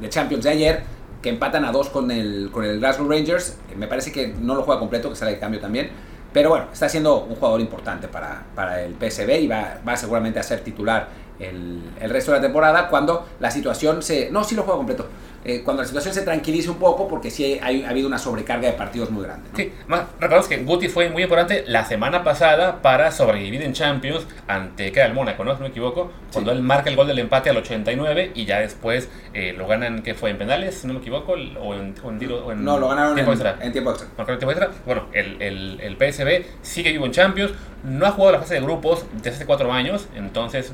de 0.00 0.08
Champions 0.08 0.44
de 0.44 0.50
ayer, 0.50 0.82
que 1.20 1.28
empatan 1.28 1.64
a 1.64 1.72
dos 1.72 1.88
con 1.88 2.10
el, 2.10 2.50
con 2.50 2.64
el 2.64 2.80
Glasgow 2.80 3.08
Rangers. 3.08 3.58
Eh, 3.70 3.76
Me 3.76 3.86
parece 3.86 4.10
que 4.10 4.28
no 4.28 4.54
lo 4.54 4.62
juega 4.62 4.80
completo, 4.80 5.08
que 5.08 5.16
sale 5.16 5.32
de 5.32 5.38
cambio 5.38 5.60
también. 5.60 5.90
Pero 6.32 6.48
bueno, 6.48 6.66
está 6.72 6.88
siendo 6.88 7.24
un 7.24 7.36
jugador 7.36 7.60
importante 7.60 8.08
para, 8.08 8.44
para 8.54 8.82
el 8.82 8.94
PSV 8.94 9.40
y 9.42 9.46
va, 9.46 9.78
va 9.86 9.96
seguramente 9.96 10.38
a 10.38 10.42
ser 10.42 10.60
titular 10.60 11.08
el, 11.42 11.80
el 12.00 12.10
resto 12.10 12.30
de 12.32 12.38
la 12.38 12.42
temporada 12.42 12.88
cuando 12.88 13.26
la 13.40 13.50
situación 13.50 14.02
se... 14.02 14.30
No, 14.30 14.44
sí 14.44 14.54
lo 14.54 14.62
juega 14.62 14.76
completo. 14.78 15.08
Eh, 15.44 15.62
cuando 15.64 15.82
la 15.82 15.88
situación 15.88 16.14
se 16.14 16.22
tranquilice 16.22 16.70
un 16.70 16.76
poco 16.76 17.08
porque 17.08 17.28
sí 17.28 17.58
hay- 17.60 17.82
ha 17.82 17.88
habido 17.90 18.06
una 18.06 18.16
sobrecarga 18.18 18.68
de 18.68 18.74
partidos 18.74 19.10
muy 19.10 19.24
grande. 19.24 19.48
¿no? 19.50 19.56
Sí, 19.56 19.72
más, 19.88 20.02
recordemos 20.20 20.46
que 20.46 20.58
Guti 20.58 20.86
fue 20.88 21.08
muy 21.10 21.24
importante 21.24 21.64
la 21.66 21.84
semana 21.84 22.22
pasada 22.22 22.80
para 22.80 23.10
sobrevivir 23.10 23.60
en 23.62 23.72
Champions 23.72 24.24
ante 24.46 24.92
que 24.92 25.00
era 25.00 25.08
el 25.08 25.14
Mónaco, 25.14 25.42
¿no? 25.42 25.50
Si 25.54 25.56
no 25.58 25.64
me 25.64 25.70
equivoco, 25.70 26.12
cuando 26.32 26.52
Sí. 26.52 26.56
él 26.58 26.62
marca 26.62 26.90
el 26.90 26.94
gol 26.94 27.08
del 27.08 27.18
empate 27.18 27.50
al 27.50 27.56
89 27.56 28.30
y 28.36 28.44
ya 28.44 28.60
después 28.60 29.08
eh, 29.34 29.52
lo 29.58 29.66
ganan, 29.66 30.02
¿qué 30.02 30.14
fue? 30.14 30.30
¿En 30.30 30.38
penales? 30.38 30.76
Si 30.76 30.86
no 30.86 30.92
me 30.94 31.00
equivoco, 31.00 31.32
o 31.32 31.36
en, 31.36 31.56
o 32.04 32.10
en 32.10 32.18
tiro- 32.20 32.44
o 32.46 32.52
en 32.52 32.64
No, 32.64 32.78
lo 32.78 32.88
ganaron 32.90 33.14
tiempo 33.16 33.32
en, 33.32 33.38
extra. 33.40 33.58
en 33.66 33.72
tiempo 33.72 33.90
extra. 33.90 34.08
Marcaron 34.16 34.38
tiempo 34.38 34.52
extra. 34.52 34.70
Bueno, 34.86 35.06
el, 35.12 35.42
el, 35.42 35.80
el 35.80 35.96
PSV 35.96 36.44
sigue 36.62 36.92
vivo 36.92 37.04
en 37.06 37.10
Champions, 37.10 37.52
no 37.82 38.06
ha 38.06 38.12
jugado 38.12 38.30
la 38.34 38.38
fase 38.38 38.54
de 38.54 38.60
grupos 38.60 39.04
desde 39.16 39.30
hace 39.30 39.44
cuatro 39.46 39.72
años, 39.72 40.06
entonces 40.14 40.72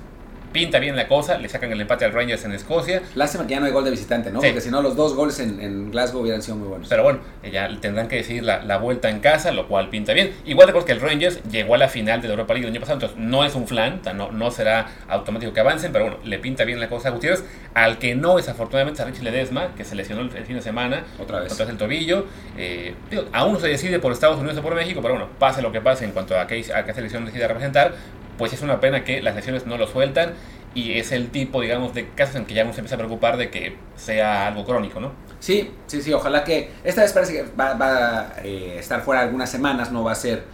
pinta 0.52 0.78
bien 0.78 0.96
la 0.96 1.08
cosa, 1.08 1.38
le 1.38 1.48
sacan 1.48 1.70
el 1.72 1.80
empate 1.80 2.04
al 2.04 2.12
Rangers 2.12 2.44
en 2.44 2.52
Escocia, 2.52 3.02
Lástima 3.14 3.46
que 3.46 3.54
ya 3.54 3.60
no 3.60 3.66
hay 3.66 3.72
gol 3.72 3.84
de 3.84 3.90
visitante, 3.90 4.30
¿no? 4.30 4.40
Sí. 4.40 4.48
Porque 4.48 4.60
si 4.60 4.70
no, 4.70 4.82
los 4.82 4.96
dos 4.96 5.14
goles 5.14 5.38
en, 5.40 5.60
en 5.60 5.90
Glasgow 5.90 6.22
hubieran 6.22 6.42
sido 6.42 6.56
muy 6.56 6.68
buenos. 6.68 6.88
Pero 6.88 7.02
bueno, 7.02 7.20
ya 7.52 7.68
tendrán 7.80 8.08
que 8.08 8.16
decidir 8.16 8.44
la, 8.44 8.62
la 8.64 8.78
vuelta 8.78 9.08
en 9.10 9.20
casa, 9.20 9.52
lo 9.52 9.68
cual 9.68 9.88
pinta 9.90 10.12
bien. 10.12 10.32
Igual 10.44 10.68
recuerdo 10.68 10.86
que 10.86 10.92
el 10.92 11.00
Rangers 11.00 11.42
llegó 11.50 11.74
a 11.74 11.78
la 11.78 11.88
final 11.88 12.20
de 12.20 12.28
la 12.28 12.34
Europa 12.34 12.54
League 12.54 12.66
el 12.66 12.72
año 12.72 12.80
pasado, 12.80 12.96
entonces 12.96 13.18
no 13.18 13.44
es 13.44 13.54
un 13.54 13.66
flan, 13.66 14.00
no, 14.14 14.30
no 14.32 14.50
será 14.50 14.86
automático 15.08 15.52
que 15.52 15.60
avancen, 15.60 15.92
pero 15.92 16.04
bueno, 16.06 16.18
le 16.24 16.38
pinta 16.38 16.64
bien 16.64 16.80
la 16.80 16.88
cosa 16.88 17.08
a 17.08 17.12
Gutiérrez. 17.12 17.44
Al 17.74 17.98
que 17.98 18.14
no, 18.14 18.36
desafortunadamente, 18.36 19.00
es 19.02 19.06
a 19.06 19.10
Richie 19.10 19.22
Ledesma, 19.24 19.74
que 19.76 19.84
se 19.84 19.94
lesionó 19.94 20.22
el, 20.22 20.34
el 20.36 20.44
fin 20.44 20.56
de 20.56 20.62
semana, 20.62 21.04
Otra 21.18 21.40
vez. 21.40 21.52
otra 21.52 21.64
vez 21.66 21.72
el 21.72 21.78
tobillo. 21.78 22.26
Eh, 22.56 22.94
digo, 23.10 23.24
aún 23.32 23.52
no 23.54 23.60
se 23.60 23.68
decide 23.68 23.98
por 24.00 24.12
Estados 24.12 24.38
Unidos 24.38 24.58
o 24.58 24.62
por 24.62 24.74
México, 24.74 25.00
pero 25.02 25.14
bueno, 25.14 25.28
pase 25.38 25.62
lo 25.62 25.70
que 25.72 25.80
pase 25.80 26.04
en 26.04 26.12
cuanto 26.12 26.38
a 26.38 26.46
qué, 26.46 26.64
a 26.74 26.84
qué 26.84 26.94
selección 26.94 27.24
decida 27.24 27.46
representar, 27.48 27.94
pues 28.38 28.52
es 28.54 28.62
una 28.62 28.80
pena 28.80 29.04
que 29.04 29.20
las 29.20 29.34
lesiones 29.34 29.66
no 29.66 29.76
lo 29.76 29.86
sueltan. 29.86 30.32
Y 30.74 30.98
es 30.98 31.12
el 31.12 31.30
tipo, 31.30 31.60
digamos, 31.60 31.92
de 31.94 32.08
casos 32.10 32.36
en 32.36 32.44
que 32.44 32.54
ya 32.54 32.62
uno 32.62 32.72
se 32.72 32.80
empieza 32.80 32.94
a 32.94 32.98
preocupar 32.98 33.36
de 33.36 33.50
que 33.50 33.76
sea 33.96 34.46
algo 34.46 34.64
crónico, 34.64 35.00
¿no? 35.00 35.12
Sí, 35.40 35.70
sí, 35.86 36.02
sí, 36.02 36.12
ojalá 36.12 36.44
que... 36.44 36.70
Esta 36.84 37.02
vez 37.02 37.12
parece 37.12 37.32
que 37.32 37.42
va, 37.58 37.74
va 37.74 38.20
a 38.20 38.32
eh, 38.44 38.76
estar 38.78 39.00
fuera 39.00 39.22
algunas 39.22 39.50
semanas, 39.50 39.90
no 39.90 40.04
va 40.04 40.12
a 40.12 40.14
ser 40.14 40.44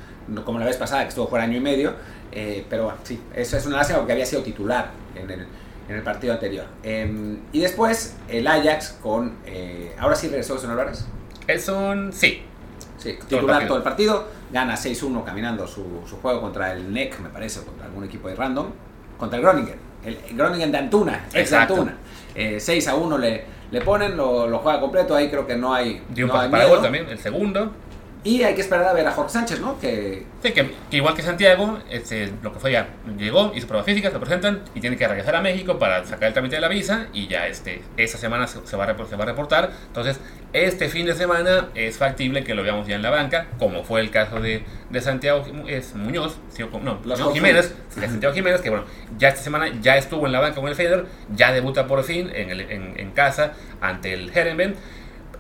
como 0.45 0.59
la 0.59 0.65
vez 0.67 0.77
pasada, 0.77 1.03
que 1.03 1.09
estuvo 1.09 1.27
fuera 1.29 1.45
año 1.45 1.59
y 1.59 1.61
medio. 1.61 1.95
eh, 2.33 2.65
pero 2.71 2.85
bueno, 2.85 2.99
sí, 3.03 3.21
eso 3.35 3.57
es 3.57 3.67
una 3.67 3.77
lástima 3.79 3.99
porque 3.99 4.13
había 4.13 4.25
sido 4.25 4.43
titular 4.43 4.91
en 5.15 5.31
el, 5.31 5.47
en 5.89 5.97
el 5.97 6.03
partido 6.03 6.33
anterior. 6.33 6.67
Eh, 6.83 7.37
y 7.53 7.61
después 7.61 8.17
el 8.29 8.47
Ajax 8.47 8.99
con... 9.03 9.37
eh, 9.47 9.95
ahora 9.99 10.15
sí 10.15 10.29
regresó 10.29 10.59
Son 10.59 10.71
Álvarez. 10.71 11.05
Es 11.47 11.69
un... 11.69 12.13
sí, 12.13 12.43
Sí, 13.05 13.19
titular 13.29 13.47
partido. 13.47 13.69
todo 13.69 13.77
el 13.79 13.85
partido, 13.85 14.25
gana 14.51 14.75
6-1 14.75 15.25
caminando 15.25 15.67
su, 15.67 15.85
su 16.09 16.17
juego 16.23 16.41
contra 16.41 16.73
el 16.73 16.93
NEC, 16.93 17.21
me 17.21 17.29
parece, 17.29 17.63
contra 17.63 17.87
algún 17.87 18.05
equipo 18.05 18.29
de 18.29 18.35
random, 18.35 18.67
contra 19.19 19.37
el 19.39 19.45
Groningen, 19.45 19.77
el 20.05 20.19
Groningen 20.35 20.73
de 20.73 20.79
Antuna, 20.79 21.25
ex 21.27 21.35
Exacto. 21.53 21.75
Antuna. 21.75 21.97
Eh, 22.35 22.59
6 22.59 22.89
a 22.89 22.95
1 22.97 23.19
le, 23.19 23.45
le 23.71 23.81
ponen, 23.83 24.17
lo, 24.17 24.49
lo 24.49 24.59
juega 24.59 24.81
completo, 24.81 25.15
ahí 25.15 25.29
creo 25.29 25.47
que 25.47 25.55
no 25.57 25.73
hay, 25.75 26.03
dio 26.09 26.25
un 26.25 26.29
no 26.29 26.35
pase 26.35 26.45
hay 26.47 26.51
para 26.51 26.65
miedo. 26.65 26.75
gol 26.77 26.83
también, 26.83 27.07
el 27.09 27.19
segundo. 27.19 27.73
Y 28.27 28.43
hay 28.43 28.55
que 28.55 28.63
esperar 28.63 28.87
a 28.89 28.95
ver 28.95 29.07
a 29.07 29.11
Jorge 29.11 29.31
Sánchez, 29.33 29.61
¿no? 29.61 29.79
Que 29.79 30.25
Sí, 30.43 30.53
que, 30.53 30.71
que 30.91 30.97
igual 30.97 31.15
que 31.15 31.21
Santiago, 31.21 31.79
este, 31.91 32.33
lo 32.43 32.55
que 32.55 32.59
fue 32.59 32.73
ya, 32.73 32.89
llegó, 33.19 33.53
hizo 33.55 33.67
pruebas 33.67 33.85
físicas, 33.85 34.15
lo 34.15 34.19
presentan 34.21 34.63
y 34.75 34.81
tiene 34.81 34.97
que 34.97 35.07
regresar 35.07 35.37
a 35.37 35.43
México 35.43 35.79
para 35.79 36.03
sacar 36.07 36.29
el 36.29 36.33
trámite 36.33 36.55
de 36.57 36.63
la 36.63 36.69
visa 36.69 37.09
y 37.13 37.27
ya 37.29 37.47
este, 37.49 37.83
esta 37.99 38.17
semana 38.17 38.47
se, 38.47 38.67
se 38.67 38.77
va 38.79 38.85
a, 38.85 39.07
se 39.07 39.17
va 39.17 39.25
a 39.25 39.27
reportar. 39.27 39.71
Entonces, 39.89 40.19
este 40.55 40.89
fin 40.89 41.05
de 41.05 41.15
semana 41.15 41.69
es 41.75 41.99
factible 41.99 42.45
que 42.45 42.55
lo 42.55 42.63
veamos 42.63 42.87
ya 42.87 42.95
en 42.97 43.03
la 43.03 43.11
banca, 43.11 43.47
como 43.59 43.85
fue 43.85 44.01
el 44.01 44.11
caso 44.11 44.41
de, 44.41 44.63
de 44.89 45.01
Santiago 45.03 45.45
es 45.69 45.95
Muñoz, 45.95 46.39
sí, 46.49 46.63
no, 46.83 47.01
Jorge. 47.27 47.35
Jiménez, 47.35 47.75
de 47.97 48.07
Santiago 48.09 48.35
Jiménez, 48.35 48.63
que 48.63 48.71
bueno, 48.71 48.87
ya 49.19 49.29
esta 49.29 49.43
semana 49.43 49.69
ya 49.83 49.99
estuvo 49.99 50.25
en 50.25 50.33
la 50.33 50.41
banca 50.41 50.57
con 50.61 50.69
el 50.71 50.75
Feder, 50.75 51.05
ya 51.35 51.53
debuta 51.53 51.87
por 51.87 52.03
fin 52.05 52.31
en, 52.35 52.49
el- 52.49 52.61
en, 52.71 52.95
en 52.99 53.11
casa 53.11 53.53
ante 53.83 54.15
el 54.15 54.31
Herenben, 54.35 54.77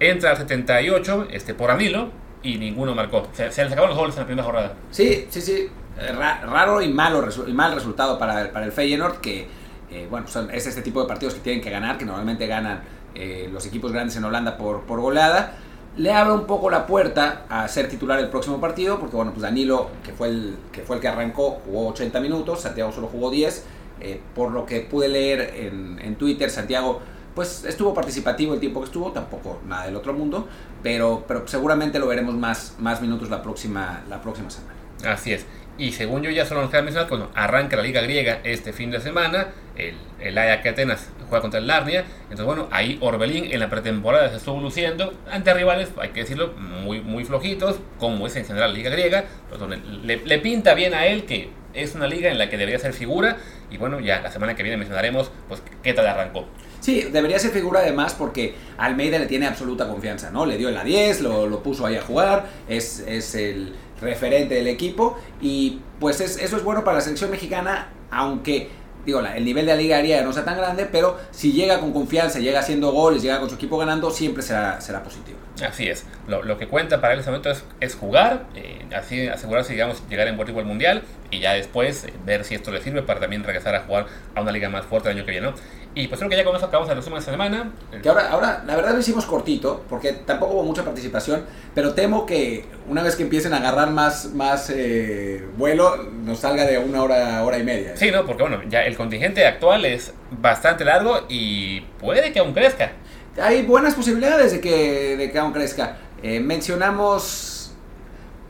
entra 0.00 0.32
al 0.32 0.36
78 0.36 1.28
este, 1.30 1.54
por 1.54 1.70
Anilo 1.70 2.10
y 2.44 2.56
ninguno 2.58 2.94
marcó. 2.94 3.26
Se, 3.32 3.50
se 3.50 3.64
les 3.64 3.72
acabaron 3.72 3.90
los 3.90 3.98
goles 3.98 4.14
en 4.16 4.20
la 4.22 4.26
primera 4.26 4.44
jornada. 4.44 4.74
sí, 4.90 5.26
sí, 5.30 5.40
sí, 5.40 5.68
eh, 5.98 6.12
ra- 6.12 6.40
raro 6.42 6.80
y 6.82 6.88
malo 6.92 7.26
y 7.46 7.52
mal 7.52 7.74
resultado 7.74 8.18
para, 8.18 8.52
para 8.52 8.66
el 8.66 8.72
Feyenoord, 8.72 9.16
que, 9.20 9.48
eh, 9.90 10.06
bueno, 10.10 10.26
son, 10.28 10.50
es 10.50 10.66
este 10.66 10.82
tipo 10.82 11.00
de 11.02 11.08
partidos 11.08 11.34
que 11.34 11.40
tienen 11.40 11.60
que 11.62 11.70
ganar, 11.70 11.98
que 11.98 12.04
normalmente 12.04 12.46
ganan 12.46 12.82
eh, 13.14 13.48
los 13.52 13.64
equipos 13.66 13.90
grandes 13.92 14.16
en 14.16 14.24
Holanda 14.24 14.56
por, 14.56 14.82
por 14.82 15.00
goleada. 15.00 15.54
le 15.96 16.12
abre 16.12 16.32
un 16.34 16.46
poco 16.46 16.68
la 16.70 16.84
puerta 16.86 17.44
a 17.48 17.66
ser 17.68 17.88
titular 17.88 18.18
el 18.18 18.28
próximo 18.28 18.60
partido, 18.60 18.98
porque 18.98 19.14
bueno, 19.16 19.30
pues 19.32 19.42
Danilo, 19.42 19.88
que 20.04 20.12
fue 20.12 20.28
el 20.28 20.56
que, 20.72 20.82
fue 20.82 20.96
el 20.96 21.02
que 21.02 21.08
arrancó, 21.08 21.60
jugó 21.64 21.88
80 21.90 22.20
minutos, 22.20 22.60
Santiago 22.62 22.90
solo 22.92 23.06
jugó 23.06 23.30
10, 23.30 23.64
eh, 24.00 24.20
por 24.34 24.50
lo 24.50 24.66
que 24.66 24.80
pude 24.80 25.06
leer 25.08 25.54
en, 25.56 26.00
en 26.02 26.16
Twitter, 26.16 26.50
Santiago 26.50 27.00
pues 27.34 27.64
estuvo 27.64 27.92
participativo 27.94 28.54
el 28.54 28.60
tiempo 28.60 28.80
que 28.80 28.86
estuvo, 28.86 29.10
tampoco 29.12 29.60
nada 29.66 29.86
del 29.86 29.96
otro 29.96 30.12
mundo, 30.12 30.48
pero, 30.82 31.24
pero 31.26 31.46
seguramente 31.46 31.98
lo 31.98 32.06
veremos 32.06 32.34
más, 32.34 32.76
más 32.78 33.00
minutos 33.00 33.30
la 33.30 33.42
próxima, 33.42 34.02
la 34.08 34.20
próxima 34.22 34.50
semana. 34.50 34.74
Así 35.04 35.32
es. 35.32 35.44
Y 35.76 35.90
según 35.90 36.22
yo 36.22 36.30
ya 36.30 36.46
solo 36.46 36.60
nos 36.60 36.70
queda 36.70 36.82
mencionar, 36.82 37.08
cuando 37.08 37.32
arranca 37.34 37.76
la 37.76 37.82
Liga 37.82 38.00
Griega 38.00 38.38
este 38.44 38.72
fin 38.72 38.92
de 38.92 39.00
semana, 39.00 39.48
el, 39.76 39.96
el 40.20 40.38
Ajax 40.38 40.66
Atenas 40.68 41.08
juega 41.28 41.40
contra 41.42 41.58
el 41.58 41.66
Narnia, 41.66 42.04
entonces 42.22 42.46
bueno, 42.46 42.68
ahí 42.70 42.96
Orbelín 43.00 43.50
en 43.50 43.58
la 43.58 43.68
pretemporada 43.68 44.28
se 44.30 44.36
estuvo 44.36 44.60
luciendo 44.60 45.12
ante 45.28 45.52
rivales, 45.52 45.90
hay 46.00 46.10
que 46.10 46.20
decirlo, 46.20 46.52
muy, 46.52 47.00
muy 47.00 47.24
flojitos, 47.24 47.80
como 47.98 48.28
es 48.28 48.36
en 48.36 48.44
general 48.44 48.70
la 48.70 48.76
Liga 48.76 48.90
Griega, 48.90 49.24
pues 49.48 49.58
donde 49.58 49.78
le, 49.78 50.18
le 50.18 50.38
pinta 50.38 50.74
bien 50.74 50.94
a 50.94 51.06
él 51.06 51.24
que 51.24 51.50
es 51.74 51.96
una 51.96 52.06
liga 52.06 52.30
en 52.30 52.38
la 52.38 52.48
que 52.48 52.56
debería 52.56 52.78
ser 52.78 52.92
figura 52.92 53.36
y 53.68 53.76
bueno, 53.76 53.98
ya 53.98 54.20
la 54.20 54.30
semana 54.30 54.54
que 54.54 54.62
viene 54.62 54.76
mencionaremos 54.76 55.32
pues 55.48 55.60
qué 55.82 55.92
tal 55.92 56.06
arrancó. 56.06 56.46
Sí, 56.84 57.00
debería 57.10 57.38
ser 57.38 57.50
figura 57.50 57.80
además 57.80 58.12
porque 58.12 58.54
Almeida 58.76 59.18
le 59.18 59.24
tiene 59.24 59.46
absoluta 59.46 59.88
confianza, 59.88 60.30
¿no? 60.30 60.44
Le 60.44 60.58
dio 60.58 60.68
en 60.68 60.74
la 60.74 60.84
10, 60.84 61.22
lo, 61.22 61.46
lo 61.46 61.62
puso 61.62 61.86
ahí 61.86 61.96
a 61.96 62.02
jugar, 62.02 62.44
es, 62.68 63.02
es 63.08 63.34
el 63.36 63.72
referente 64.02 64.56
del 64.56 64.66
equipo 64.68 65.18
y 65.40 65.80
pues 65.98 66.20
es, 66.20 66.36
eso 66.36 66.58
es 66.58 66.62
bueno 66.62 66.84
para 66.84 66.98
la 66.98 67.00
selección 67.00 67.30
mexicana, 67.30 67.88
aunque 68.10 68.68
digo, 69.06 69.20
el 69.20 69.44
nivel 69.46 69.64
de 69.64 69.72
la 69.72 69.78
liga 69.80 69.96
aérea 69.96 70.22
no 70.22 70.32
sea 70.34 70.44
tan 70.44 70.58
grande, 70.58 70.86
pero 70.90 71.18
si 71.30 71.52
llega 71.52 71.80
con 71.80 71.92
confianza, 71.92 72.38
llega 72.38 72.60
haciendo 72.60 72.92
goles, 72.92 73.22
llega 73.22 73.40
con 73.40 73.48
su 73.48 73.56
equipo 73.56 73.78
ganando, 73.78 74.10
siempre 74.10 74.42
será, 74.42 74.78
será 74.80 75.02
positivo. 75.02 75.38
Así 75.66 75.88
es. 75.88 76.04
Lo, 76.26 76.42
lo 76.42 76.58
que 76.58 76.68
cuenta 76.68 77.00
para 77.00 77.12
él 77.12 77.18
en 77.18 77.20
este 77.20 77.30
momento 77.30 77.50
es, 77.50 77.64
es 77.80 77.94
jugar, 77.94 78.46
eh, 78.54 78.84
así 78.94 79.28
asegurarse, 79.28 79.72
digamos, 79.72 80.02
llegar 80.08 80.28
en 80.28 80.36
buen 80.36 80.66
mundial 80.66 81.02
y 81.30 81.40
ya 81.40 81.52
después 81.52 82.04
eh, 82.04 82.12
ver 82.24 82.44
si 82.44 82.54
esto 82.54 82.70
le 82.70 82.82
sirve 82.82 83.02
para 83.02 83.20
también 83.20 83.44
regresar 83.44 83.74
a 83.74 83.80
jugar 83.80 84.06
a 84.34 84.40
una 84.40 84.52
liga 84.52 84.68
más 84.68 84.84
fuerte 84.84 85.10
el 85.10 85.16
año 85.16 85.24
que 85.24 85.32
viene, 85.32 85.48
¿no? 85.48 85.54
Y 85.96 86.08
pues 86.08 86.18
creo 86.18 86.28
que 86.28 86.36
ya 86.36 86.44
con 86.44 86.56
eso 86.56 86.66
acabamos 86.66 86.90
el 86.90 86.96
resumen 86.96 87.16
de 87.16 87.20
esta 87.20 87.30
semana. 87.30 87.72
Que 88.02 88.08
ahora, 88.08 88.28
ahora, 88.30 88.64
la 88.66 88.74
verdad 88.74 88.94
lo 88.94 88.98
hicimos 88.98 89.26
cortito, 89.26 89.84
porque 89.88 90.12
tampoco 90.12 90.54
hubo 90.54 90.64
mucha 90.64 90.84
participación, 90.84 91.44
pero 91.72 91.94
temo 91.94 92.26
que 92.26 92.64
una 92.88 93.02
vez 93.02 93.14
que 93.14 93.22
empiecen 93.22 93.54
a 93.54 93.58
agarrar 93.58 93.90
más, 93.90 94.32
más 94.34 94.70
eh, 94.70 95.46
vuelo, 95.56 95.96
nos 95.96 96.40
salga 96.40 96.64
de 96.64 96.78
una 96.78 97.02
hora, 97.02 97.44
hora 97.44 97.58
y 97.58 97.62
media. 97.62 97.96
Sí, 97.96 98.10
no, 98.10 98.26
porque 98.26 98.42
bueno, 98.42 98.62
ya 98.68 98.82
el 98.82 98.96
contingente 98.96 99.46
actual 99.46 99.84
es 99.84 100.12
bastante 100.32 100.84
largo 100.84 101.26
y 101.28 101.80
puede 102.00 102.32
que 102.32 102.40
aún 102.40 102.54
crezca. 102.54 102.92
Hay 103.40 103.62
buenas 103.62 103.94
posibilidades 103.94 104.52
de 104.52 104.60
que, 104.60 105.16
de 105.16 105.30
que 105.30 105.38
aún 105.38 105.52
crezca. 105.52 105.98
Eh, 106.22 106.40
mencionamos 106.40 107.53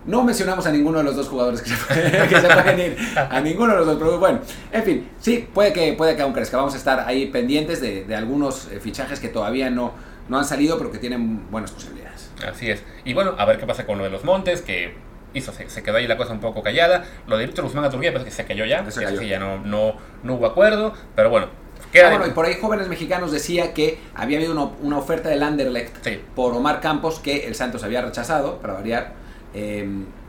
no 0.06 0.22
mencionamos 0.22 0.66
a 0.66 0.70
ninguno 0.72 0.98
de 0.98 1.04
los 1.04 1.16
dos 1.16 1.28
jugadores 1.28 1.62
que 1.62 1.70
se, 1.70 1.76
pueden, 1.86 2.28
que 2.28 2.40
se 2.40 2.46
pueden 2.48 2.78
ir. 2.80 2.96
A 3.16 3.40
ninguno 3.40 3.72
de 3.72 3.78
los 3.78 3.86
dos. 3.86 3.96
Pero 3.98 4.18
bueno, 4.18 4.40
en 4.72 4.82
fin, 4.82 5.08
sí, 5.20 5.48
puede 5.52 5.72
que, 5.72 5.92
puede 5.94 6.14
que 6.16 6.22
aún 6.22 6.32
crezca. 6.32 6.56
Vamos 6.56 6.74
a 6.74 6.76
estar 6.76 7.00
ahí 7.06 7.26
pendientes 7.26 7.80
de, 7.80 8.04
de 8.04 8.14
algunos 8.16 8.68
eh, 8.70 8.80
fichajes 8.80 9.20
que 9.20 9.28
todavía 9.28 9.70
no, 9.70 9.92
no 10.28 10.38
han 10.38 10.44
salido, 10.44 10.76
pero 10.78 10.90
que 10.92 10.98
tienen 10.98 11.50
buenas 11.50 11.70
posibilidades. 11.72 12.30
Así 12.46 12.70
es. 12.70 12.82
Y 13.04 13.14
bueno, 13.14 13.34
a 13.38 13.44
ver 13.44 13.58
qué 13.58 13.66
pasa 13.66 13.86
con 13.86 13.98
lo 13.98 14.04
de 14.04 14.10
los 14.10 14.24
montes, 14.24 14.60
que 14.62 14.94
hizo, 15.32 15.52
se, 15.52 15.68
se 15.70 15.82
quedó 15.82 15.96
ahí 15.96 16.06
la 16.06 16.16
cosa 16.16 16.32
un 16.32 16.40
poco 16.40 16.62
callada. 16.62 17.04
Lo 17.26 17.36
de 17.38 17.46
Víctor 17.46 17.64
Guzmán 17.64 17.84
a 17.84 17.90
Turquía 17.90 18.12
parece 18.12 18.30
que 18.30 18.36
se 18.36 18.44
cayó 18.44 18.64
ya. 18.66 18.84
Que 18.84 18.90
cayó. 19.04 19.22
ya 19.22 19.38
no, 19.38 19.58
no, 19.58 19.94
no 20.22 20.34
hubo 20.34 20.46
acuerdo. 20.46 20.92
Pero 21.16 21.30
bueno, 21.30 21.48
Ah, 21.96 22.08
bueno, 22.10 22.26
y 22.26 22.30
por 22.30 22.44
ahí 22.44 22.56
Jóvenes 22.60 22.88
Mexicanos 22.88 23.30
decía 23.30 23.72
que 23.72 24.00
había 24.16 24.38
habido 24.38 24.50
una, 24.52 24.64
una 24.82 24.98
oferta 24.98 25.28
del 25.28 25.44
Anderlecht 25.44 26.02
Sí. 26.02 26.20
por 26.34 26.52
Omar 26.52 26.80
Campos 26.80 27.20
que 27.20 27.46
el 27.46 27.54
Santos 27.54 27.84
había 27.84 28.02
rechazado, 28.02 28.58
para 28.58 28.72
variar. 28.74 29.12
Eh, 29.54 29.86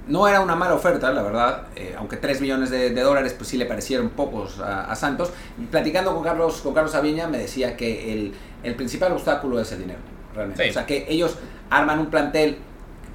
no 0.07 0.27
era 0.27 0.39
una 0.41 0.55
mala 0.55 0.75
oferta, 0.75 1.11
la 1.11 1.23
verdad, 1.23 1.63
eh, 1.75 1.95
aunque 1.97 2.17
3 2.17 2.39
millones 2.41 2.69
de, 2.69 2.91
de 2.91 3.01
dólares 3.01 3.33
pues 3.33 3.49
sí 3.49 3.57
le 3.57 3.65
parecieron 3.65 4.09
pocos 4.09 4.59
a, 4.59 4.85
a 4.85 4.95
Santos. 4.95 5.31
Y 5.59 5.65
platicando 5.65 6.13
con 6.13 6.23
Carlos, 6.23 6.61
con 6.61 6.73
Carlos 6.73 6.93
Aviña 6.95 7.27
me 7.27 7.38
decía 7.39 7.75
que 7.75 8.13
el, 8.13 8.33
el 8.63 8.75
principal 8.75 9.11
obstáculo 9.13 9.59
es 9.59 9.71
el 9.71 9.79
dinero, 9.79 9.99
realmente. 10.35 10.63
Sí. 10.63 10.69
O 10.69 10.73
sea, 10.73 10.85
que 10.85 11.05
ellos 11.09 11.38
arman 11.69 11.99
un 11.99 12.07
plantel 12.07 12.57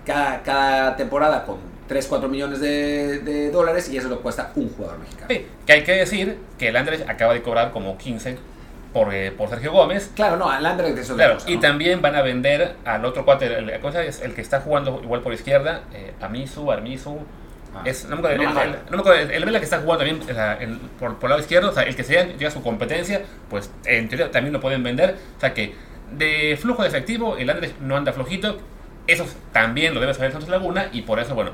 cada, 0.04 0.42
cada 0.42 0.96
temporada 0.96 1.44
con 1.44 1.58
3, 1.86 2.06
4 2.08 2.28
millones 2.28 2.60
de, 2.60 3.20
de 3.20 3.50
dólares 3.50 3.88
y 3.88 3.96
eso 3.96 4.08
lo 4.08 4.20
cuesta 4.20 4.52
un 4.56 4.68
jugador 4.70 4.98
mexicano. 4.98 5.26
Sí, 5.30 5.46
que 5.66 5.72
hay 5.72 5.84
que 5.84 5.92
decir 5.92 6.38
que 6.58 6.68
el 6.68 6.76
Andrés 6.76 7.04
acaba 7.08 7.34
de 7.34 7.42
cobrar 7.42 7.70
como 7.70 7.96
15 7.98 8.36
por, 8.92 9.14
eh, 9.14 9.30
por 9.30 9.48
Sergio 9.48 9.72
Gómez. 9.72 10.10
Claro, 10.16 10.36
no, 10.36 10.48
al 10.50 10.64
Anderlecht 10.66 10.98
es 10.98 11.10
otra 11.10 11.24
Claro, 11.24 11.34
cosa, 11.34 11.50
y 11.50 11.56
también 11.58 12.02
van 12.02 12.16
a 12.16 12.22
vender 12.22 12.74
al 12.84 13.04
otro 13.04 13.24
cuate, 13.24 13.46
el, 13.46 13.70
el- 13.70 13.80
cosa 13.80 14.02
es 14.04 14.20
el 14.20 14.34
que 14.34 14.40
está 14.40 14.60
jugando 14.60 15.00
igual 15.02 15.20
por 15.20 15.32
izquierda, 15.32 15.82
eh, 15.92 16.12
Amisu, 16.20 16.70
Armisu. 16.70 17.18
Ah. 17.72 17.82
Es, 17.84 18.04
no 18.06 18.16
me 18.16 18.28
acuerdo, 18.28 18.42
No 18.52 18.60
el, 18.62 18.70
no 18.72 18.90
me 18.90 18.98
acuerdo, 18.98 19.30
el- 19.30 19.44
Vela 19.44 19.58
que 19.60 19.64
está 19.64 19.78
jugando 19.80 20.04
también 20.04 20.20
el- 20.60 20.78
por, 20.98 21.16
por 21.20 21.28
el 21.28 21.30
lado 21.30 21.40
izquierdo, 21.40 21.70
o 21.70 21.72
sea, 21.72 21.84
el 21.84 21.94
que 21.94 22.02
sería 22.02 22.24
diga, 22.24 22.50
su 22.50 22.62
competencia, 22.62 23.22
pues 23.48 23.70
en 23.84 24.08
teoría 24.08 24.30
también 24.32 24.52
lo 24.52 24.60
pueden 24.60 24.82
vender. 24.82 25.14
O 25.36 25.40
sea 25.40 25.54
que 25.54 25.74
de 26.10 26.58
flujo 26.60 26.82
de 26.82 26.88
efectivo, 26.88 27.36
el 27.36 27.48
Andrés 27.48 27.74
no 27.80 27.96
anda 27.96 28.12
flojito. 28.12 28.58
Eso 29.06 29.24
también 29.52 29.94
lo 29.94 30.00
debe 30.00 30.14
saber 30.14 30.32
Santos 30.32 30.48
Laguna 30.50 30.88
y 30.92 31.02
por 31.02 31.20
eso, 31.20 31.34
bueno, 31.36 31.52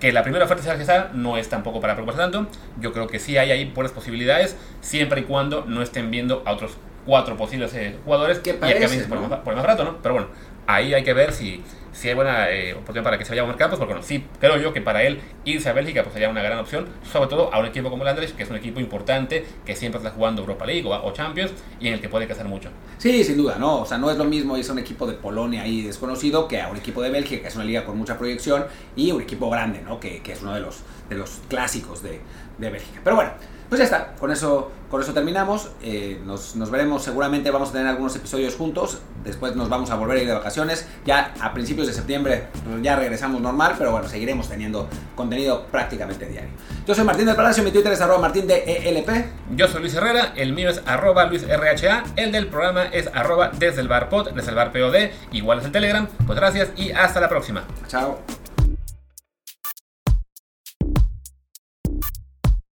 que 0.00 0.12
la 0.12 0.22
primera 0.22 0.44
oferta 0.44 0.62
sea 0.62 0.74
rechazada 0.74 1.10
no 1.12 1.36
es 1.36 1.48
tampoco 1.48 1.80
para 1.80 1.94
preocuparse 1.94 2.20
tanto. 2.20 2.46
Yo 2.80 2.92
creo 2.92 3.06
que 3.06 3.18
sí 3.18 3.36
hay 3.36 3.50
ahí 3.50 3.64
buenas 3.64 3.92
posibilidades, 3.92 4.56
siempre 4.80 5.22
y 5.22 5.24
cuando 5.24 5.64
no 5.66 5.82
estén 5.82 6.10
viendo 6.10 6.42
a 6.46 6.52
otros 6.52 6.76
cuatro 7.04 7.36
posibles 7.36 7.72
eh, 7.74 7.96
jugadores 8.04 8.38
Que 8.38 8.50
y 8.50 8.52
parece, 8.52 9.04
por, 9.06 9.18
más, 9.20 9.40
por 9.40 9.54
más 9.54 9.64
barato, 9.64 9.84
¿no? 9.84 9.96
Pero 10.02 10.14
bueno, 10.14 10.28
ahí 10.66 10.94
hay 10.94 11.02
que 11.02 11.14
ver 11.14 11.32
si, 11.32 11.62
si 11.98 12.08
hay 12.08 12.14
buena 12.14 12.48
eh, 12.50 12.74
oportunidad 12.74 13.02
para 13.02 13.18
que 13.18 13.24
se 13.24 13.30
vaya 13.30 13.42
a 13.42 13.44
Omar 13.44 13.56
Campos, 13.56 13.78
porque 13.78 13.94
bueno, 13.94 14.06
sí, 14.06 14.24
creo 14.40 14.56
yo 14.56 14.72
que 14.72 14.80
para 14.80 15.02
él 15.02 15.20
irse 15.44 15.68
a 15.68 15.72
Bélgica 15.72 16.02
pues 16.02 16.12
sería 16.12 16.28
una 16.28 16.42
gran 16.42 16.58
opción, 16.58 16.86
sobre 17.10 17.28
todo 17.28 17.52
a 17.52 17.58
un 17.58 17.66
equipo 17.66 17.90
como 17.90 18.04
el 18.04 18.08
Andrés, 18.08 18.32
que 18.32 18.44
es 18.44 18.50
un 18.50 18.56
equipo 18.56 18.78
importante, 18.78 19.44
que 19.66 19.74
siempre 19.74 19.98
está 19.98 20.10
jugando 20.10 20.42
Europa 20.42 20.64
League 20.64 20.86
o, 20.86 20.90
o 20.90 21.12
Champions 21.12 21.52
y 21.80 21.88
en 21.88 21.94
el 21.94 22.00
que 22.00 22.08
puede 22.08 22.26
crecer 22.26 22.46
mucho. 22.46 22.70
Sí, 22.98 23.24
sin 23.24 23.36
duda, 23.36 23.56
¿no? 23.58 23.80
O 23.80 23.86
sea, 23.86 23.98
no 23.98 24.10
es 24.10 24.16
lo 24.16 24.24
mismo 24.24 24.56
irse 24.56 24.70
a 24.70 24.74
un 24.74 24.78
equipo 24.78 25.06
de 25.06 25.14
Polonia 25.14 25.62
ahí 25.62 25.82
desconocido 25.82 26.46
que 26.46 26.60
a 26.60 26.68
un 26.68 26.76
equipo 26.76 27.02
de 27.02 27.10
Bélgica, 27.10 27.42
que 27.42 27.48
es 27.48 27.56
una 27.56 27.64
liga 27.64 27.84
con 27.84 27.98
mucha 27.98 28.16
proyección, 28.16 28.66
y 28.94 29.10
un 29.10 29.20
equipo 29.20 29.50
grande, 29.50 29.82
¿no? 29.82 29.98
Que, 29.98 30.22
que 30.22 30.32
es 30.32 30.42
uno 30.42 30.54
de 30.54 30.60
los, 30.60 30.82
de 31.08 31.16
los 31.16 31.40
clásicos 31.48 32.02
de, 32.02 32.20
de 32.58 32.70
Bélgica. 32.70 33.00
Pero 33.02 33.16
bueno, 33.16 33.32
pues 33.68 33.80
ya 33.80 33.84
está, 33.84 34.14
con 34.18 34.30
eso, 34.30 34.70
con 34.90 35.02
eso 35.02 35.12
terminamos. 35.12 35.70
Eh, 35.82 36.20
nos, 36.24 36.56
nos 36.56 36.70
veremos, 36.70 37.02
seguramente 37.02 37.50
vamos 37.50 37.68
a 37.70 37.72
tener 37.72 37.86
algunos 37.86 38.16
episodios 38.16 38.56
juntos. 38.56 38.98
Después 39.24 39.54
nos 39.56 39.68
vamos 39.68 39.90
a 39.90 39.94
volver 39.96 40.18
a 40.18 40.20
ir 40.22 40.26
de 40.26 40.34
vacaciones. 40.34 40.88
Ya 41.04 41.34
a 41.40 41.52
principios 41.52 41.86
de 41.86 41.92
septiembre 41.92 42.46
pues, 42.64 42.82
ya 42.82 42.96
regresamos 42.96 43.42
normal, 43.42 43.74
pero 43.76 43.92
bueno, 43.92 44.08
seguiremos 44.08 44.48
teniendo 44.48 44.88
contenido 45.14 45.66
prácticamente 45.66 46.26
diario. 46.26 46.50
Yo 46.86 46.94
soy 46.94 47.04
Martín 47.04 47.26
del 47.26 47.36
Palacio, 47.36 47.62
mi 47.62 47.70
Twitter 47.70 47.92
es 47.92 48.00
arroba 48.00 48.20
martín 48.20 48.46
de 48.46 48.88
ELP. 48.88 49.10
Yo 49.54 49.68
soy 49.68 49.82
Luis 49.82 49.94
Herrera, 49.94 50.32
el 50.36 50.54
mío 50.54 50.70
es 50.70 50.80
arroba 50.86 51.26
luisrha, 51.26 52.04
el 52.16 52.32
del 52.32 52.46
programa 52.46 52.84
es 52.84 53.08
arroba 53.12 53.50
desde 53.58 53.82
el 53.82 53.88
bar 53.88 54.08
pod, 54.08 54.30
desde 54.30 54.50
el 54.50 54.56
bar 54.56 54.72
pod, 54.72 54.94
igual 55.32 55.58
es 55.58 55.66
el 55.66 55.72
Telegram. 55.72 56.08
Pues 56.26 56.38
gracias 56.38 56.70
y 56.76 56.92
hasta 56.92 57.20
la 57.20 57.28
próxima. 57.28 57.64
Chao. 57.86 58.20